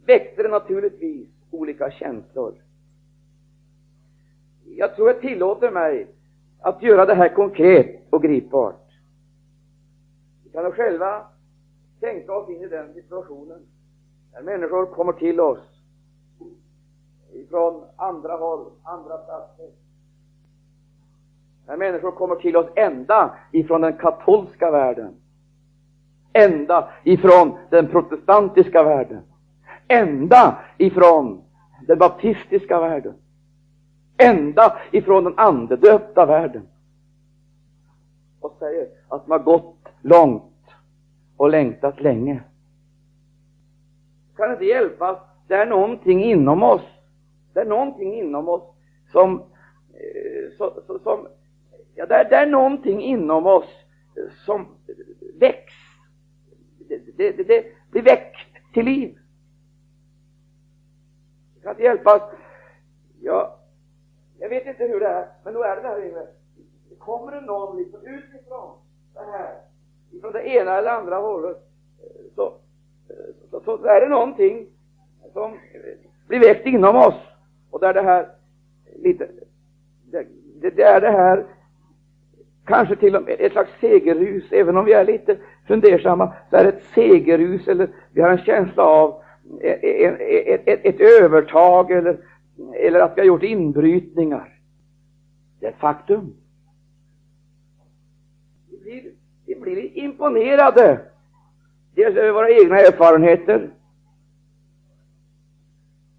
väckte 0.06 0.42
det 0.42 0.48
naturligtvis 0.48 1.28
olika 1.50 1.90
känslor. 1.90 2.54
Jag 4.64 4.96
tror 4.96 5.08
jag 5.08 5.20
tillåter 5.20 5.70
mig 5.70 6.06
att 6.60 6.82
göra 6.82 7.06
det 7.06 7.14
här 7.14 7.34
konkret 7.34 8.06
och 8.10 8.22
gripbart. 8.22 8.87
Vi 10.58 10.62
kan 10.62 10.70
då 10.70 10.76
själva 10.76 11.26
tänka 12.00 12.32
oss 12.32 12.50
in 12.50 12.62
i 12.62 12.68
den 12.68 12.94
situationen? 12.94 13.66
När 14.32 14.42
människor 14.42 14.86
kommer 14.86 15.12
till 15.12 15.40
oss 15.40 15.58
ifrån 17.32 17.84
andra 17.96 18.36
håll, 18.36 18.70
andra 18.82 19.18
platser. 19.18 19.70
När 21.66 21.76
människor 21.76 22.10
kommer 22.10 22.36
till 22.36 22.56
oss 22.56 22.66
ända 22.76 23.36
ifrån 23.52 23.80
den 23.80 23.96
katolska 23.96 24.70
världen, 24.70 25.14
ända 26.32 26.88
ifrån 27.04 27.58
den 27.70 27.88
protestantiska 27.88 28.82
världen, 28.82 29.22
ända 29.88 30.58
ifrån 30.78 31.42
den 31.86 31.98
baptistiska 31.98 32.80
världen, 32.80 33.14
ända 34.16 34.78
ifrån 34.90 35.24
den 35.24 35.38
andedöpta 35.38 36.26
världen. 36.26 36.68
Och 38.40 38.56
säger 38.58 38.88
att 39.08 39.24
de 39.24 39.30
har 39.30 39.38
gått 39.38 39.74
långt 40.02 40.47
och 41.38 41.50
längtat 41.50 42.00
länge. 42.00 42.42
Kan 44.36 44.52
inte 44.52 44.64
hjälpas, 44.64 45.18
det 45.46 45.54
är 45.54 45.66
någonting 45.66 46.24
inom 46.24 46.62
oss, 46.62 46.82
det 47.52 47.60
är 47.60 47.64
någonting 47.64 48.14
inom 48.14 48.48
oss 48.48 48.62
som, 49.12 49.42
som, 50.58 50.70
så, 50.74 50.82
så, 50.86 50.98
som 50.98 51.28
ja, 51.94 52.06
det 52.06 52.14
är, 52.14 52.30
det 52.30 52.36
är 52.36 52.46
någonting 52.46 53.02
inom 53.02 53.46
oss 53.46 53.68
som 54.46 54.66
väcks. 55.40 55.74
Det, 56.88 57.16
det, 57.16 57.32
det, 57.32 57.44
det 57.44 57.64
blir 57.90 58.02
väckt 58.02 58.74
till 58.74 58.84
liv. 58.84 59.18
Det 61.54 61.60
kan 61.60 61.70
inte 61.70 61.82
hjälpas. 61.82 62.22
Ja, 63.20 63.58
jag 64.38 64.48
vet 64.48 64.66
inte 64.66 64.84
hur 64.84 65.00
det 65.00 65.08
är, 65.08 65.28
men 65.44 65.54
då 65.54 65.62
är 65.62 65.76
det 65.76 65.82
där 65.82 66.08
inne. 66.08 66.26
Kommer 66.98 67.32
det 67.32 67.40
någon 67.40 67.76
liksom 67.76 68.00
utifrån 68.06 68.78
det 69.14 69.20
här 69.20 69.68
från 70.20 70.32
det 70.32 70.48
ena 70.48 70.78
eller 70.78 70.90
andra 70.90 71.16
hållet 71.16 71.56
eh, 71.56 72.06
eh, 72.06 72.32
så, 72.34 72.52
så, 73.50 73.60
så 73.60 73.84
är 73.84 74.00
det 74.00 74.08
någonting 74.08 74.66
som 75.32 75.58
blir 76.28 76.40
väckt 76.40 76.66
inom 76.66 76.96
oss 76.96 77.14
och 77.70 77.80
där 77.80 77.94
det 77.94 78.02
här 78.02 78.28
lite 78.96 79.28
det, 80.10 80.26
det, 80.60 80.82
är 80.82 81.00
det 81.00 81.10
här 81.10 81.46
kanske 82.64 82.96
till 82.96 83.16
och 83.16 83.22
med 83.22 83.36
ett 83.38 83.52
slags 83.52 83.70
segerrus, 83.80 84.52
även 84.52 84.76
om 84.76 84.84
vi 84.84 84.92
är 84.92 85.04
lite 85.04 85.38
fundersamma, 85.66 86.34
så 86.50 86.56
är 86.56 86.64
det 86.64 86.68
ett 86.68 86.84
segerrus 86.94 87.68
eller 87.68 87.88
vi 88.12 88.20
har 88.20 88.30
en 88.30 88.44
känsla 88.44 88.82
av 88.82 89.22
e, 89.60 89.70
ett, 89.70 90.20
e, 90.20 90.54
ett, 90.54 90.62
ett, 90.66 90.80
ett 90.84 91.22
övertag 91.22 91.90
eller, 91.90 92.18
eller 92.74 93.00
att 93.00 93.12
vi 93.16 93.20
har 93.20 93.26
gjort 93.26 93.42
inbrytningar. 93.42 94.58
Det 95.60 95.66
är 95.66 95.70
ett 95.70 95.78
faktum. 95.78 96.34
Vi 98.70 98.78
blir 98.78 99.12
vi 99.74 99.88
imponerade. 99.88 101.00
Dels 101.94 102.16
över 102.16 102.32
våra 102.32 102.50
egna 102.50 102.80
erfarenheter, 102.80 103.70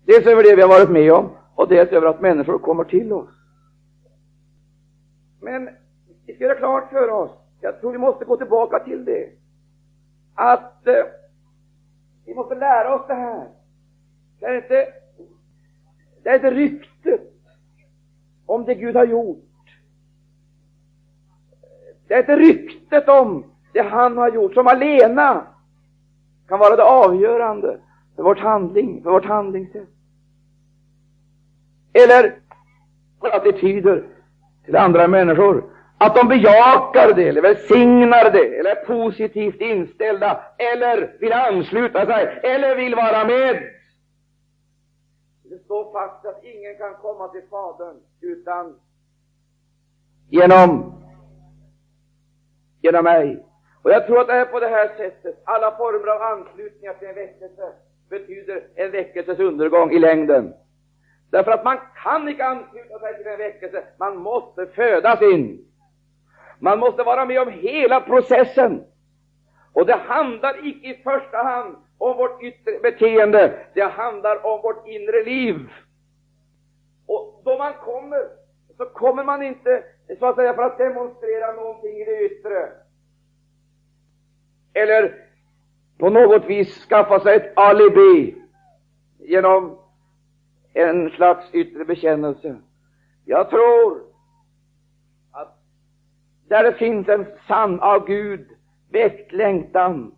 dels 0.05 0.27
över 0.27 0.43
det 0.43 0.55
vi 0.55 0.61
har 0.61 0.69
varit 0.69 0.89
med 0.89 1.13
om 1.13 1.29
och 1.55 1.67
dels 1.67 1.91
över 1.91 2.07
att 2.07 2.21
människor 2.21 2.59
kommer 2.59 2.83
till 2.83 3.13
oss. 3.13 3.29
Men 5.41 5.69
vi 6.25 6.35
ska 6.35 6.43
göra 6.43 6.55
klart 6.55 6.89
för 6.89 7.09
oss, 7.09 7.31
jag 7.61 7.79
tror 7.81 7.91
vi 7.91 7.97
måste 7.97 8.25
gå 8.25 8.37
tillbaka 8.37 8.79
till 8.79 9.05
det, 9.05 9.29
att 10.35 10.87
eh, 10.87 11.05
vi 12.25 12.35
måste 12.35 12.55
lära 12.55 12.95
oss 12.95 13.07
det 13.07 13.13
här. 13.13 13.47
Det 14.39 14.45
är 14.45 14.55
inte, 14.55 14.87
det 16.23 16.29
är 16.29 16.35
inte 16.35 16.51
ryktet 16.51 17.21
om 18.45 18.65
det 18.65 18.75
Gud 18.75 18.95
har 18.95 19.05
gjort 19.05 19.48
det 22.09 22.15
är 22.15 22.19
inte 22.19 22.35
ryktet 22.35 23.09
om 23.09 23.43
det 23.73 23.81
han 23.81 24.17
har 24.17 24.31
gjort 24.31 24.53
som 24.53 24.67
alena 24.67 25.47
kan 26.47 26.59
vara 26.59 26.75
det 26.75 26.83
avgörande 26.83 27.79
för 28.15 28.23
vårt 28.23 28.39
handling, 28.39 29.03
för 29.03 29.11
vårt 29.11 29.25
handlingssätt. 29.25 29.89
Eller 31.93 32.35
attityder 33.19 34.03
till 34.65 34.75
andra 34.75 35.07
människor. 35.07 35.63
Att 35.97 36.15
de 36.15 36.27
bejakar 36.27 37.13
det, 37.13 37.27
eller 37.27 37.41
välsignar 37.41 38.31
det, 38.31 38.59
eller 38.59 38.69
är 38.69 38.85
positivt 38.85 39.61
inställda, 39.61 40.43
eller 40.57 41.17
vill 41.19 41.33
ansluta 41.33 42.05
sig, 42.05 42.39
eller 42.43 42.75
vill 42.75 42.95
vara 42.95 43.25
med. 43.25 43.63
Det 45.43 45.63
står 45.65 45.93
fast 45.93 46.25
att 46.25 46.43
ingen 46.43 46.77
kan 46.77 46.93
komma 47.01 47.27
till 47.27 47.43
Fadern 47.49 47.95
utan 48.21 48.75
genom, 50.29 50.98
genom 52.81 53.03
mig. 53.03 53.45
Och 53.83 53.91
jag 53.91 54.07
tror 54.07 54.21
att 54.21 54.27
det 54.27 54.33
är 54.33 54.45
på 54.45 54.59
det 54.59 54.67
här 54.67 54.87
sättet. 54.97 55.41
Alla 55.45 55.77
former 55.77 56.07
av 56.07 56.21
anslutningar 56.21 56.93
till 56.93 57.07
en 57.07 57.15
väckelse 57.15 57.71
betyder 58.09 58.63
en 58.75 58.91
väckelses 58.91 59.39
undergång 59.39 59.91
i 59.91 59.99
längden. 59.99 60.53
Därför 61.31 61.51
att 61.51 61.63
man 61.63 61.77
kan 62.03 62.29
inte 62.29 62.45
ansluta 62.45 62.99
sig 62.99 63.17
till 63.17 63.27
en 63.27 63.37
väckelse, 63.37 63.83
man 63.97 64.17
måste 64.17 64.65
födas 64.65 65.21
in. 65.21 65.65
Man 66.59 66.79
måste 66.79 67.03
vara 67.03 67.25
med 67.25 67.41
om 67.41 67.49
hela 67.49 68.01
processen. 68.01 68.83
Och 69.73 69.85
det 69.85 69.95
handlar 69.95 70.67
icke 70.67 70.87
i 70.87 71.03
första 71.03 71.37
hand 71.37 71.75
om 71.97 72.17
vårt 72.17 72.43
yttre 72.43 72.79
beteende, 72.79 73.65
det 73.73 73.81
handlar 73.81 74.45
om 74.45 74.61
vårt 74.61 74.87
inre 74.87 75.23
liv. 75.23 75.69
Och 77.07 77.41
då 77.45 77.57
man 77.57 77.73
kommer, 77.73 78.21
så 78.77 78.85
kommer 78.85 79.23
man 79.23 79.43
inte 79.43 79.83
så 80.17 80.25
att 80.25 80.35
säga 80.35 80.53
för 80.53 80.63
att 80.63 80.77
demonstrera 80.77 81.53
någonting 81.53 81.95
i 81.95 82.05
det 82.05 82.25
yttre. 82.25 82.71
Eller 84.73 85.25
på 85.97 86.09
något 86.09 86.45
vis 86.45 86.85
skaffa 86.87 87.19
sig 87.19 87.35
ett 87.35 87.57
alibi 87.57 88.35
genom 89.19 89.79
en 90.73 91.09
slags 91.09 91.53
yttre 91.53 91.85
bekännelse. 91.85 92.57
Jag 93.25 93.49
tror 93.49 94.01
att 95.31 95.57
där 96.47 96.63
det 96.63 96.73
finns 96.73 97.09
en 97.09 97.25
sann 97.47 97.79
av 97.79 98.05
Gud 98.07 98.47
väckt 98.91 99.31
längtan, 99.31 100.15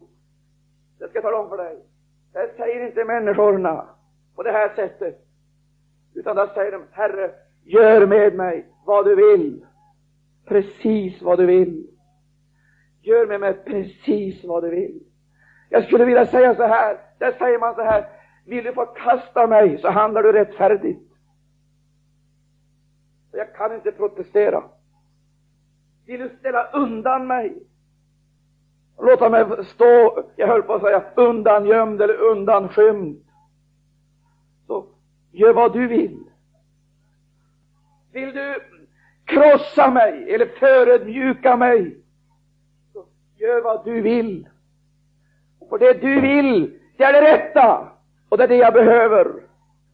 det 0.99 1.07
ska 1.07 1.17
jag 1.17 1.23
tala 1.23 1.37
om 1.37 1.49
för 1.49 1.57
dig, 1.57 1.85
det 2.33 2.53
säger 2.57 2.85
inte 2.85 3.05
människorna 3.05 3.85
på 4.35 4.43
det 4.43 4.51
här 4.51 4.75
sättet, 4.75 5.27
utan 6.13 6.35
där 6.35 6.47
säger 6.47 6.71
de, 6.71 6.83
Herre, 6.91 7.31
gör 7.63 8.05
med 8.05 8.35
mig 8.35 8.65
vad 8.85 9.05
du 9.05 9.15
vill, 9.15 9.65
precis 10.51 11.21
vad 11.21 11.39
du 11.39 11.45
vill. 11.45 11.87
Gör 13.01 13.27
med 13.27 13.39
mig 13.39 13.53
precis 13.53 14.43
vad 14.43 14.63
du 14.63 14.69
vill. 14.69 14.99
Jag 15.69 15.83
skulle 15.83 16.05
vilja 16.05 16.25
säga 16.25 16.55
så 16.55 16.63
här, 16.63 16.97
där 17.17 17.31
säger 17.31 17.59
man 17.59 17.75
så 17.75 17.81
här, 17.81 18.09
vill 18.45 18.63
du 18.63 18.73
förkasta 18.73 19.47
mig 19.47 19.77
så 19.77 19.89
handlar 19.89 20.23
du 20.23 20.31
rättfärdigt. 20.31 21.01
Jag 23.31 23.55
kan 23.55 23.75
inte 23.75 23.91
protestera. 23.91 24.63
Vill 26.05 26.19
du 26.19 26.29
ställa 26.39 26.71
undan 26.71 27.27
mig? 27.27 27.63
Låta 28.99 29.29
mig 29.29 29.65
stå, 29.65 30.23
jag 30.35 30.47
höll 30.47 30.63
på 30.63 30.73
att 30.73 30.81
säga, 30.81 31.03
undangömd 31.15 32.01
eller 32.01 32.21
undanskymd. 32.21 33.25
Så 34.67 34.87
gör 35.31 35.53
vad 35.53 35.73
du 35.73 35.87
vill. 35.87 36.23
Vill 38.11 38.33
du 38.33 38.55
krossa 39.31 39.91
mig 39.91 40.33
eller 40.33 40.45
förödmjuka 40.45 41.57
mig? 41.57 41.97
Så 42.93 43.05
gör 43.35 43.61
vad 43.61 43.85
du 43.85 44.01
vill. 44.01 44.47
För 45.69 45.77
det 45.77 45.93
du 45.93 46.21
vill, 46.21 46.79
det 46.97 47.03
är 47.03 47.13
det 47.13 47.21
rätta. 47.21 47.87
Och 48.29 48.37
det 48.37 48.43
är 48.43 48.47
det 48.47 48.55
jag 48.55 48.73
behöver. 48.73 49.33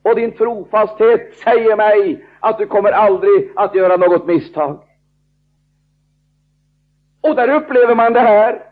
Och 0.01 0.15
din 0.15 0.31
trofasthet 0.31 1.35
säger 1.35 1.75
mig 1.75 2.25
att 2.39 2.57
du 2.57 2.65
kommer 2.65 2.91
aldrig 2.91 3.51
att 3.55 3.75
göra 3.75 3.97
något 3.97 4.25
misstag. 4.25 4.83
Och 7.21 7.35
där 7.35 7.49
upplever 7.49 7.95
man 7.95 8.13
det 8.13 8.19
här 8.19 8.63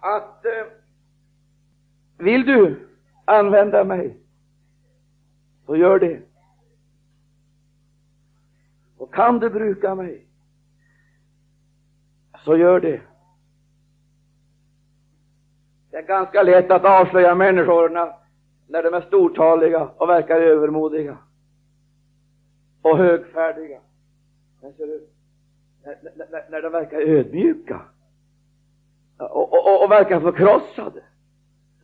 att 0.00 0.44
eh, 0.44 0.66
vill 2.18 2.46
du 2.46 2.88
använda 3.24 3.84
mig, 3.84 4.16
så 5.66 5.76
gör 5.76 5.98
det. 5.98 6.20
Kan 9.16 9.38
du 9.38 9.50
bruka 9.50 9.94
mig, 9.94 10.26
så 12.44 12.56
gör 12.56 12.80
det. 12.80 13.00
Det 15.90 15.96
är 15.96 16.02
ganska 16.02 16.42
lätt 16.42 16.70
att 16.70 16.84
avslöja 16.84 17.34
människorna 17.34 18.14
när 18.68 18.82
de 18.82 18.94
är 18.94 19.00
stortaliga 19.00 19.88
och 19.96 20.08
verkar 20.08 20.40
övermodiga 20.40 21.18
och 22.82 22.98
högfärdiga. 22.98 23.80
Men 24.60 24.72
ser 24.72 24.86
du, 24.86 25.06
när, 25.84 25.98
när, 26.30 26.50
när 26.50 26.62
de 26.62 26.72
verkar 26.72 27.00
ödmjuka 27.00 27.80
och, 29.18 29.52
och, 29.52 29.84
och 29.84 29.90
verkar 29.90 30.20
förkrossade, 30.20 31.02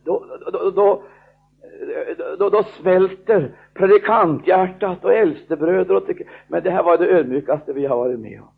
då, 0.03 0.25
då, 0.51 0.71
då, 0.71 1.03
då, 2.39 2.49
då 2.49 2.63
svälter 2.63 3.55
predikanthjärtat 3.73 5.05
och 5.05 5.13
äldstebröder 5.13 5.95
och 5.95 6.07
tycker, 6.07 6.29
men 6.47 6.63
det 6.63 6.71
här 6.71 6.83
var 6.83 6.97
det 6.97 7.07
ödmjukaste 7.07 7.73
vi 7.73 7.85
har 7.85 7.97
varit 7.97 8.19
med 8.19 8.41
om. 8.41 8.51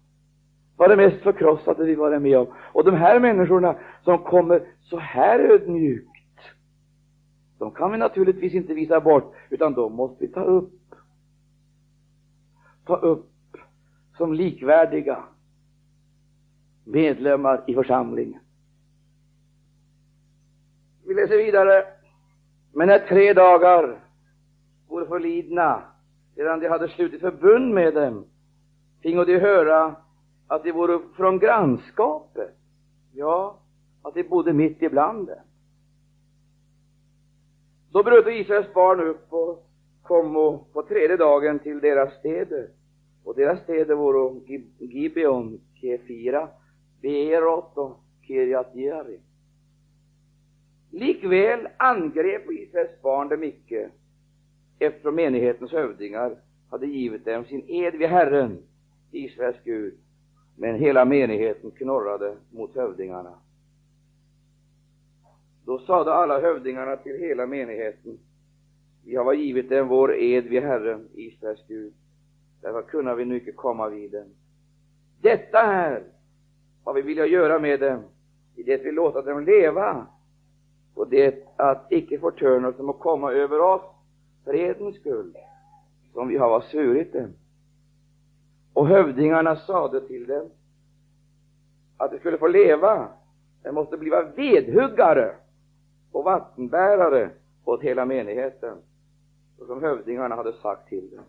var 0.78 0.90
det 0.90 0.96
mest 0.96 1.24
förkrossade 1.24 1.86
vi 1.86 1.96
varit 1.96 2.22
med 2.22 2.38
om. 2.38 2.48
Och 2.72 2.86
de 2.86 2.96
här 2.96 3.20
människorna 3.20 3.76
som 4.04 4.18
kommer 4.18 4.62
så 4.82 4.98
här 4.98 5.40
ödmjukt 5.40 6.16
de 7.58 7.72
kan 7.72 7.92
vi 7.92 7.98
naturligtvis 7.98 8.54
inte 8.54 8.74
visa 8.74 9.02
bort, 9.02 9.36
utan 9.50 9.74
de 9.74 9.94
måste 9.94 10.26
vi 10.26 10.32
ta 10.32 10.44
upp. 10.44 10.96
Ta 12.86 12.96
upp 12.96 13.58
som 14.18 14.34
likvärdiga 14.34 15.24
medlemmar 16.84 17.64
i 17.68 17.74
församlingen. 17.74 18.42
Vi 21.08 21.14
läser 21.14 21.38
vidare. 21.38 21.86
Men 22.78 22.88
när 22.88 23.00
tre 23.00 23.34
dagar 23.34 24.00
vore 24.88 25.06
förlidna 25.06 25.84
sedan 26.36 26.60
de 26.60 26.68
hade 26.68 26.88
slutit 26.88 27.22
förbund 27.22 27.74
med 27.74 27.94
dem, 27.94 28.26
fingo 29.02 29.26
de 29.26 29.40
höra 29.40 29.96
att 30.48 30.64
de 30.64 30.72
vore 30.72 31.00
från 31.16 31.40
grannskapet, 31.40 32.56
ja, 33.14 33.60
att 34.02 34.14
de 34.14 34.24
bodde 34.24 34.54
mitt 34.54 34.82
ibland 34.82 35.28
dem. 35.28 35.38
Då 37.92 38.04
bröt 38.04 38.28
Israels 38.28 38.74
barn 38.74 39.00
upp 39.00 39.34
och 39.34 39.68
kom 40.04 40.34
på 40.74 40.84
tredje 40.84 41.18
dagen 41.18 41.60
till 41.60 41.80
deras 41.80 42.14
städer. 42.14 42.70
Och 43.24 43.36
deras 43.36 43.64
städer 43.64 43.96
vore 43.96 44.42
Gibeon, 44.80 45.60
Kefira, 45.74 46.50
Beerot 47.02 47.78
och 47.78 48.00
Kirjat 48.28 48.76
Jearim. 48.76 49.22
Likväl 50.96 51.68
angrep 51.78 52.52
Israels 52.52 53.02
barn 53.02 53.30
dem 53.30 53.44
icke, 53.44 53.90
eftersom 54.80 55.16
menighetens 55.16 55.72
hövdingar 55.72 56.38
hade 56.70 56.86
givit 56.88 57.26
dem 57.26 57.46
sin 57.46 57.64
ed 57.68 57.96
vid 57.96 58.08
Herren, 58.08 58.64
Israels 59.12 59.58
Gud. 59.64 59.94
Men 60.58 60.76
hela 60.76 61.06
menigheten 61.06 61.72
knorrade 61.72 62.36
mot 62.52 62.76
hövdingarna. 62.76 63.34
Då 65.66 65.80
sade 65.80 66.14
alla 66.14 66.42
hövdingarna 66.42 66.96
till 66.96 67.20
hela 67.20 67.46
menigheten, 67.46 68.20
vi 69.06 69.16
har 69.16 69.34
givit 69.34 69.70
dem 69.70 69.88
vår 69.88 70.16
ed 70.16 70.44
vid 70.44 70.64
Herren, 70.64 71.10
Israels 71.14 71.68
Gud, 71.68 71.94
därför 72.62 72.82
kunna 72.82 73.16
vi 73.16 73.26
nu 73.26 73.38
icke 73.38 73.52
komma 73.52 73.90
vid 73.90 74.12
dem. 74.12 74.28
Detta 75.22 75.58
här 75.58 76.04
vad 76.84 76.96
vi 76.96 77.02
vill 77.02 77.18
göra 77.18 77.60
med 77.60 77.80
dem, 77.80 78.04
i 78.56 78.64
det 78.64 78.84
vi 78.84 78.92
låta 78.92 79.22
dem 79.22 79.46
leva, 79.46 80.08
och 80.96 81.10
det 81.10 81.48
att 81.56 81.92
icke 81.92 82.20
förtörna 82.20 82.74
som 82.74 82.86
må 82.86 82.94
komma 82.94 83.32
över 83.32 83.60
oss, 83.60 83.82
fredens 84.44 84.96
skull, 84.96 85.38
som 86.14 86.28
vi 86.28 86.38
har 86.38 86.62
svurit 86.62 87.14
dem. 87.14 87.34
Och 88.74 88.88
hövdingarna 88.88 89.56
sade 89.56 90.08
till 90.08 90.28
dem 90.28 90.50
att 91.98 92.12
de 92.12 92.20
skulle 92.20 92.38
få 92.38 92.48
leva, 92.48 93.08
de 93.64 93.72
måste 93.72 93.98
bliva 93.98 94.24
vedhuggare 94.24 95.36
och 96.12 96.24
vattenbärare 96.24 97.30
åt 97.66 97.82
hela 97.82 98.06
menigheten, 98.06 98.78
som 99.68 99.84
hövdingarna 99.84 100.36
hade 100.36 100.54
sagt 100.54 100.90
till 100.90 101.10
dem. 101.10 101.24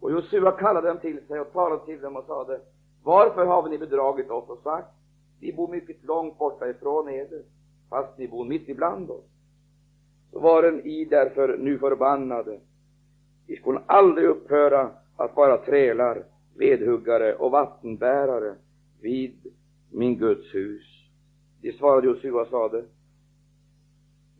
Och 0.00 0.10
Josua 0.10 0.52
kallade 0.52 0.88
dem 0.88 0.98
till 0.98 1.26
sig 1.26 1.40
och 1.40 1.52
talade 1.52 1.84
till 1.84 2.00
dem 2.00 2.16
och 2.16 2.24
sade, 2.24 2.60
varför 3.02 3.46
har 3.46 3.68
ni 3.68 3.78
bedragit 3.78 4.30
oss 4.30 4.48
och 4.48 4.62
sagt, 4.62 4.88
vi 5.40 5.52
bor 5.52 5.68
mycket 5.68 6.04
långt 6.04 6.38
borta 6.38 6.68
ifrån 6.68 7.08
eder, 7.08 7.42
fast 7.90 8.18
ni 8.18 8.28
bor 8.28 8.44
mitt 8.44 8.68
ibland 8.68 9.10
oss. 9.10 9.24
Så 10.32 10.40
var 10.40 10.86
i 10.86 11.04
därför 11.04 11.58
nu 11.58 11.78
förbannade. 11.78 12.60
Vi 13.46 13.56
skulle 13.56 13.80
aldrig 13.86 14.28
upphöra 14.28 14.90
att 15.16 15.36
vara 15.36 15.56
trälar, 15.58 16.24
vedhuggare 16.58 17.34
och 17.34 17.50
vattenbärare 17.50 18.54
vid 19.00 19.52
min 19.90 20.18
Guds 20.18 20.54
hus. 20.54 20.82
De 21.62 21.72
svarade 21.72 22.06
Josua 22.06 22.42
och 22.42 22.48
sade, 22.48 22.84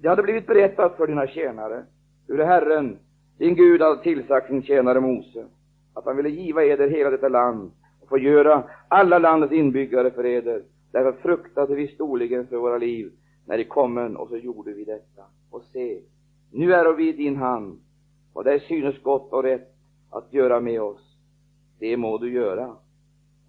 det 0.01 0.09
hade 0.09 0.23
blivit 0.23 0.47
berättat 0.47 0.97
för 0.97 1.07
dina 1.07 1.27
tjänare 1.27 1.85
hur 2.29 2.39
Herren, 2.39 2.99
din 3.39 3.55
Gud, 3.55 3.83
hade 3.83 4.03
tillsagt 4.03 4.47
sin 4.47 4.63
tjänare 4.63 5.01
Mose 5.01 5.47
att 5.95 6.05
han 6.05 6.17
ville 6.17 6.29
giva 6.29 6.65
eder 6.65 6.89
hela 6.89 7.11
detta 7.11 7.29
land 7.29 7.71
och 8.01 8.09
få 8.09 8.19
göra 8.19 8.65
alla 8.89 9.19
landets 9.19 9.53
inbyggare 9.53 10.11
för 10.11 10.27
eder. 10.27 10.63
Därför 10.93 11.13
fruktade 11.13 11.75
vi 11.75 11.89
storligen 11.89 12.47
för 12.47 12.57
våra 12.57 12.79
liv 12.79 13.13
när 13.51 13.59
de 13.59 13.65
kommen 13.65 14.17
och 14.17 14.29
så 14.29 14.37
gjorde 14.37 14.73
vi 14.73 14.85
detta. 14.85 15.23
Och 15.51 15.63
se, 15.73 16.01
nu 16.51 16.75
är 16.75 16.93
vi 16.93 17.09
i 17.09 17.13
din 17.13 17.37
hand 17.37 17.79
och 18.33 18.45
det 18.45 18.61
synes 18.61 19.03
gott 19.03 19.33
och 19.33 19.43
rätt 19.43 19.75
att 20.11 20.33
göra 20.33 20.61
med 20.61 20.83
oss. 20.83 21.17
det 21.79 21.97
må 21.97 22.19
du 22.19 22.33
göra. 22.33 22.77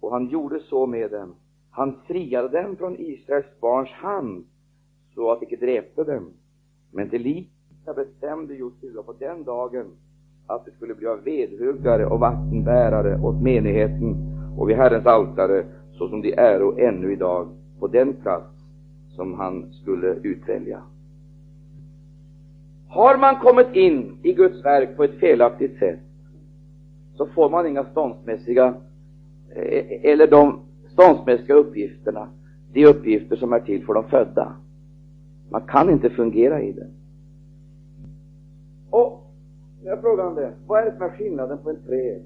Och 0.00 0.12
han 0.12 0.28
gjorde 0.28 0.60
så 0.60 0.86
med 0.86 1.10
dem. 1.10 1.34
Han 1.70 2.00
friade 2.06 2.62
dem 2.62 2.76
från 2.76 2.96
Israels 2.98 3.60
barns 3.60 3.90
hand, 3.90 4.44
så 5.14 5.30
att 5.30 5.40
de 5.40 5.46
icke 5.46 5.56
dräpte 5.56 6.04
dem. 6.04 6.30
Men 6.92 7.10
till 7.10 7.22
lika 7.22 7.92
bestämde 7.96 8.54
Josua 8.54 9.02
på 9.02 9.12
den 9.12 9.44
dagen 9.44 9.86
att 10.46 10.64
det 10.64 10.70
skulle 10.70 10.94
bli 10.94 11.06
av 11.06 11.22
vedhuggare 11.24 12.06
och 12.06 12.20
vattenbärare 12.20 13.20
åt 13.20 13.42
menigheten 13.42 14.16
och 14.58 14.68
vid 14.68 14.76
Herrens 14.76 15.06
altare, 15.06 15.66
såsom 15.92 16.22
de 16.22 16.32
äro 16.32 16.78
ännu 16.78 17.12
idag, 17.12 17.48
på 17.80 17.88
den 17.88 18.14
plats 18.22 18.61
som 19.16 19.34
han 19.34 19.72
skulle 19.72 20.14
utvälja. 20.22 20.82
Har 22.88 23.16
man 23.16 23.36
kommit 23.36 23.76
in 23.76 24.18
i 24.22 24.32
Guds 24.32 24.64
verk 24.64 24.96
på 24.96 25.04
ett 25.04 25.18
felaktigt 25.18 25.78
sätt, 25.78 26.00
så 27.14 27.26
får 27.26 27.50
man 27.50 27.66
inga 27.66 27.84
ståndsmässiga, 27.84 28.74
eh, 29.54 30.10
eller 30.12 30.26
de 30.26 30.60
ståndsmässiga 30.92 31.54
uppgifterna, 31.54 32.28
de 32.72 32.86
uppgifter 32.86 33.36
som 33.36 33.52
är 33.52 33.60
till 33.60 33.86
för 33.86 33.94
de 33.94 34.04
födda. 34.04 34.56
Man 35.48 35.62
kan 35.62 35.90
inte 35.90 36.10
fungera 36.10 36.62
i 36.62 36.72
det. 36.72 36.86
Och 38.90 39.30
jag 39.84 40.00
frågar 40.00 40.26
om 40.26 40.34
det, 40.34 40.52
vad 40.66 40.80
är 40.80 40.84
det 40.84 40.96
som 40.96 41.02
är 41.02 41.10
skillnaden 41.10 41.58
på 41.58 41.70
en 41.70 41.82
träd? 41.82 42.22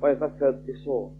Vad 0.00 0.10
är 0.10 0.14
det 0.14 0.18
som 0.18 0.26
är 0.26 0.38
född 0.38 0.64
till 0.64 0.82
så? 0.84 1.10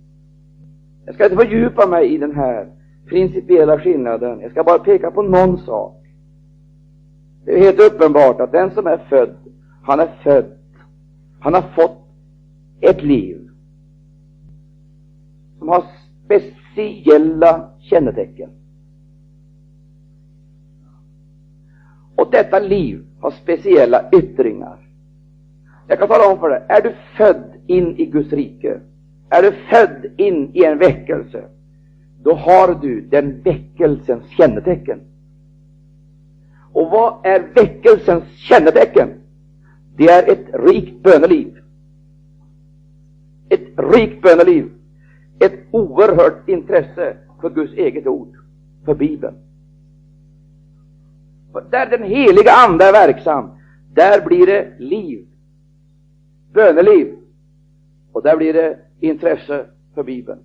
Jag 1.04 1.14
ska 1.14 1.24
inte 1.24 1.36
fördjupa 1.36 1.86
mig 1.86 2.14
i 2.14 2.18
den 2.18 2.34
här 2.34 2.68
principiella 3.06 3.78
skillnaden. 3.78 4.40
Jag 4.40 4.50
ska 4.50 4.64
bara 4.64 4.78
peka 4.78 5.10
på 5.10 5.22
någon 5.22 5.58
sak. 5.58 6.02
Det 7.44 7.52
är 7.52 7.58
helt 7.58 7.92
uppenbart 7.92 8.40
att 8.40 8.52
den 8.52 8.70
som 8.70 8.86
är 8.86 8.98
född, 8.98 9.36
han 9.82 10.00
är 10.00 10.10
född. 10.22 10.58
Han 11.40 11.54
har 11.54 11.62
fått 11.62 11.98
ett 12.80 13.02
liv 13.02 13.48
som 15.58 15.68
har 15.68 15.84
speciella 16.24 17.68
kännetecken. 17.80 18.50
Och 22.16 22.30
detta 22.30 22.58
liv 22.58 23.04
har 23.20 23.30
speciella 23.30 24.10
yttringar. 24.12 24.78
Jag 25.86 25.98
kan 25.98 26.08
tala 26.08 26.32
om 26.32 26.38
för 26.38 26.48
dig, 26.48 26.62
är 26.68 26.82
du 26.82 26.94
född 27.16 27.52
in 27.66 27.96
i 27.96 28.06
Guds 28.06 28.32
rike, 28.32 28.80
är 29.28 29.42
du 29.42 29.52
född 29.52 30.12
in 30.16 30.50
i 30.54 30.64
en 30.64 30.78
väckelse, 30.78 31.44
då 32.22 32.34
har 32.34 32.74
du 32.74 33.00
den 33.00 33.42
väckelsens 33.42 34.28
kännetecken. 34.28 35.00
Och 36.72 36.90
vad 36.90 37.26
är 37.26 37.40
väckelsens 37.54 38.24
kännetecken? 38.36 39.08
Det 39.96 40.08
är 40.08 40.32
ett 40.32 40.46
rikt 40.52 41.02
böneliv. 41.02 41.58
Ett 43.48 43.68
rikt 43.76 44.22
böneliv. 44.22 44.70
Ett 45.38 45.60
oerhört 45.70 46.48
intresse 46.48 47.16
för 47.40 47.50
Guds 47.50 47.72
eget 47.72 48.06
ord, 48.06 48.36
för 48.84 48.94
Bibeln. 48.94 49.34
För 51.52 51.64
där 51.70 51.86
den 51.86 52.02
heliga 52.02 52.52
Ande 52.52 52.84
är 52.84 52.92
verksam, 52.92 53.50
där 53.94 54.26
blir 54.26 54.46
det 54.46 54.72
liv, 54.78 55.26
böneliv, 56.52 57.16
och 58.12 58.22
där 58.22 58.36
blir 58.36 58.52
det 58.52 58.78
intresse 59.00 59.66
för 59.94 60.02
Bibeln. 60.02 60.38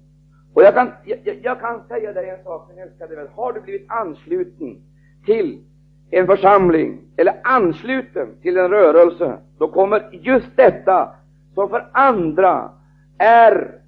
Och 0.58 0.64
jag 0.64 0.74
kan, 0.74 0.92
jag, 1.04 1.40
jag 1.44 1.60
kan 1.60 1.88
säga 1.88 2.14
dig 2.14 2.30
en 2.30 2.44
sak, 2.44 2.70
min 2.70 2.80
älskade 2.80 3.16
vän. 3.16 3.28
Har 3.36 3.54
du 3.54 3.62
blivit 3.62 3.86
ansluten 3.90 4.82
till 5.26 5.64
en 6.12 6.28
församling 6.28 7.02
eller 7.18 7.40
ansluten 7.44 8.28
till 8.42 8.58
en 8.58 8.70
rörelse, 8.70 9.38
då 9.58 9.68
kommer 9.68 10.10
just 10.12 10.48
detta 10.56 11.16
som 11.54 11.70
för 11.70 11.90
andra 11.94 12.72
är 13.18 13.82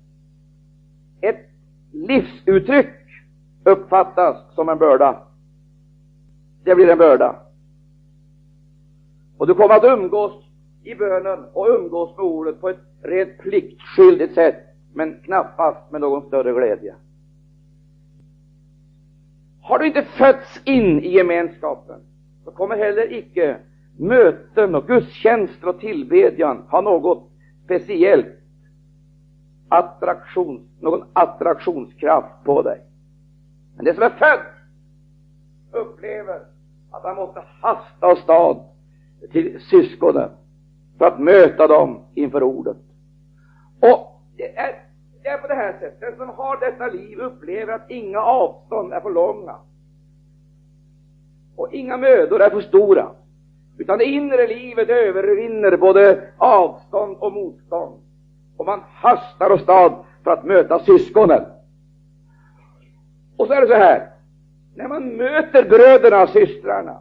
ett 1.22 1.50
livsuttryck 1.92 2.96
uppfattas 3.64 4.56
som 4.56 4.70
en 4.70 4.78
börda. 4.78 5.24
Det 6.64 6.76
blir 6.76 6.90
en 6.90 6.98
börda. 6.98 7.36
Och 9.38 9.48
du 9.48 9.56
kommer 9.56 9.76
att 9.76 9.84
umgås 9.84 10.44
i 10.84 10.96
bönen 10.96 11.46
och 11.54 11.68
umgås 11.70 12.18
med 12.18 12.26
ordet 12.26 12.62
på 12.62 12.70
ett 12.70 12.80
rent 13.02 13.38
pliktskyldigt 13.38 14.34
sätt, 14.34 14.69
men 14.94 15.20
knappast 15.20 15.92
med 15.92 16.02
någon 16.02 16.28
större 16.28 16.54
glädje. 16.54 16.96
Har 19.62 19.80
du 19.80 19.88
inte 19.88 20.04
fötts 20.04 20.62
in 20.66 21.00
i 21.00 21.10
gemenskapen, 21.10 22.02
så 22.44 22.52
kommer 22.52 22.78
heller 22.78 23.14
icke 23.14 23.58
möten 23.98 24.76
och 24.76 24.88
gudstjänster 24.88 25.68
och 25.68 25.80
tillbedjan 25.80 26.58
ha 26.70 26.82
något 26.82 27.30
speciellt 27.66 28.40
attraktion, 29.70 30.68
någon 30.80 31.04
attraktionskraft 31.14 32.44
på 32.44 32.62
dig. 32.62 32.82
Men 33.76 33.86
det 33.86 33.94
som 33.94 34.04
är 34.04 34.10
född 34.10 34.46
upplever 35.72 36.40
att 36.92 37.04
han 37.04 37.16
måste 37.16 37.44
hasta 37.62 38.08
åstad 38.08 38.58
till 39.32 39.62
syskonen 39.62 40.30
för 40.98 41.06
att 41.06 41.20
möta 41.20 41.68
dem 41.68 42.00
inför 42.14 42.44
ordet. 42.44 42.78
Och 43.80 44.09
det 44.40 44.58
är, 44.58 44.84
det 45.24 45.30
är 45.30 45.38
på 45.38 45.48
det 45.48 45.54
här 45.54 45.74
sättet, 45.74 46.00
den 46.00 46.18
som 46.18 46.30
har 46.30 46.60
detta 46.60 46.88
liv 46.88 47.20
upplever 47.20 47.74
att 47.74 47.90
inga 47.92 48.20
avstånd 48.20 48.94
är 48.94 49.00
för 49.02 49.10
långa 49.10 49.56
och 51.56 51.74
inga 51.74 51.98
mödor 51.98 52.42
är 52.42 52.50
för 52.50 52.62
stora, 52.62 53.12
utan 53.78 53.98
det 53.98 54.06
inre 54.06 54.48
livet 54.48 54.90
övervinner 54.90 55.78
både 55.78 56.32
avstånd 56.38 57.18
och 57.20 57.34
motstånd. 57.34 58.02
Och 58.58 58.66
man 58.66 58.82
hastar 58.88 59.52
åstad 59.52 60.06
för 60.24 60.32
att 60.32 60.44
möta 60.44 60.80
syskonen. 60.80 61.46
Och 63.38 63.48
så 63.48 63.54
är 63.54 63.62
det 63.62 63.68
så 63.68 63.74
här, 63.74 64.10
när 64.76 64.88
man 64.88 65.18
möter 65.18 65.70
bröderna 65.70 66.24
och 66.24 66.30
systrarna, 66.30 67.00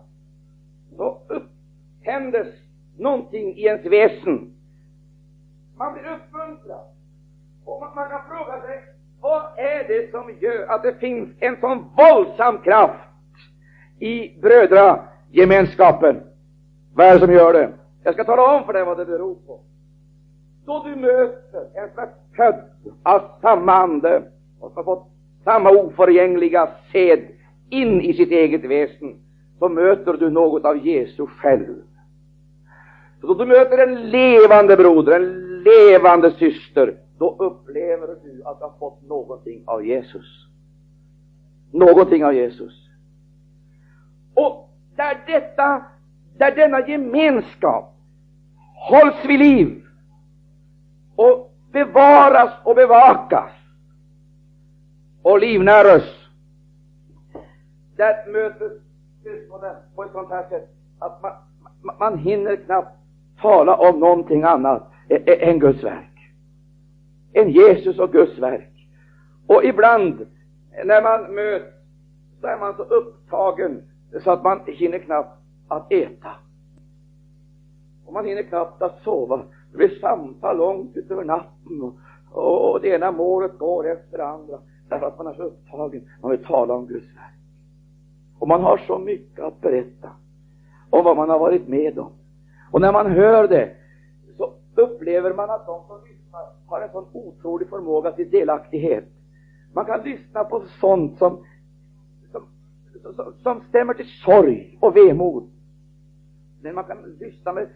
så 0.97 1.23
upphändes 1.29 2.49
någonting 2.97 3.55
i 3.57 3.65
ens 3.65 3.87
väsen. 3.87 4.55
Man 5.77 5.93
blir 5.93 6.03
uppmuntrad. 6.03 6.98
Och 7.69 7.81
man, 7.81 7.91
man 7.95 8.09
kan 8.11 8.21
fråga 8.29 8.61
sig, 8.61 8.83
vad 9.21 9.43
är 9.57 9.89
det 9.89 10.11
som 10.11 10.35
gör 10.41 10.67
att 10.67 10.83
det 10.83 10.95
finns 10.95 11.29
en 11.41 11.57
sån 11.61 11.85
våldsam 11.97 12.59
kraft 12.59 13.09
i 13.99 14.41
brödragemenskapen? 14.41 16.21
Vad 16.95 17.07
är 17.07 17.15
det 17.15 17.21
som 17.21 17.33
gör 17.33 17.53
det? 17.53 17.73
Jag 18.03 18.15
ska 18.15 18.25
tala 18.25 18.57
om 18.57 18.65
för 18.65 18.73
dig 18.73 18.85
vad 18.85 18.99
det 18.99 19.07
beror 19.07 19.35
på. 19.35 19.61
Då 20.67 20.83
du 20.85 20.97
möter 20.97 21.61
en 21.75 21.89
som 21.95 22.03
är 22.03 22.09
född 22.37 22.65
av 23.03 23.23
samma 23.43 23.73
ande 23.73 24.23
och 24.61 24.73
som 24.73 24.77
har 24.77 24.85
fått 24.85 25.09
samma 25.45 25.71
oförgängliga 25.71 26.69
sed 26.93 27.29
in 27.71 28.01
i 28.01 28.15
sitt 28.15 28.31
eget 28.31 28.65
väsen, 28.65 29.15
så 29.59 29.69
möter 29.69 30.13
du 30.13 30.31
något 30.31 30.65
av 30.65 30.87
Jesus 30.87 31.31
själv. 31.31 31.75
Så 33.21 33.27
då 33.27 33.35
du 33.35 33.47
möter 33.47 33.79
en 33.79 34.11
levande 34.11 34.77
broder, 34.77 35.21
en 35.21 35.63
levande 35.63 36.31
syster, 36.31 36.95
då 37.19 37.37
upplever 37.39 38.07
du 38.07 38.43
att 38.45 38.59
du 38.59 38.65
har 38.65 38.79
fått 38.79 39.03
någonting 39.03 39.63
av 39.67 39.87
Jesus. 39.87 40.47
Någonting 41.71 42.25
av 42.25 42.35
Jesus. 42.35 42.89
Och 44.35 44.71
där 44.97 45.23
detta, 45.27 45.85
där 46.37 46.57
denna 46.57 46.89
gemenskap 46.89 47.95
hålls 48.75 49.25
vid 49.25 49.39
liv 49.39 49.83
och 51.17 51.55
bevaras 51.73 52.53
och 52.65 52.75
bevakas 52.75 53.51
och 55.23 55.39
livnäras, 55.39 56.03
där 57.97 58.33
möter 58.33 58.71
syskonen 59.23 59.77
på 59.95 60.05
ett 60.05 60.13
sånt 60.13 60.31
här 60.31 60.49
sätt 60.49 60.69
att 60.99 61.23
man, 61.23 61.33
man 61.99 62.19
hinner 62.19 62.57
knappt 62.57 62.99
tala 63.41 63.77
om 63.77 64.01
någonting 64.01 64.43
annat 64.43 64.83
än 65.27 65.59
Guds 65.59 65.85
verk. 65.85 66.08
Än 67.33 67.51
Jesus 67.51 67.99
och 67.99 68.13
Guds 68.13 68.39
verk. 68.39 68.89
Och 69.47 69.65
ibland 69.65 70.27
när 70.85 71.03
man 71.03 71.35
möts 71.35 71.75
så 72.41 72.47
är 72.47 72.59
man 72.59 72.77
så 72.77 72.83
upptagen 72.83 73.83
så 74.25 74.31
att 74.31 74.43
man 74.43 74.61
hinner 74.67 74.99
knappt 74.99 75.39
att 75.69 75.93
äta. 75.93 76.31
Och 78.07 78.13
man 78.13 78.25
hinner 78.25 78.43
knappt 78.43 78.83
att 78.83 79.03
sova. 79.03 79.43
Det 79.71 79.77
blir 79.77 79.99
samtal 80.01 80.57
långt 80.57 80.97
utöver 80.97 81.25
natten 81.25 81.83
och, 81.83 81.95
och, 82.33 82.73
och 82.73 82.81
det 82.81 82.89
ena 82.89 83.13
målet 83.13 83.59
går 83.59 83.89
efter 83.89 84.19
det 84.19 84.27
andra. 84.27 84.59
Därför 84.89 85.07
att 85.07 85.19
man 85.19 85.27
är 85.27 85.35
så 85.35 85.43
upptagen. 85.43 86.09
Man 86.23 86.31
vill 86.31 86.45
tala 86.45 86.75
om 86.75 86.87
Guds 86.87 87.07
verk. 87.07 87.35
Och 88.39 88.49
man 88.49 88.63
har 88.63 88.79
så 88.87 88.99
mycket 88.99 89.45
att 89.45 89.61
berätta 89.61 90.11
om 90.91 91.05
vad 91.05 91.17
man 91.17 91.31
har 91.31 91.39
varit 91.39 91.69
med 91.69 91.99
om. 91.99 92.13
Och 92.71 92.81
när 92.81 92.93
man 92.93 93.07
hör 93.07 93.49
det 93.49 93.71
så 94.37 94.53
upplever 94.75 95.35
man 95.35 95.51
att 95.51 95.67
de 95.67 95.87
som 95.87 96.01
lyssnar 96.05 96.18
har 96.67 96.81
en 96.81 96.93
sån 96.93 97.07
otrolig 97.13 97.69
förmåga 97.69 98.13
till 98.13 98.31
delaktighet. 98.31 99.05
Man 99.73 99.85
kan 99.85 100.03
lyssna 100.03 100.45
på 100.45 100.65
sånt 100.81 101.19
som, 101.19 101.45
som, 102.33 102.47
som, 103.17 103.35
som 103.43 103.63
stämmer 103.69 103.95
till 103.95 104.09
sorg 104.25 104.79
och 104.81 104.97
vemod. 104.97 105.51
Men 106.61 106.75
man 106.75 106.85
kan 106.85 107.17
lyssna 107.21 107.53
med 107.53 107.69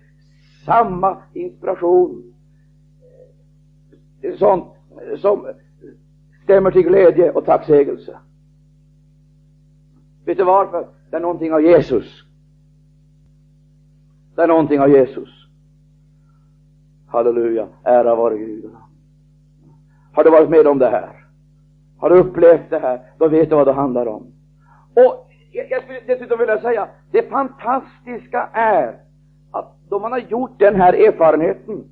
samma 0.65 1.23
inspiration 1.33 2.33
sånt 4.39 4.65
som 5.19 5.49
stämmer 6.45 6.71
till 6.71 6.83
glädje 6.83 7.31
och 7.31 7.45
tacksägelse. 7.45 8.19
Vet 10.25 10.39
du 10.39 10.45
varför? 10.45 10.89
Det 11.11 11.17
är 11.17 11.21
någonting 11.21 11.53
av 11.53 11.63
Jesus. 11.63 12.25
Det 14.35 14.43
är 14.43 14.47
någonting 14.47 14.81
av 14.81 14.91
Jesus. 14.91 15.42
Halleluja, 17.13 17.69
ära 17.85 18.15
vare 18.15 18.39
Gud. 18.39 18.71
Har 20.13 20.25
du 20.25 20.31
varit 20.31 20.51
med 20.51 20.67
om 20.67 20.79
det 20.79 20.89
här? 20.89 21.27
Har 21.99 22.11
du 22.11 22.17
upplevt 22.17 22.71
det 22.71 22.79
här? 22.79 23.01
Då 23.19 23.29
vet 23.29 23.51
du 23.51 23.57
vad 23.57 23.67
det 23.67 23.73
handlar 23.73 24.07
om. 24.07 24.27
Och 24.95 25.29
jag 25.53 25.83
skulle 25.83 26.01
dessutom 26.07 26.39
vilja 26.39 26.61
säga, 26.61 26.89
det 27.11 27.23
fantastiska 27.23 28.49
är 28.53 29.01
att 29.51 29.75
då 29.89 29.99
man 29.99 30.13
har 30.13 30.19
gjort 30.19 30.59
den 30.59 30.75
här 30.75 30.93
erfarenheten 30.93 31.85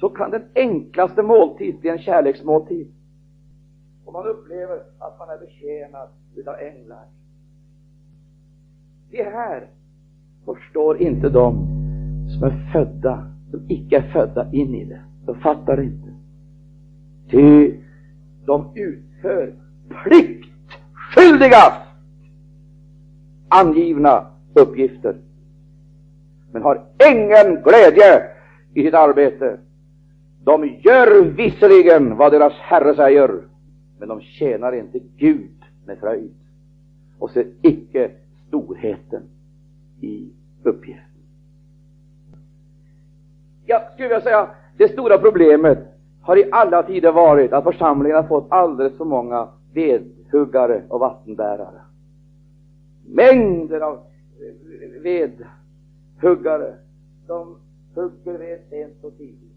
så 0.00 0.08
kan 0.08 0.30
den 0.30 0.44
enklaste 0.54 1.22
måltid 1.22 1.80
bli 1.80 1.90
en 1.90 1.98
kärleksmåltid. 1.98 2.92
Och 4.04 4.12
man 4.12 4.26
upplever 4.26 4.76
att 4.98 5.18
man 5.18 5.30
är 5.30 5.38
betjänad 5.38 6.08
utav 6.36 6.54
änglar. 6.54 7.04
Det 9.10 9.22
här 9.22 9.66
förstår 10.44 11.02
inte 11.02 11.28
de 11.28 11.66
som 12.34 12.42
är 12.42 12.72
födda, 12.72 13.35
som 13.56 13.64
icke 13.68 13.96
är 13.96 14.02
födda 14.12 14.52
in 14.52 14.74
i 14.74 14.84
det. 14.84 15.00
De 15.26 15.40
fattar 15.40 15.82
inte. 15.82 16.08
Ty 17.30 17.74
de 18.46 18.70
utför 18.74 19.54
pliktskyldigast 19.88 21.82
angivna 23.48 24.26
uppgifter 24.54 25.16
men 26.52 26.62
har 26.62 26.84
ingen 27.10 27.62
glädje 27.62 28.22
i 28.74 28.82
sitt 28.82 28.94
arbete. 28.94 29.58
De 30.44 30.66
gör 30.66 31.24
visserligen 31.24 32.16
vad 32.16 32.32
deras 32.32 32.52
Herre 32.52 32.96
säger, 32.96 33.40
men 33.98 34.08
de 34.08 34.20
tjänar 34.20 34.72
inte 34.72 34.98
Gud 35.16 35.64
med 35.86 35.98
fröjd 35.98 36.34
och 37.18 37.30
ser 37.30 37.46
icke 37.62 38.10
storheten 38.48 39.22
i 40.00 40.28
uppgiften. 40.62 41.05
Jag 43.66 43.92
skulle 43.92 44.08
vilja 44.08 44.20
säga, 44.20 44.48
det 44.76 44.88
stora 44.88 45.18
problemet 45.18 45.78
har 46.20 46.36
i 46.36 46.48
alla 46.52 46.82
tider 46.82 47.12
varit 47.12 47.52
att 47.52 47.64
församlingen 47.64 48.16
har 48.16 48.24
fått 48.24 48.46
alldeles 48.48 48.96
för 48.96 49.04
många 49.04 49.48
vedhuggare 49.74 50.82
och 50.88 51.00
vattenbärare. 51.00 51.80
Mängder 53.06 53.80
av 53.80 53.94
eh, 53.94 55.02
vedhuggare 55.02 56.74
som 57.26 57.56
hugger 57.94 58.38
ved 58.38 58.58
sent 58.70 59.04
och 59.04 59.16
tidigt. 59.18 59.56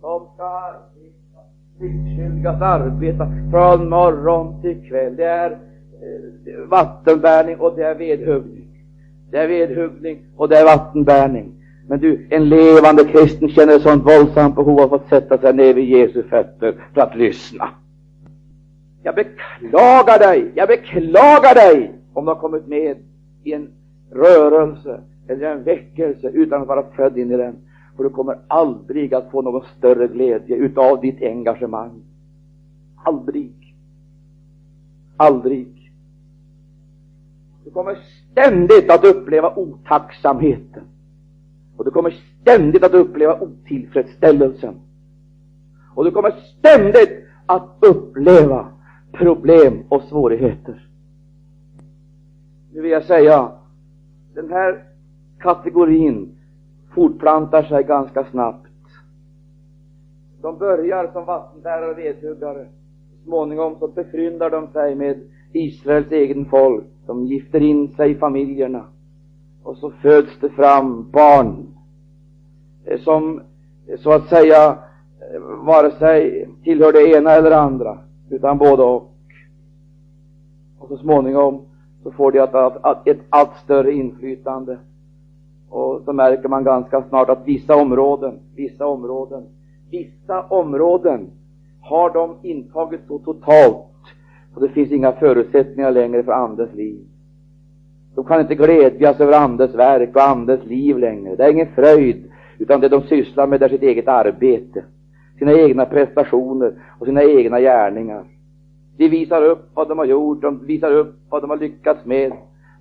De 0.00 0.26
ska 0.34 0.44
arbeta, 0.44 1.40
pliktskyldigast 1.78 2.62
arbeta 2.62 3.28
från 3.50 3.88
morgon 3.88 4.62
till 4.62 4.88
kväll. 4.88 5.16
Det 5.16 5.24
är 5.24 5.50
eh, 5.50 5.58
vattenbärning 6.68 7.60
och 7.60 7.76
det 7.76 7.84
är 7.84 7.94
vedhuggning. 7.94 8.68
Det 9.30 9.38
är 9.38 9.48
vedhuggning 9.48 10.26
och 10.36 10.48
det 10.48 10.58
är 10.58 10.64
vattenbärning. 10.64 11.61
Men 11.88 12.00
du, 12.00 12.26
en 12.30 12.48
levande 12.48 13.04
kristen 13.04 13.48
känner 13.48 13.76
ett 13.76 13.82
sånt 13.82 14.06
våldsamt 14.06 14.54
behov 14.54 14.80
av 14.80 14.94
att 14.94 15.08
sätta 15.08 15.38
sig 15.38 15.52
ner 15.52 15.74
vid 15.74 15.88
Jesu 15.88 16.22
fötter 16.22 16.74
för 16.94 17.00
att 17.00 17.16
lyssna. 17.16 17.68
Jag 19.02 19.14
beklagar 19.14 20.18
dig, 20.18 20.52
jag 20.54 20.68
beklagar 20.68 21.54
dig 21.54 21.92
om 22.12 22.24
du 22.24 22.30
har 22.30 22.40
kommit 22.40 22.66
med 22.66 22.96
i 23.44 23.52
en 23.52 23.68
rörelse 24.10 25.00
eller 25.28 25.52
en 25.52 25.62
väckelse 25.62 26.28
utan 26.28 26.62
att 26.62 26.68
vara 26.68 26.84
född 26.96 27.18
in 27.18 27.30
i 27.30 27.36
den. 27.36 27.56
För 27.96 28.04
du 28.04 28.10
kommer 28.10 28.38
aldrig 28.48 29.14
att 29.14 29.30
få 29.30 29.42
någon 29.42 29.64
större 29.78 30.08
glädje 30.08 30.56
utav 30.56 31.00
ditt 31.00 31.22
engagemang. 31.22 32.02
Aldrig. 33.04 33.74
Aldrig. 35.16 35.92
Du 37.64 37.70
kommer 37.70 37.98
ständigt 38.30 38.90
att 38.90 39.04
uppleva 39.04 39.56
otacksamheten. 39.56 40.82
Och 41.76 41.84
du 41.84 41.90
kommer 41.90 42.10
ständigt 42.40 42.84
att 42.84 42.94
uppleva 42.94 43.40
otillfredsställelsen. 43.40 44.74
Och 45.94 46.04
du 46.04 46.10
kommer 46.10 46.30
ständigt 46.30 47.24
att 47.46 47.76
uppleva 47.80 48.68
problem 49.12 49.82
och 49.88 50.02
svårigheter. 50.02 50.88
Nu 52.72 52.80
vill 52.80 52.90
jag 52.90 53.04
säga, 53.04 53.52
den 54.34 54.50
här 54.50 54.84
kategorin 55.38 56.38
fortplantar 56.94 57.62
sig 57.62 57.84
ganska 57.84 58.24
snabbt. 58.24 58.68
De 60.42 60.58
börjar 60.58 61.10
som 61.12 61.24
vattenbärare 61.24 61.90
och 61.90 61.98
vedhuggare. 61.98 62.66
Så 63.10 63.24
småningom 63.24 63.76
så 63.78 63.88
befryndar 63.88 64.50
de 64.50 64.68
sig 64.72 64.94
med 64.94 65.20
Israels 65.52 66.12
egen 66.12 66.44
folk. 66.44 66.84
De 67.06 67.26
gifter 67.26 67.60
in 67.60 67.88
sig 67.88 68.10
i 68.10 68.14
familjerna. 68.14 68.84
Och 69.62 69.76
så 69.76 69.90
föds 69.90 70.38
det 70.40 70.50
fram 70.50 71.10
barn 71.10 71.66
som 72.98 73.40
så 73.98 74.12
att 74.12 74.28
säga 74.28 74.78
eh, 75.34 75.40
vare 75.40 75.90
sig 75.90 76.48
tillhör 76.64 76.92
det 76.92 77.16
ena 77.16 77.30
eller 77.30 77.50
andra, 77.50 77.98
utan 78.30 78.58
både 78.58 78.82
och. 78.82 79.08
Och 80.78 80.88
så 80.88 80.96
småningom 80.96 81.60
så 82.02 82.10
får 82.10 82.32
de 82.32 82.38
ett, 82.38 83.06
ett 83.06 83.24
allt 83.28 83.56
större 83.64 83.92
inflytande. 83.92 84.78
Och 85.68 86.02
så 86.04 86.12
märker 86.12 86.48
man 86.48 86.64
ganska 86.64 87.02
snart 87.08 87.28
att 87.28 87.46
vissa 87.46 87.76
områden, 87.76 88.38
vissa 88.54 88.86
områden, 88.86 89.46
vissa 89.90 90.42
områden 90.42 91.30
har 91.80 92.10
de 92.10 92.36
intagit 92.42 93.00
så 93.08 93.18
totalt 93.18 93.86
så 94.54 94.60
det 94.60 94.68
finns 94.68 94.92
inga 94.92 95.12
förutsättningar 95.12 95.90
längre 95.90 96.22
för 96.22 96.32
Andens 96.32 96.74
liv. 96.74 97.06
De 98.14 98.24
kan 98.24 98.40
inte 98.40 98.54
glädjas 98.54 99.20
över 99.20 99.38
Andens 99.38 99.74
verk 99.74 100.16
och 100.16 100.22
Andens 100.22 100.64
liv 100.64 100.98
längre. 100.98 101.36
Det 101.36 101.44
är 101.44 101.50
ingen 101.50 101.74
fröjd, 101.74 102.32
utan 102.58 102.80
det 102.80 102.88
de 102.88 103.02
sysslar 103.02 103.46
med 103.46 103.62
är 103.62 103.68
sitt 103.68 103.82
eget 103.82 104.08
arbete, 104.08 104.84
sina 105.38 105.52
egna 105.52 105.84
prestationer 105.84 106.72
och 106.98 107.06
sina 107.06 107.22
egna 107.22 107.60
gärningar. 107.60 108.24
De 108.96 109.08
visar 109.08 109.42
upp 109.42 109.70
vad 109.74 109.88
de 109.88 109.98
har 109.98 110.04
gjort, 110.04 110.42
de 110.42 110.66
visar 110.66 110.92
upp 110.92 111.14
vad 111.28 111.42
de 111.42 111.50
har 111.50 111.56
lyckats 111.56 112.04
med. 112.04 112.32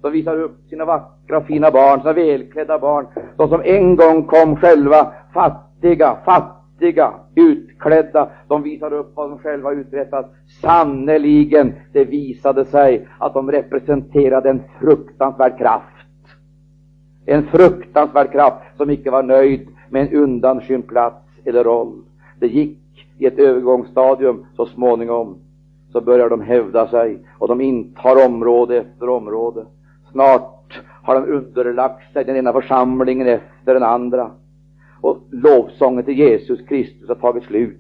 De 0.02 0.12
visar 0.12 0.40
upp 0.42 0.58
sina 0.70 0.86
vackra 0.86 1.38
och 1.38 1.46
fina 1.46 1.72
barn, 1.72 2.00
sina 2.00 2.14
välklädda 2.14 2.80
barn, 2.80 3.06
de 3.38 3.50
som 3.50 3.62
en 3.64 3.96
gång 3.96 4.24
kom 4.24 4.56
själva 4.56 5.14
fattiga, 5.34 6.18
fattiga, 6.26 6.61
utklädda. 7.36 8.30
De 8.48 8.64
visar 8.64 8.94
upp 8.94 9.12
vad 9.16 9.30
de 9.30 9.40
själva 9.40 9.72
uträttat. 9.72 10.34
Sannerligen, 10.62 11.74
det 11.94 12.06
visade 12.06 12.66
sig 12.66 13.08
att 13.18 13.34
de 13.34 13.52
representerade 13.52 14.50
en 14.50 14.62
fruktansvärd 14.80 15.58
kraft. 15.58 15.86
En 17.26 17.44
fruktansvärd 17.44 18.32
kraft 18.32 18.78
som 18.78 18.90
icke 18.90 19.12
var 19.12 19.24
nöjd 19.24 19.68
med 19.90 20.02
en 20.02 20.14
undanskymd 20.18 20.88
plats 20.88 21.26
eller 21.46 21.64
roll. 21.64 22.02
Det 22.40 22.48
gick 22.48 23.08
i 23.18 23.26
ett 23.26 23.40
övergångsstadium 23.40 24.46
så 24.56 24.66
småningom 24.66 25.38
så 25.92 26.02
börjar 26.02 26.30
de 26.30 26.42
hävda 26.42 26.88
sig 26.88 27.20
och 27.38 27.48
de 27.48 27.62
intar 27.62 28.26
område 28.26 28.78
efter 28.78 29.10
område. 29.10 29.66
Snart 30.12 30.82
har 31.04 31.16
de 31.16 31.32
underlagt 31.32 32.14
sig 32.14 32.26
den 32.26 32.36
ena 32.36 32.54
församlingen 32.54 33.28
efter 33.28 33.74
den 33.74 33.84
andra. 33.84 34.32
Och 35.02 35.18
lovsången 35.32 36.06
till 36.06 36.20
Jesus 36.20 36.62
Kristus 36.62 37.08
har 37.08 37.16
tagit 37.16 37.44
slut. 37.44 37.78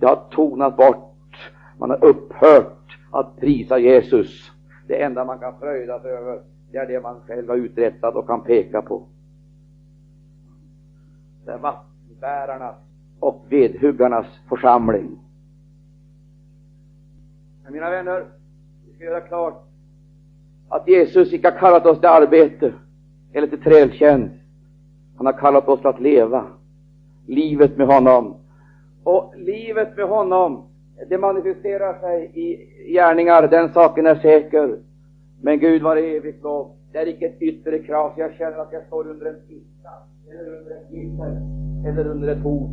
Det 0.00 0.06
har 0.06 0.28
tonat 0.30 0.76
bort. 0.76 1.52
Man 1.78 1.90
har 1.90 2.04
upphört 2.04 2.98
att 3.10 3.36
prisa 3.36 3.78
Jesus. 3.78 4.52
Det 4.86 5.02
enda 5.02 5.24
man 5.24 5.38
kan 5.38 5.58
fröjda 5.58 6.00
sig 6.00 6.10
över, 6.10 6.40
det 6.72 6.78
är 6.78 6.86
det 6.86 7.00
man 7.00 7.20
själv 7.26 7.48
har 7.48 7.56
uträttat 7.56 8.14
och 8.14 8.26
kan 8.26 8.44
peka 8.44 8.82
på. 8.82 9.06
Det 11.44 11.50
är 11.50 11.58
vattenbärarnas 11.58 12.76
och 13.20 13.46
vedhuggarnas 13.48 14.26
församling. 14.48 15.18
Men 17.64 17.72
mina 17.72 17.90
vänner, 17.90 18.26
vi 18.86 18.94
ska 18.94 19.04
göra 19.04 19.20
klart 19.20 19.64
att 20.68 20.88
Jesus 20.88 21.32
icke 21.32 21.50
har 21.50 21.58
kallat 21.58 21.86
oss 21.86 21.98
till 21.98 22.08
arbete 22.08 22.72
eller 23.32 23.46
till 23.46 23.62
trältjänst. 23.62 24.37
Han 25.18 25.26
har 25.26 25.32
kallat 25.32 25.68
oss 25.68 25.84
att 25.84 26.00
leva 26.00 26.44
livet 27.26 27.76
med 27.76 27.86
honom. 27.86 28.34
Och 29.04 29.34
livet 29.36 29.96
med 29.96 30.06
honom, 30.06 30.62
det 31.08 31.18
manifesterar 31.18 32.00
sig 32.00 32.30
i 32.34 32.68
gärningar, 32.92 33.48
den 33.48 33.72
saken 33.72 34.06
är 34.06 34.14
säker. 34.14 34.78
Men 35.40 35.58
Gud 35.58 35.82
var 35.82 35.96
evigt 35.96 36.42
lov. 36.42 36.70
Det 36.92 36.98
är 36.98 37.06
icke 37.06 37.26
ett 37.26 37.42
yttre 37.42 37.78
krav, 37.78 38.12
jag 38.16 38.34
känner 38.34 38.58
att 38.58 38.72
jag 38.72 38.86
står 38.86 39.08
under 39.08 39.26
en 39.26 39.34
piska, 39.48 39.90
eller 40.30 40.58
under 40.58 40.70
ett 40.70 40.90
gissel, 40.90 41.36
eller 41.86 42.10
under 42.10 42.28
ett 42.28 42.42
hot 42.42 42.70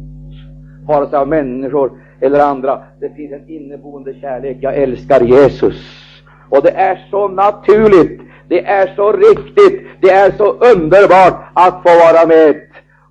vare 0.87 1.09
sig 1.09 1.19
av 1.19 1.27
människor 1.27 1.91
eller 2.21 2.39
andra. 2.39 2.83
Det 2.99 3.09
finns 3.09 3.31
en 3.31 3.49
inneboende 3.49 4.13
kärlek. 4.13 4.57
Jag 4.61 4.75
älskar 4.75 5.21
Jesus. 5.21 6.04
Och 6.49 6.63
det 6.63 6.71
är 6.71 7.07
så 7.11 7.27
naturligt, 7.27 8.21
det 8.47 8.65
är 8.65 8.95
så 8.95 9.11
riktigt, 9.11 9.87
det 10.01 10.09
är 10.09 10.31
så 10.31 10.51
underbart 10.51 11.51
att 11.53 11.83
få 11.83 11.89
vara 11.89 12.27
med. 12.27 12.61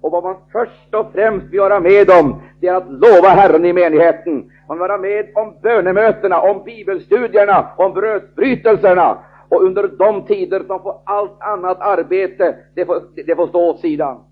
Och 0.01 0.11
vad 0.11 0.24
man 0.24 0.37
först 0.53 0.95
och 0.95 1.12
främst 1.12 1.47
vill 1.47 1.61
vara 1.61 1.80
med 1.80 2.11
om, 2.11 2.43
det 2.61 2.66
är 2.66 2.74
att 2.74 2.93
lova 2.93 3.28
Herren 3.28 3.64
i 3.64 3.72
menigheten. 3.72 4.51
Man 4.68 4.78
vill 4.78 4.89
vara 4.89 4.99
med 4.99 5.26
om 5.35 5.55
bönemötena, 5.62 6.41
om 6.41 6.64
bibelstudierna, 6.64 7.68
om 7.76 7.95
brödsbrytelserna. 7.95 9.18
Och 9.49 9.62
under 9.62 9.89
de 9.89 10.26
tider 10.26 10.64
som 10.66 10.82
får 10.82 11.01
allt 11.05 11.41
annat 11.41 11.80
arbete, 11.80 12.57
det 12.74 12.87
får, 12.87 13.03
det 13.26 13.37
får 13.37 13.47
stå 13.47 13.70
åt 13.70 13.80
sidan. 13.80 14.24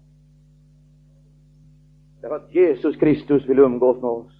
Därför 2.20 2.36
att 2.36 2.54
Jesus 2.54 2.96
Kristus 2.96 3.46
vill 3.46 3.58
umgås 3.58 3.96
med 3.96 4.10
oss. 4.10 4.32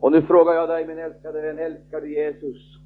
Och 0.00 0.12
nu 0.12 0.22
frågar 0.22 0.52
jag 0.52 0.68
dig, 0.68 0.86
min 0.86 0.98
älskade 0.98 1.40
vän, 1.40 1.58
älskar 1.58 2.00
du 2.00 2.12
Jesus? 2.12 2.79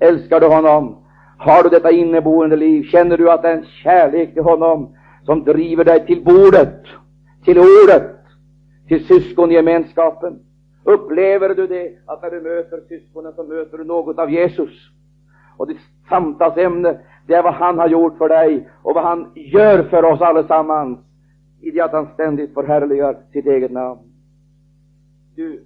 Älskar 0.00 0.40
du 0.40 0.46
honom? 0.46 0.96
Har 1.38 1.62
du 1.62 1.68
detta 1.68 1.90
inneboende 1.90 2.56
liv? 2.56 2.82
Känner 2.82 3.16
du 3.16 3.30
att 3.30 3.42
det 3.42 3.48
är 3.48 3.56
en 3.56 3.64
kärlek 3.64 4.34
till 4.34 4.42
honom 4.42 4.96
som 5.24 5.44
driver 5.44 5.84
dig 5.84 6.06
till 6.06 6.24
bordet, 6.24 6.82
till 7.44 7.58
ordet, 7.58 8.16
till 8.88 9.06
syskongemenskapen? 9.06 10.38
Upplever 10.84 11.54
du 11.54 11.66
det, 11.66 11.92
att 12.06 12.22
när 12.22 12.30
du 12.30 12.40
möter 12.40 12.80
syskonen 12.88 13.32
så 13.36 13.44
möter 13.44 13.78
du 13.78 13.84
något 13.84 14.18
av 14.18 14.30
Jesus? 14.30 14.70
Och 15.56 15.68
ditt 15.68 15.80
samtalsämne, 16.08 16.98
det 17.26 17.34
är 17.34 17.42
vad 17.42 17.54
han 17.54 17.78
har 17.78 17.88
gjort 17.88 18.18
för 18.18 18.28
dig 18.28 18.68
och 18.82 18.94
vad 18.94 19.04
han 19.04 19.32
gör 19.34 19.82
för 19.82 20.04
oss 20.04 20.20
allesammans 20.20 20.98
i 21.60 21.70
det 21.70 21.80
att 21.80 21.92
han 21.92 22.08
ständigt 22.14 22.54
förhärligar 22.54 23.16
sitt 23.32 23.46
eget 23.46 23.72
namn. 23.72 24.00
Du, 25.34 25.64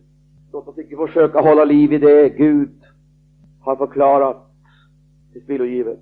låt 0.53 0.69
oss 0.69 0.79
icke 0.79 0.97
försöka 0.97 1.41
hålla 1.41 1.65
liv 1.65 1.93
i 1.93 1.99
det 1.99 2.29
Gud 2.29 2.84
har 3.65 3.77
förklarat 3.77 4.47
tillspillogivet. 5.33 5.99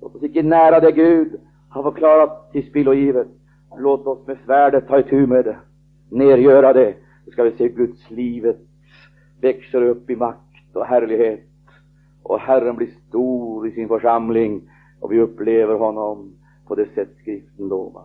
Låt 0.00 0.14
oss 0.14 0.22
icke 0.22 0.42
nära 0.42 0.80
det 0.80 0.92
Gud 0.92 1.40
har 1.68 1.82
förklarat 1.82 2.52
tillspillogivet. 2.52 3.28
Låt 3.78 4.06
oss 4.06 4.26
med 4.26 4.38
svärdet 4.44 4.88
ta 4.88 4.98
itu 4.98 5.26
med 5.26 5.44
det, 5.44 5.56
nergöra 6.08 6.72
det. 6.72 6.94
Då 7.24 7.32
ska 7.32 7.42
vi 7.42 7.52
se 7.52 7.68
Guds 7.68 8.10
livet 8.10 8.58
växer 9.40 9.82
upp 9.82 10.10
i 10.10 10.16
makt 10.16 10.76
och 10.76 10.86
härlighet. 10.86 11.46
Och 12.22 12.38
Herren 12.38 12.76
blir 12.76 12.90
stor 13.08 13.68
i 13.68 13.70
sin 13.70 13.88
församling 13.88 14.70
och 15.00 15.12
vi 15.12 15.20
upplever 15.20 15.74
honom 15.74 16.32
på 16.66 16.74
det 16.74 16.94
sätt 16.94 17.08
skriften 17.20 17.68
lovar. 17.68 18.04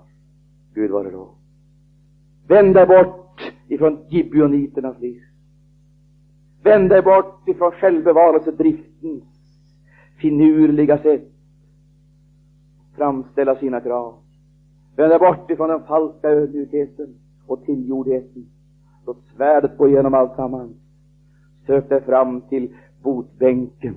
Gud 0.74 0.91
var 0.91 1.03
det 1.03 1.11
då. 1.11 1.30
Vänd 2.47 2.74
dig 2.74 2.86
bort 2.86 3.53
ifrån 3.68 3.97
gibeoniternas 4.09 4.99
liv. 4.99 5.22
Vänd 6.66 6.89
dig 6.89 7.01
bort 7.01 7.47
ifrån 7.47 7.72
självbevarelsedriftens 7.72 9.24
finurliga 10.22 10.97
sätt 10.97 11.32
framställa 12.97 13.55
sina 13.55 13.82
krav. 13.82 14.13
Vänd 14.95 15.11
dig 15.11 15.20
bort 15.20 15.51
ifrån 15.51 15.70
den 15.70 15.84
falska 15.84 16.30
ödmjukheten 16.30 17.16
och 17.47 17.66
tillgjordheten. 17.66 18.45
Låt 19.05 19.24
svärdet 19.36 19.78
gå 19.78 19.88
igenom 19.88 20.13
alltsammans. 20.13 20.72
Sök 21.68 21.89
dig 21.89 22.01
fram 22.01 22.41
till 22.41 22.76
botbänken. 23.03 23.95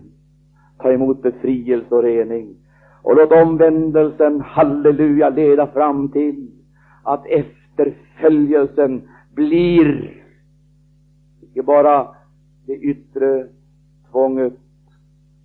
Ta 0.78 0.92
emot 0.92 1.22
befrielse 1.22 1.94
och 1.94 2.02
rening. 2.02 2.56
Och 3.02 3.16
låt 3.16 3.32
omvändelsen, 3.32 4.40
halleluja, 4.40 5.28
leda 5.28 5.66
fram 5.66 6.08
till 6.08 6.50
att 7.02 7.26
efterföljelsen 7.26 9.08
blir 9.34 10.14
icke 11.40 11.62
bara 11.62 12.17
det 12.68 12.76
yttre 12.76 13.46
tvånget 14.10 14.52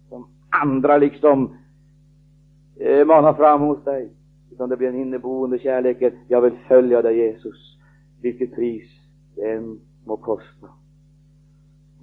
som 0.09 0.27
andra 0.49 0.97
liksom 0.97 1.57
eh, 2.79 3.05
manar 3.05 3.33
fram 3.33 3.61
hos 3.61 3.83
dig, 3.83 4.09
utan 4.51 4.69
det 4.69 4.77
blir 4.77 4.87
en 4.87 5.01
inneboende 5.01 5.59
kärlek. 5.59 6.13
Jag 6.27 6.41
vill 6.41 6.53
följa 6.67 7.01
dig 7.01 7.17
Jesus, 7.17 7.77
vilket 8.21 8.55
pris 8.55 8.83
det 9.35 9.51
än 9.51 9.79
må 10.05 10.17
kosta. 10.17 10.67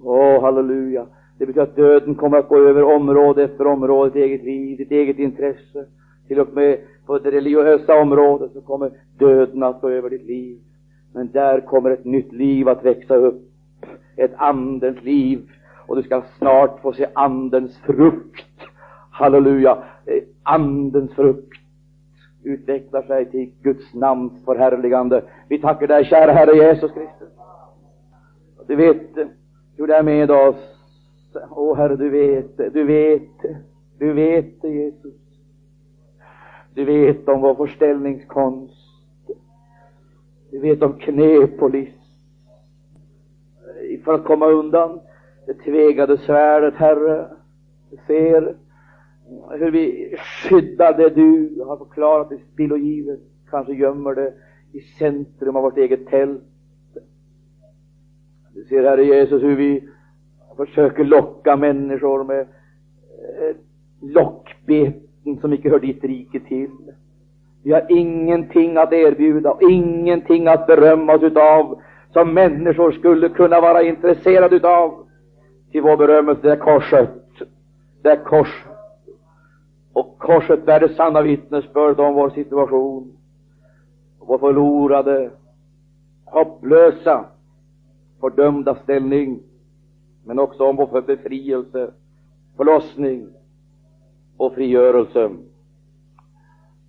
Åh, 0.03 0.43
halleluja. 0.43 1.07
Det 1.39 1.47
betyder 1.47 1.63
att 1.63 1.77
döden 1.77 2.15
kommer 2.15 2.39
att 2.39 2.49
gå 2.49 2.59
över 2.59 2.83
område 2.83 3.45
efter 3.45 3.67
område, 3.67 4.11
ditt 4.11 4.25
eget 4.25 4.45
liv, 4.45 4.79
ditt 4.79 4.91
eget 4.91 5.19
intresse. 5.19 5.87
Till 6.29 6.41
och 6.41 6.55
med 6.55 6.79
på 7.07 7.19
det 7.19 7.31
religiösa 7.31 8.01
området 8.01 8.53
så 8.53 8.61
kommer 8.61 8.91
döden 9.19 9.63
att 9.63 9.81
gå 9.81 9.89
över 9.89 10.11
ditt 10.11 10.27
liv. 10.27 10.59
Men 11.13 11.31
där 11.33 11.61
kommer 11.61 11.91
ett 11.91 12.05
nytt 12.05 12.33
liv 12.33 12.69
att 12.69 12.85
växa 12.85 13.17
upp. 13.17 13.50
Ett 14.21 14.35
andens 14.37 15.03
liv. 15.03 15.49
Och 15.87 15.97
du 15.97 16.03
ska 16.03 16.23
snart 16.39 16.81
få 16.81 16.93
se 16.93 17.07
andens 17.15 17.79
frukt. 17.79 18.47
Halleluja. 19.11 19.83
Eh, 20.07 20.23
andens 20.43 21.15
frukt 21.15 21.61
utvecklar 22.45 23.03
sig 23.03 23.31
till 23.31 23.53
Guds 23.63 23.95
namns 23.95 24.45
förhärligande. 24.45 25.23
Vi 25.49 25.59
tackar 25.59 25.87
dig, 25.87 26.05
kära 26.05 26.33
Herre 26.33 26.57
Jesus 26.57 26.93
Kristus. 26.93 27.29
Du 28.67 28.77
vet 28.77 29.17
eh, 29.17 29.27
hur 29.77 29.87
det 29.87 29.97
är 29.97 30.03
med 30.03 30.31
oss. 30.31 30.77
Åh 31.51 31.77
Herre, 31.77 31.97
du 31.97 32.11
vet, 32.11 32.61
eh, 32.61 32.67
du 32.73 32.85
vet, 32.85 33.43
du 33.99 34.13
vet 34.13 34.63
det 34.63 34.69
Jesus. 34.69 35.15
Du 36.75 36.85
vet 36.85 37.29
om 37.29 37.41
vår 37.41 37.55
förställningskonst. 37.55 38.75
Du 40.51 40.61
vet 40.61 40.83
om 40.83 40.93
knep 40.93 41.63
och 41.63 41.71
list. 41.71 42.00
För 43.99 44.15
att 44.15 44.25
komma 44.25 44.47
undan 44.47 45.01
det 45.47 45.55
tvegade 45.55 46.19
svärdet, 46.19 46.75
Herre. 46.75 47.29
Du 47.91 47.97
ser 48.07 48.57
hur 49.51 49.71
vi 49.71 50.17
skyddar 50.19 50.97
det 50.97 51.09
du 51.09 51.63
har 51.67 51.77
förklarat 51.77 52.33
i 52.33 52.39
spill 52.53 52.73
och 52.73 52.79
givet. 52.79 53.21
Kanske 53.51 53.75
gömmer 53.75 54.15
det 54.15 54.33
i 54.73 54.81
centrum 54.81 55.57
av 55.57 55.63
vårt 55.63 55.77
eget 55.77 56.07
tält. 56.07 56.43
Du 58.55 58.65
ser, 58.65 58.83
Herre 58.83 59.05
Jesus, 59.05 59.43
hur 59.43 59.57
vi 59.57 59.89
försöker 60.57 61.05
locka 61.05 61.57
människor 61.57 62.25
med 62.25 62.41
eh, 62.41 63.57
lockbeten 64.03 65.39
som 65.41 65.53
icke 65.53 65.71
hör 65.71 65.79
ditt 65.79 66.05
rike 66.05 66.41
till. 66.41 66.71
Vi 67.63 67.73
har 67.73 67.87
ingenting 67.89 68.77
att 68.77 68.93
erbjuda 68.93 69.51
och 69.51 69.71
ingenting 69.71 70.49
att 70.49 70.67
berömma 70.67 71.15
oss 71.15 71.23
utav 71.23 71.81
som 72.13 72.35
människor 72.35 72.93
skulle 72.93 73.29
kunna 73.29 73.61
vara 73.61 73.83
intresserade 73.83 74.57
utav. 74.57 75.07
Till 75.71 75.83
vår 75.83 75.97
berömmelse, 75.97 76.43
det 76.43 76.53
är 76.53 76.57
korset. 76.57 77.11
Det 78.03 78.09
är 78.09 78.25
korset. 78.25 78.71
Och 79.93 80.19
korset 80.19 80.67
bär 80.67 80.81
det 80.81 80.95
sanna 80.95 81.23
vittnesbörd 81.23 82.01
om 82.01 82.15
vår 82.15 82.31
situation. 82.31 83.13
Vår 84.19 84.39
förlorade, 84.39 85.31
hopplösa, 86.25 87.25
fördömda 88.21 88.75
ställning. 88.75 89.41
Men 90.25 90.39
också 90.39 90.65
om 90.65 90.77
vår 90.77 91.01
befrielse, 91.01 91.91
förlossning 92.57 93.29
och 94.37 94.55
frigörelse. 94.55 95.31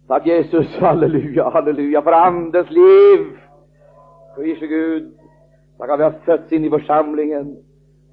Tack 0.08 0.28
Jesus, 0.28 0.76
halleluja, 0.80 1.50
halleluja, 1.50 2.02
för 2.02 2.12
Andens 2.12 2.72
liv. 2.72 3.38
Prise 4.36 4.68
Gud. 4.68 5.12
Tack 5.78 5.90
att 5.90 6.00
vi 6.00 6.04
har 6.04 6.12
fötts 6.26 6.52
in 6.52 6.66
i 6.66 6.70
församlingen. 6.70 7.58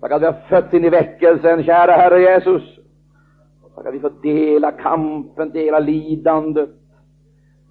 Tack 0.00 0.12
att 0.12 0.22
vi 0.22 0.26
har 0.26 0.36
fötts 0.48 0.74
in 0.74 0.84
i 0.84 0.88
väckelsen, 0.88 1.64
kära 1.64 1.92
Herre 1.92 2.20
Jesus. 2.20 2.78
Tack 3.74 3.86
att 3.86 3.94
vi 3.94 4.00
får 4.00 4.12
dela 4.22 4.72
kampen, 4.72 5.50
dela 5.50 5.78
lidandet. 5.78 6.70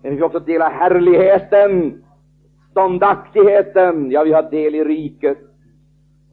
Men 0.02 0.12
vi 0.12 0.20
får 0.20 0.26
också 0.26 0.40
dela 0.40 0.70
härligheten, 0.70 2.04
ståndaktigheten. 2.72 4.12
Ja, 4.12 4.24
vi 4.24 4.34
har 4.34 4.44
del 4.44 4.76
i 4.76 4.84
riket. 4.84 5.38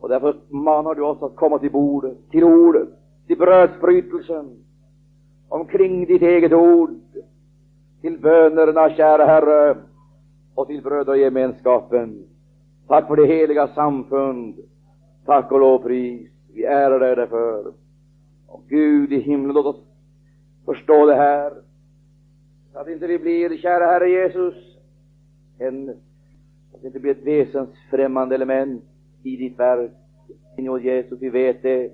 Och 0.01 0.09
därför 0.09 0.37
manar 0.49 0.95
du 0.95 1.03
oss 1.03 1.23
att 1.23 1.37
komma 1.37 1.59
till 1.59 1.73
bordet, 1.73 2.31
till 2.31 2.45
ordet, 2.45 2.89
till 3.27 3.39
brödsbrytelsen, 3.39 4.65
omkring 5.49 6.07
ditt 6.07 6.23
eget 6.23 6.53
ord, 6.53 6.91
till 8.01 8.19
bönerna, 8.19 8.91
kära 8.91 9.25
Herre, 9.25 9.77
och 10.55 10.67
till 10.67 10.83
brödragemenskapen. 10.83 12.25
Tack 12.87 13.07
för 13.07 13.17
det 13.17 13.27
heliga 13.27 13.69
samfund. 13.69 14.55
Tack 15.25 15.53
och 15.53 15.61
lovpris. 15.61 16.31
Vi 16.55 16.65
ärar 16.65 17.01
dig 17.01 17.17
därför. 17.17 17.73
Och 18.47 18.63
Gud 18.69 19.13
i 19.13 19.21
himlen, 19.21 19.55
låt 19.55 19.67
oss 19.67 19.83
förstå 20.65 21.07
det 21.07 21.15
här. 21.15 21.53
Så 22.73 22.79
att 22.79 22.89
inte 22.89 23.07
vi 23.07 23.19
blir, 23.19 23.57
kära 23.57 23.87
Herre 23.87 24.11
Jesus, 24.11 24.55
en, 25.59 25.91
att 26.75 26.81
det 26.81 26.87
inte 26.87 27.01
blir 27.01 27.11
ett 27.11 27.27
väsensfrämmande 27.27 28.35
element 28.35 28.85
i 29.23 29.37
ditt 29.37 29.59
verk. 29.59 29.91
Signor 30.57 30.81
Jesus, 30.81 31.23
vi 31.23 31.31
vet 31.31 31.63
det, 31.63 31.91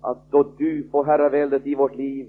att 0.00 0.30
då 0.30 0.52
du 0.58 0.88
får 0.90 1.04
herraväldet 1.04 1.66
i 1.66 1.74
vårt 1.74 1.96
liv, 1.96 2.28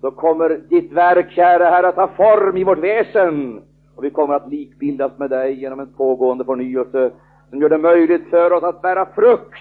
så 0.00 0.10
kommer 0.10 0.48
ditt 0.68 0.92
verk, 0.92 1.30
kära 1.30 1.70
Herre, 1.70 1.88
att 1.88 1.94
ta 1.94 2.08
form 2.08 2.56
i 2.56 2.64
vårt 2.64 2.78
väsen. 2.78 3.62
Och 4.00 4.04
vi 4.04 4.10
kommer 4.10 4.34
att 4.34 4.50
likbildas 4.50 5.18
med 5.18 5.30
dig 5.30 5.60
genom 5.60 5.80
en 5.80 5.92
pågående 5.92 6.44
förnyelse 6.44 7.10
som 7.50 7.60
gör 7.60 7.68
det 7.68 7.78
möjligt 7.78 8.30
för 8.30 8.52
oss 8.52 8.62
att 8.62 8.82
bära 8.82 9.06
frukt. 9.06 9.54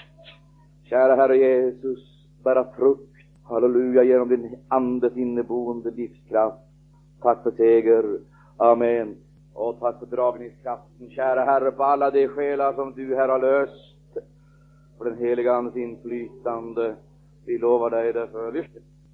Kära 0.83 1.15
Herre 1.15 1.37
Jesus, 1.37 1.99
bära 2.43 2.65
frukt 2.77 3.15
Halleluja, 3.43 4.03
genom 4.03 4.29
din 4.29 4.57
Andes 4.67 5.17
inneboende 5.17 5.91
livskraft. 5.91 6.57
Tack 7.21 7.43
för 7.43 7.51
seger. 7.51 8.19
Amen. 8.57 9.15
Och 9.53 9.79
tack 9.79 9.99
för 9.99 10.05
dragningskraften, 10.05 11.09
kära 11.09 11.43
Herre, 11.45 11.71
på 11.71 11.83
alla 11.83 12.11
de 12.11 12.27
själar 12.27 12.73
som 12.73 12.93
du 12.93 13.15
här 13.15 13.29
har 13.29 13.39
löst. 13.39 14.17
För 14.97 15.05
den 15.05 15.17
heliga 15.17 15.53
Andes 15.53 15.75
inflytande. 15.75 16.95
Vi 17.45 17.57
lovar 17.57 17.89
dig 17.89 18.13
därför. 18.13 18.67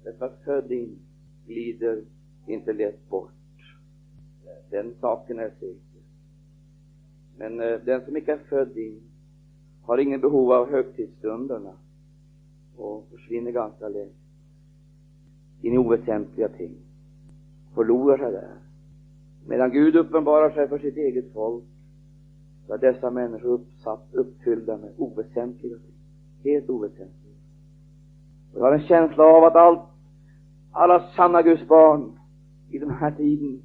Detta 0.04 0.28
födding 0.44 0.98
glider 1.46 2.02
inte 2.46 2.72
lätt 2.72 3.08
bort. 3.08 3.30
Den 4.70 4.94
saken 5.00 5.38
är 5.38 5.50
säker. 5.50 6.02
Men 7.38 7.60
eh, 7.60 7.80
den 7.84 8.04
som 8.04 8.16
inte 8.16 8.32
är 8.32 8.38
född 8.48 8.76
in 8.76 9.00
har 9.82 9.98
ingen 9.98 10.20
behov 10.20 10.52
av 10.52 10.70
högtidsstunderna 10.70 11.72
och 12.76 13.08
försvinner 13.10 13.50
ganska 13.50 13.88
lätt 13.88 14.16
in 15.60 15.74
i 15.74 15.78
oväsentliga 15.78 16.48
ting. 16.48 16.74
Förlorar 17.74 18.18
sig 18.18 18.32
där. 18.32 18.56
Medan 19.46 19.70
Gud 19.70 19.96
uppenbarar 19.96 20.50
sig 20.50 20.68
för 20.68 20.78
sitt 20.78 20.96
eget 20.96 21.32
folk 21.32 21.64
så 22.66 22.74
är 22.74 22.78
dessa 22.78 23.10
människor 23.10 23.48
uppsatt, 23.48 24.08
uppfyllda 24.12 24.76
med 24.76 24.92
oväsentliga 24.96 25.76
ting. 25.76 25.94
Helt 26.52 26.70
oväsentliga. 26.70 27.34
Och 28.52 28.60
jag 28.60 28.64
har 28.64 28.72
en 28.72 28.86
känsla 28.86 29.24
av 29.24 29.44
att 29.44 29.56
allt, 29.56 29.80
alla 30.70 31.10
sanna 31.16 31.42
Guds 31.42 31.68
barn 31.68 32.12
i 32.70 32.78
den 32.78 32.90
här 32.90 33.10
tiden 33.10 33.62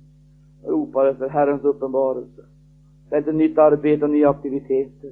ropar 0.63 1.05
efter 1.05 1.29
Herrens 1.29 1.63
uppenbarelse. 1.63 2.41
Det 3.09 3.15
är 3.15 3.19
inte 3.19 3.31
nytt 3.31 3.57
arbete 3.57 4.05
och 4.05 4.11
nya 4.11 4.29
aktiviteter, 4.29 5.11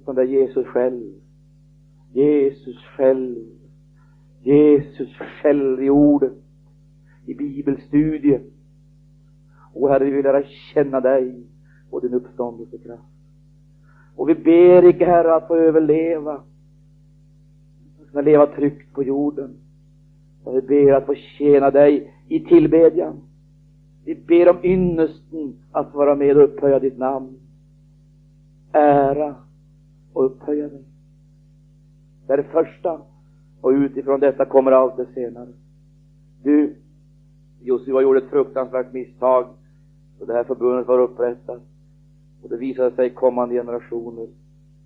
utan 0.00 0.14
det 0.14 0.22
är 0.22 0.26
Jesus 0.26 0.66
själv. 0.66 1.12
Jesus 2.12 2.84
själv. 2.96 3.36
Jesus 4.42 5.16
själv 5.16 5.82
i 5.82 5.90
ordet, 5.90 6.32
i 7.26 7.34
bibelstudier. 7.34 8.40
Och 9.72 9.88
Herre, 9.88 10.04
vi 10.04 10.10
vill 10.10 10.24
lära 10.24 10.42
känna 10.42 11.00
dig 11.00 11.42
och 11.90 12.00
din 12.00 12.14
uppståndelsekraft. 12.14 13.02
Och 14.16 14.28
vi 14.28 14.34
ber 14.34 14.84
icke, 14.84 15.04
Herre, 15.04 15.34
att 15.34 15.46
få 15.46 15.56
överleva, 15.56 16.32
att 18.02 18.10
kunna 18.10 18.22
leva 18.22 18.46
tryggt 18.46 18.94
på 18.94 19.02
jorden. 19.02 19.54
Och 20.44 20.56
vi 20.56 20.60
ber 20.60 20.92
att 20.92 21.06
få 21.06 21.14
tjäna 21.14 21.70
dig 21.70 22.14
i 22.28 22.40
tillbedjan. 22.40 23.20
Vi 24.04 24.14
ber 24.14 24.48
om 24.48 24.58
ynnesten 24.62 25.56
att 25.72 25.94
vara 25.94 26.14
med 26.14 26.36
och 26.36 26.44
upphöja 26.44 26.78
ditt 26.78 26.98
namn. 26.98 27.38
Ära 28.72 29.34
och 30.12 30.24
upphöja 30.24 30.68
dig. 30.68 30.82
Det 32.26 32.32
är 32.32 32.36
det 32.36 32.42
första. 32.42 33.00
Och 33.60 33.70
utifrån 33.70 34.20
detta 34.20 34.44
kommer 34.44 34.72
allt 34.72 34.96
det 34.96 35.06
senare. 35.14 35.48
Du, 36.42 36.74
Josua 37.62 38.02
gjorde 38.02 38.18
ett 38.18 38.30
fruktansvärt 38.30 38.92
misstag 38.92 39.46
då 40.18 40.24
det 40.24 40.32
här 40.32 40.44
förbundet 40.44 40.86
var 40.86 40.98
upprättat. 40.98 41.62
Och 42.42 42.48
det 42.48 42.56
visade 42.56 42.96
sig 42.96 43.10
kommande 43.10 43.54
generationer 43.54 44.28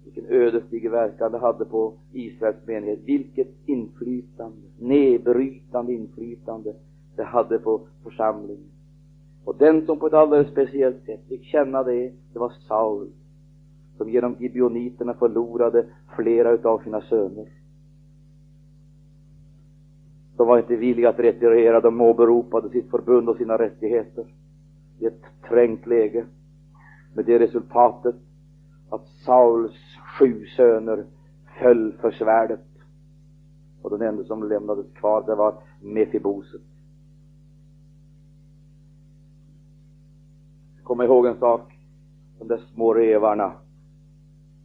vilken 0.05 0.27
ödesdiger 0.29 0.91
verkan 0.91 1.33
det 1.33 1.39
hade 1.39 1.64
på 1.64 1.93
Israels 2.12 2.66
menighet. 2.66 3.01
Vilket 3.05 3.49
inflytande, 3.66 4.57
nedbrytande 4.79 5.93
inflytande 5.93 6.75
det 7.16 7.25
hade 7.25 7.59
på 7.59 7.81
församlingen. 8.03 8.71
Och 9.49 9.57
den 9.57 9.86
som 9.86 9.99
på 9.99 10.07
ett 10.07 10.12
alldeles 10.12 10.53
speciellt 10.53 11.05
sätt 11.05 11.20
fick 11.28 11.44
känna 11.44 11.82
det, 11.82 12.12
det 12.32 12.38
var 12.38 12.53
Saul, 12.68 13.09
som 13.96 14.11
genom 14.11 14.36
gibeoniterna 14.38 15.14
förlorade 15.14 15.86
flera 16.16 16.51
utav 16.51 16.78
sina 16.78 17.01
söner. 17.01 17.49
De 20.36 20.46
var 20.46 20.59
inte 20.59 20.76
villiga 20.76 21.09
att 21.09 21.18
retirera, 21.18 21.80
de 21.80 22.01
åberopade 22.01 22.70
sitt 22.70 22.90
förbund 22.90 23.28
och 23.28 23.36
sina 23.36 23.59
rättigheter 23.59 24.24
i 24.99 25.07
ett 25.07 25.22
trängt 25.49 25.86
läge. 25.86 26.26
Med 27.14 27.24
det 27.24 27.38
resultatet 27.38 28.16
att 28.90 29.09
Sauls 29.09 29.76
sju 30.18 30.46
söner 30.57 31.05
föll 31.61 31.92
för 31.92 32.11
svärdet. 32.11 32.66
Och 33.82 33.90
den 33.90 34.09
enda 34.09 34.24
som 34.24 34.49
lämnades 34.49 34.86
kvar, 34.92 35.24
det 35.26 35.34
var 35.34 35.55
Mefiboset. 35.80 36.68
Kom 40.89 41.03
ihåg 41.03 41.26
en 41.26 41.39
sak. 41.39 41.78
De 42.39 42.49
där 42.49 42.61
små 42.74 42.95
revarna 42.95 43.53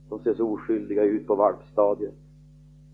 som 0.09 0.19
ser 0.19 0.34
så 0.34 0.53
oskyldiga 0.53 1.03
ut 1.03 1.28
på 1.28 1.36
valpstadiet. 1.36 2.15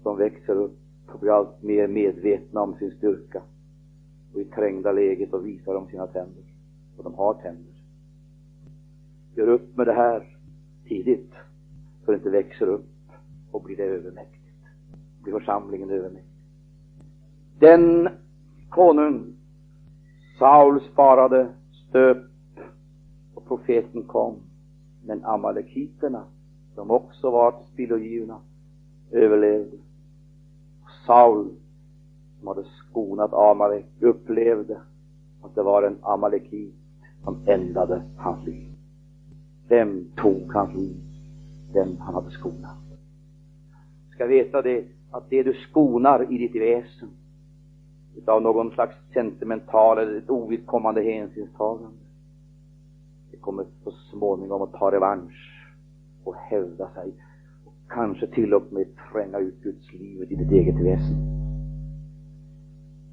De 0.03 0.17
växer 0.17 0.55
upp 0.55 0.79
och 1.07 1.19
blir 1.19 1.31
allt 1.31 1.63
mer 1.63 1.87
medvetna 1.87 2.61
om 2.61 2.75
sin 2.75 2.91
styrka. 2.91 3.41
Och 4.33 4.41
i 4.41 4.45
trängda 4.45 4.91
läget 4.91 5.33
och 5.33 5.45
visar 5.45 5.73
de 5.73 5.87
sina 5.87 6.07
tänder. 6.07 6.43
Och 6.97 7.03
de 7.03 7.13
har 7.13 7.33
tänder. 7.33 7.73
Gör 9.35 9.47
upp 9.47 9.77
med 9.77 9.87
det 9.87 9.93
här 9.93 10.37
tidigt. 10.87 11.33
Så 12.05 12.11
det 12.11 12.17
inte 12.17 12.29
växer 12.29 12.67
upp 12.67 13.11
och 13.51 13.63
blir 13.63 13.77
det 13.77 13.83
övermäktigt. 13.83 14.65
Blir 15.23 15.33
församlingen 15.33 15.89
övermäktig. 15.89 16.33
Den 17.59 18.09
konung 18.69 19.33
Saul 20.39 20.81
sparade 20.81 21.53
stöp 21.89 22.28
profeten 23.49 24.03
kom. 24.03 24.35
Men 25.05 25.25
amalekiterna, 25.25 26.23
som 26.75 26.91
också 26.91 27.31
var 27.31 27.51
tillspillogivna, 27.51 28.39
överlevde. 29.11 29.77
Saul, 31.05 31.49
som 32.39 32.47
hade 32.47 32.63
skonat 32.63 33.33
Amalek, 33.33 33.85
upplevde 33.99 34.81
att 35.41 35.55
det 35.55 35.63
var 35.63 35.83
en 35.83 35.97
amalekit 36.01 36.75
som 37.23 37.37
ändade 37.47 38.01
hans 38.17 38.45
liv. 38.45 38.67
Vem 39.67 40.11
tog 40.15 40.53
hans 40.53 40.75
liv? 40.75 40.95
Den 41.73 41.97
han 41.97 42.13
hade 42.13 42.31
skonat. 42.31 42.77
Ska 44.11 44.25
veta 44.25 44.61
det, 44.61 44.85
att 45.11 45.29
det 45.29 45.43
du 45.43 45.53
skonar 45.53 46.33
i 46.33 46.37
ditt 46.37 46.61
väsen 46.61 47.09
utav 48.15 48.41
någon 48.41 48.71
slags 48.71 48.95
sentimental 49.13 49.97
eller 49.97 50.17
ett 50.17 50.29
ovidkommande 50.29 51.01
hänsynstagande 51.01 52.08
kommer 53.41 53.65
så 53.83 53.91
småningom 53.91 54.61
att 54.61 54.73
ta 54.73 54.91
revansch 54.91 55.65
och 56.23 56.35
hävda 56.35 56.89
sig 56.93 57.13
och 57.65 57.73
kanske 57.89 58.27
till 58.27 58.53
och 58.53 58.73
med 58.73 58.87
tränga 59.11 59.37
ut 59.37 59.61
Guds 59.63 59.93
liv 59.93 60.27
i 60.29 60.35
ditt 60.35 60.51
eget 60.51 60.75
väsen 60.75 61.39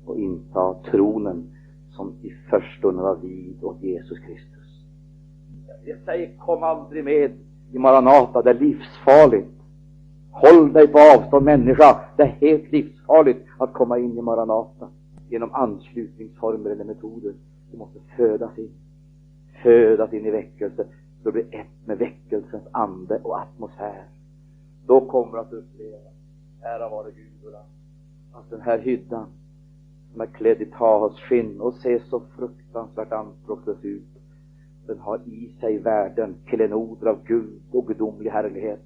och 0.06 0.18
inta 0.18 0.74
tronen 0.90 1.50
som 1.90 2.12
i 2.22 2.30
förstone 2.50 3.02
var 3.02 3.16
vid 3.16 3.64
åt 3.64 3.82
Jesus 3.82 4.18
Kristus. 4.18 4.84
Jag 5.84 5.98
säger, 6.04 6.38
kom 6.38 6.62
aldrig 6.62 7.04
med 7.04 7.32
i 7.72 7.78
Maranata, 7.78 8.42
det 8.42 8.50
är 8.50 8.54
livsfarligt. 8.54 9.50
Håll 10.30 10.72
dig 10.72 10.88
på 10.88 10.98
avstånd 10.98 11.44
människa, 11.44 12.00
det 12.16 12.22
är 12.22 12.26
helt 12.26 12.72
livsfarligt 12.72 13.46
att 13.58 13.72
komma 13.72 13.98
in 13.98 14.18
i 14.18 14.22
Maranata 14.22 14.88
genom 15.28 15.54
anslutningsformer 15.54 16.70
eller 16.70 16.84
metoder. 16.84 17.34
Du 17.70 17.78
måste 17.78 17.98
födas 18.16 18.58
in 18.58 18.70
födas 19.62 20.12
in 20.12 20.26
i 20.26 20.30
väckelse, 20.30 20.86
så 21.22 21.32
blir 21.32 21.54
ett 21.54 21.86
med 21.86 21.98
väckelsens 21.98 22.64
ande 22.70 23.20
och 23.22 23.40
atmosfär. 23.40 24.04
Då 24.86 25.00
kommer 25.00 25.32
du 25.32 25.38
att 25.38 25.52
uppleva, 25.52 26.10
ära 26.62 26.88
vare 26.88 27.10
Gud 27.10 27.26
att 28.36 28.50
den 28.50 28.60
här 28.60 28.78
hyddan 28.78 29.26
som 30.12 30.20
är 30.20 30.26
klädd 30.26 30.62
i 30.62 30.66
Tahas 30.66 31.20
skinn 31.20 31.60
och 31.60 31.74
ser 31.74 31.98
så 31.98 32.22
fruktansvärt 32.36 33.12
anspråkslös 33.12 33.84
ut, 33.84 34.02
den 34.86 34.98
har 34.98 35.20
i 35.26 35.50
sig 35.60 35.78
värden, 35.78 36.34
klenoder 36.44 37.06
av 37.06 37.18
Gud 37.24 37.60
och 37.70 37.86
gudomlig 37.86 38.30
härlighet, 38.30 38.84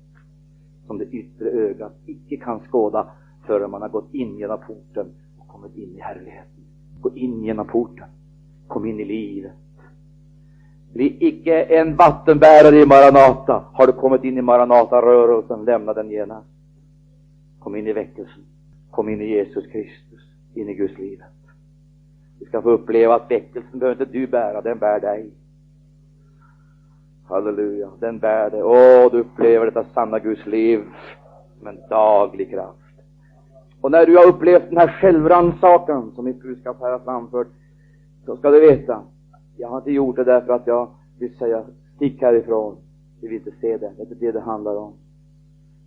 som 0.86 0.98
det 0.98 1.04
yttre 1.04 1.50
ögat 1.50 1.92
icke 2.06 2.36
kan 2.36 2.60
skåda 2.60 3.10
förrän 3.46 3.70
man 3.70 3.82
har 3.82 3.88
gått 3.88 4.14
in 4.14 4.38
genom 4.38 4.58
porten 4.66 5.06
och 5.38 5.48
kommit 5.48 5.76
in 5.76 5.96
i 5.96 6.00
härligheten. 6.00 6.64
Gå 7.00 7.10
in 7.14 7.44
genom 7.44 7.66
porten, 7.66 8.08
kom 8.66 8.86
in 8.86 9.00
i 9.00 9.04
livet, 9.04 9.52
bli 10.92 11.16
icke 11.20 11.62
en 11.62 11.96
vattenbärare 11.96 12.76
i 12.76 12.86
Maranata. 12.86 13.64
Har 13.72 13.86
du 13.86 13.92
kommit 13.92 14.24
in 14.24 14.38
i 14.38 14.42
Maranata-rörelsen, 14.42 15.64
lämna 15.64 15.92
den 15.92 16.10
genast. 16.10 16.48
Kom 17.58 17.76
in 17.76 17.86
i 17.86 17.92
väckelsen. 17.92 18.42
Kom 18.90 19.08
in 19.08 19.20
i 19.20 19.26
Jesus 19.26 19.66
Kristus, 19.66 20.20
in 20.54 20.68
i 20.68 20.74
Guds 20.74 20.98
livet. 20.98 21.26
Du 22.38 22.46
ska 22.46 22.62
få 22.62 22.70
uppleva 22.70 23.14
att 23.14 23.30
väckelsen 23.30 23.78
behöver 23.78 24.02
inte 24.02 24.18
du 24.18 24.26
bära, 24.26 24.60
den 24.60 24.78
bär 24.78 25.00
dig. 25.00 25.30
Halleluja, 27.28 27.90
den 28.00 28.18
bär 28.18 28.50
dig. 28.50 28.62
Åh, 28.62 29.10
du 29.12 29.20
upplever 29.20 29.66
detta 29.66 29.84
sanna 29.94 30.18
Guds 30.18 30.46
liv 30.46 30.80
som 31.58 31.68
en 31.68 31.78
daglig 31.88 32.50
kraft. 32.50 32.76
Och 33.80 33.90
när 33.90 34.06
du 34.06 34.16
har 34.16 34.26
upplevt 34.26 34.68
den 34.68 34.78
här 34.78 34.88
självrannsakan 34.88 36.12
som 36.14 36.24
mitt 36.24 36.42
budskap 36.42 36.76
här 36.80 36.92
har 36.92 36.98
framfört, 36.98 37.48
så 38.26 38.36
ska 38.36 38.50
du 38.50 38.60
veta 38.60 39.02
jag 39.60 39.68
har 39.68 39.78
inte 39.78 39.90
gjort 39.90 40.16
det 40.16 40.24
därför 40.24 40.52
att 40.52 40.66
jag 40.66 40.88
vill 41.18 41.36
säga 41.36 41.64
stick 41.96 42.22
härifrån. 42.22 42.76
Vi 43.20 43.28
vill 43.28 43.36
inte 43.36 43.60
se 43.60 43.76
det. 43.76 43.92
Det 43.96 44.02
är 44.02 44.06
inte 44.06 44.14
det 44.14 44.32
det 44.32 44.40
handlar 44.40 44.76
om. 44.76 44.92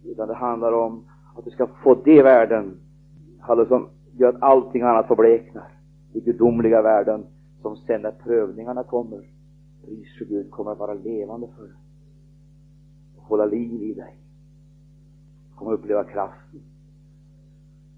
Utan 0.06 0.28
det 0.28 0.34
handlar 0.34 0.72
om 0.72 1.04
att 1.36 1.46
du 1.46 1.52
ska 1.52 1.68
få 1.68 1.96
de 1.96 2.22
värden, 2.22 2.78
Hallå, 3.40 3.66
som 3.66 3.88
gör 4.12 4.30
att 4.30 4.42
allting 4.42 4.82
annat 4.82 5.08
förbleknar. 5.08 5.68
De 6.14 6.20
gudomliga 6.20 6.82
värden 6.82 7.26
som 7.62 7.78
sen 7.78 8.02
när 8.02 8.12
prövningarna 8.12 8.84
kommer, 8.84 9.22
pris 9.86 10.22
och 10.22 10.28
Gud, 10.28 10.52
kommer 10.52 10.72
att 10.72 10.80
vara 10.80 10.94
levande 10.94 11.48
för 11.58 11.64
dig. 11.64 11.74
Och 13.18 13.24
hålla 13.24 13.46
liv 13.46 13.84
i 13.84 13.94
dig. 13.94 14.16
Du 15.50 15.58
kommer 15.58 15.74
uppleva 15.74 16.04
kraften. 16.04 16.62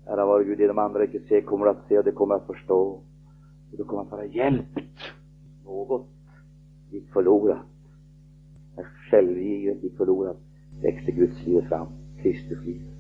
Ära 0.06 0.26
vare 0.26 0.44
Gud, 0.44 0.58
det 0.58 0.68
de 0.68 0.78
andra 0.78 1.04
icke 1.04 1.20
ser 1.20 1.42
kommer 1.42 1.66
att 1.66 1.88
se 1.88 1.98
och 1.98 2.04
det 2.04 2.12
kommer 2.12 2.36
att 2.36 2.48
förstå. 2.48 2.82
Och 3.72 3.78
du 3.78 3.84
kommer 3.84 4.02
att 4.02 4.12
vara 4.12 4.26
hjälpt 4.26 4.80
något 5.66 6.07
gick 6.89 7.09
förlorat. 7.13 7.66
När 8.76 8.84
självlivet 8.84 9.84
gick 9.84 9.97
förlorat 9.97 10.38
växte 10.82 11.11
Guds 11.11 11.45
liv 11.45 11.61
fram, 11.61 11.88
Kristus 12.22 12.66
liv. 12.66 12.95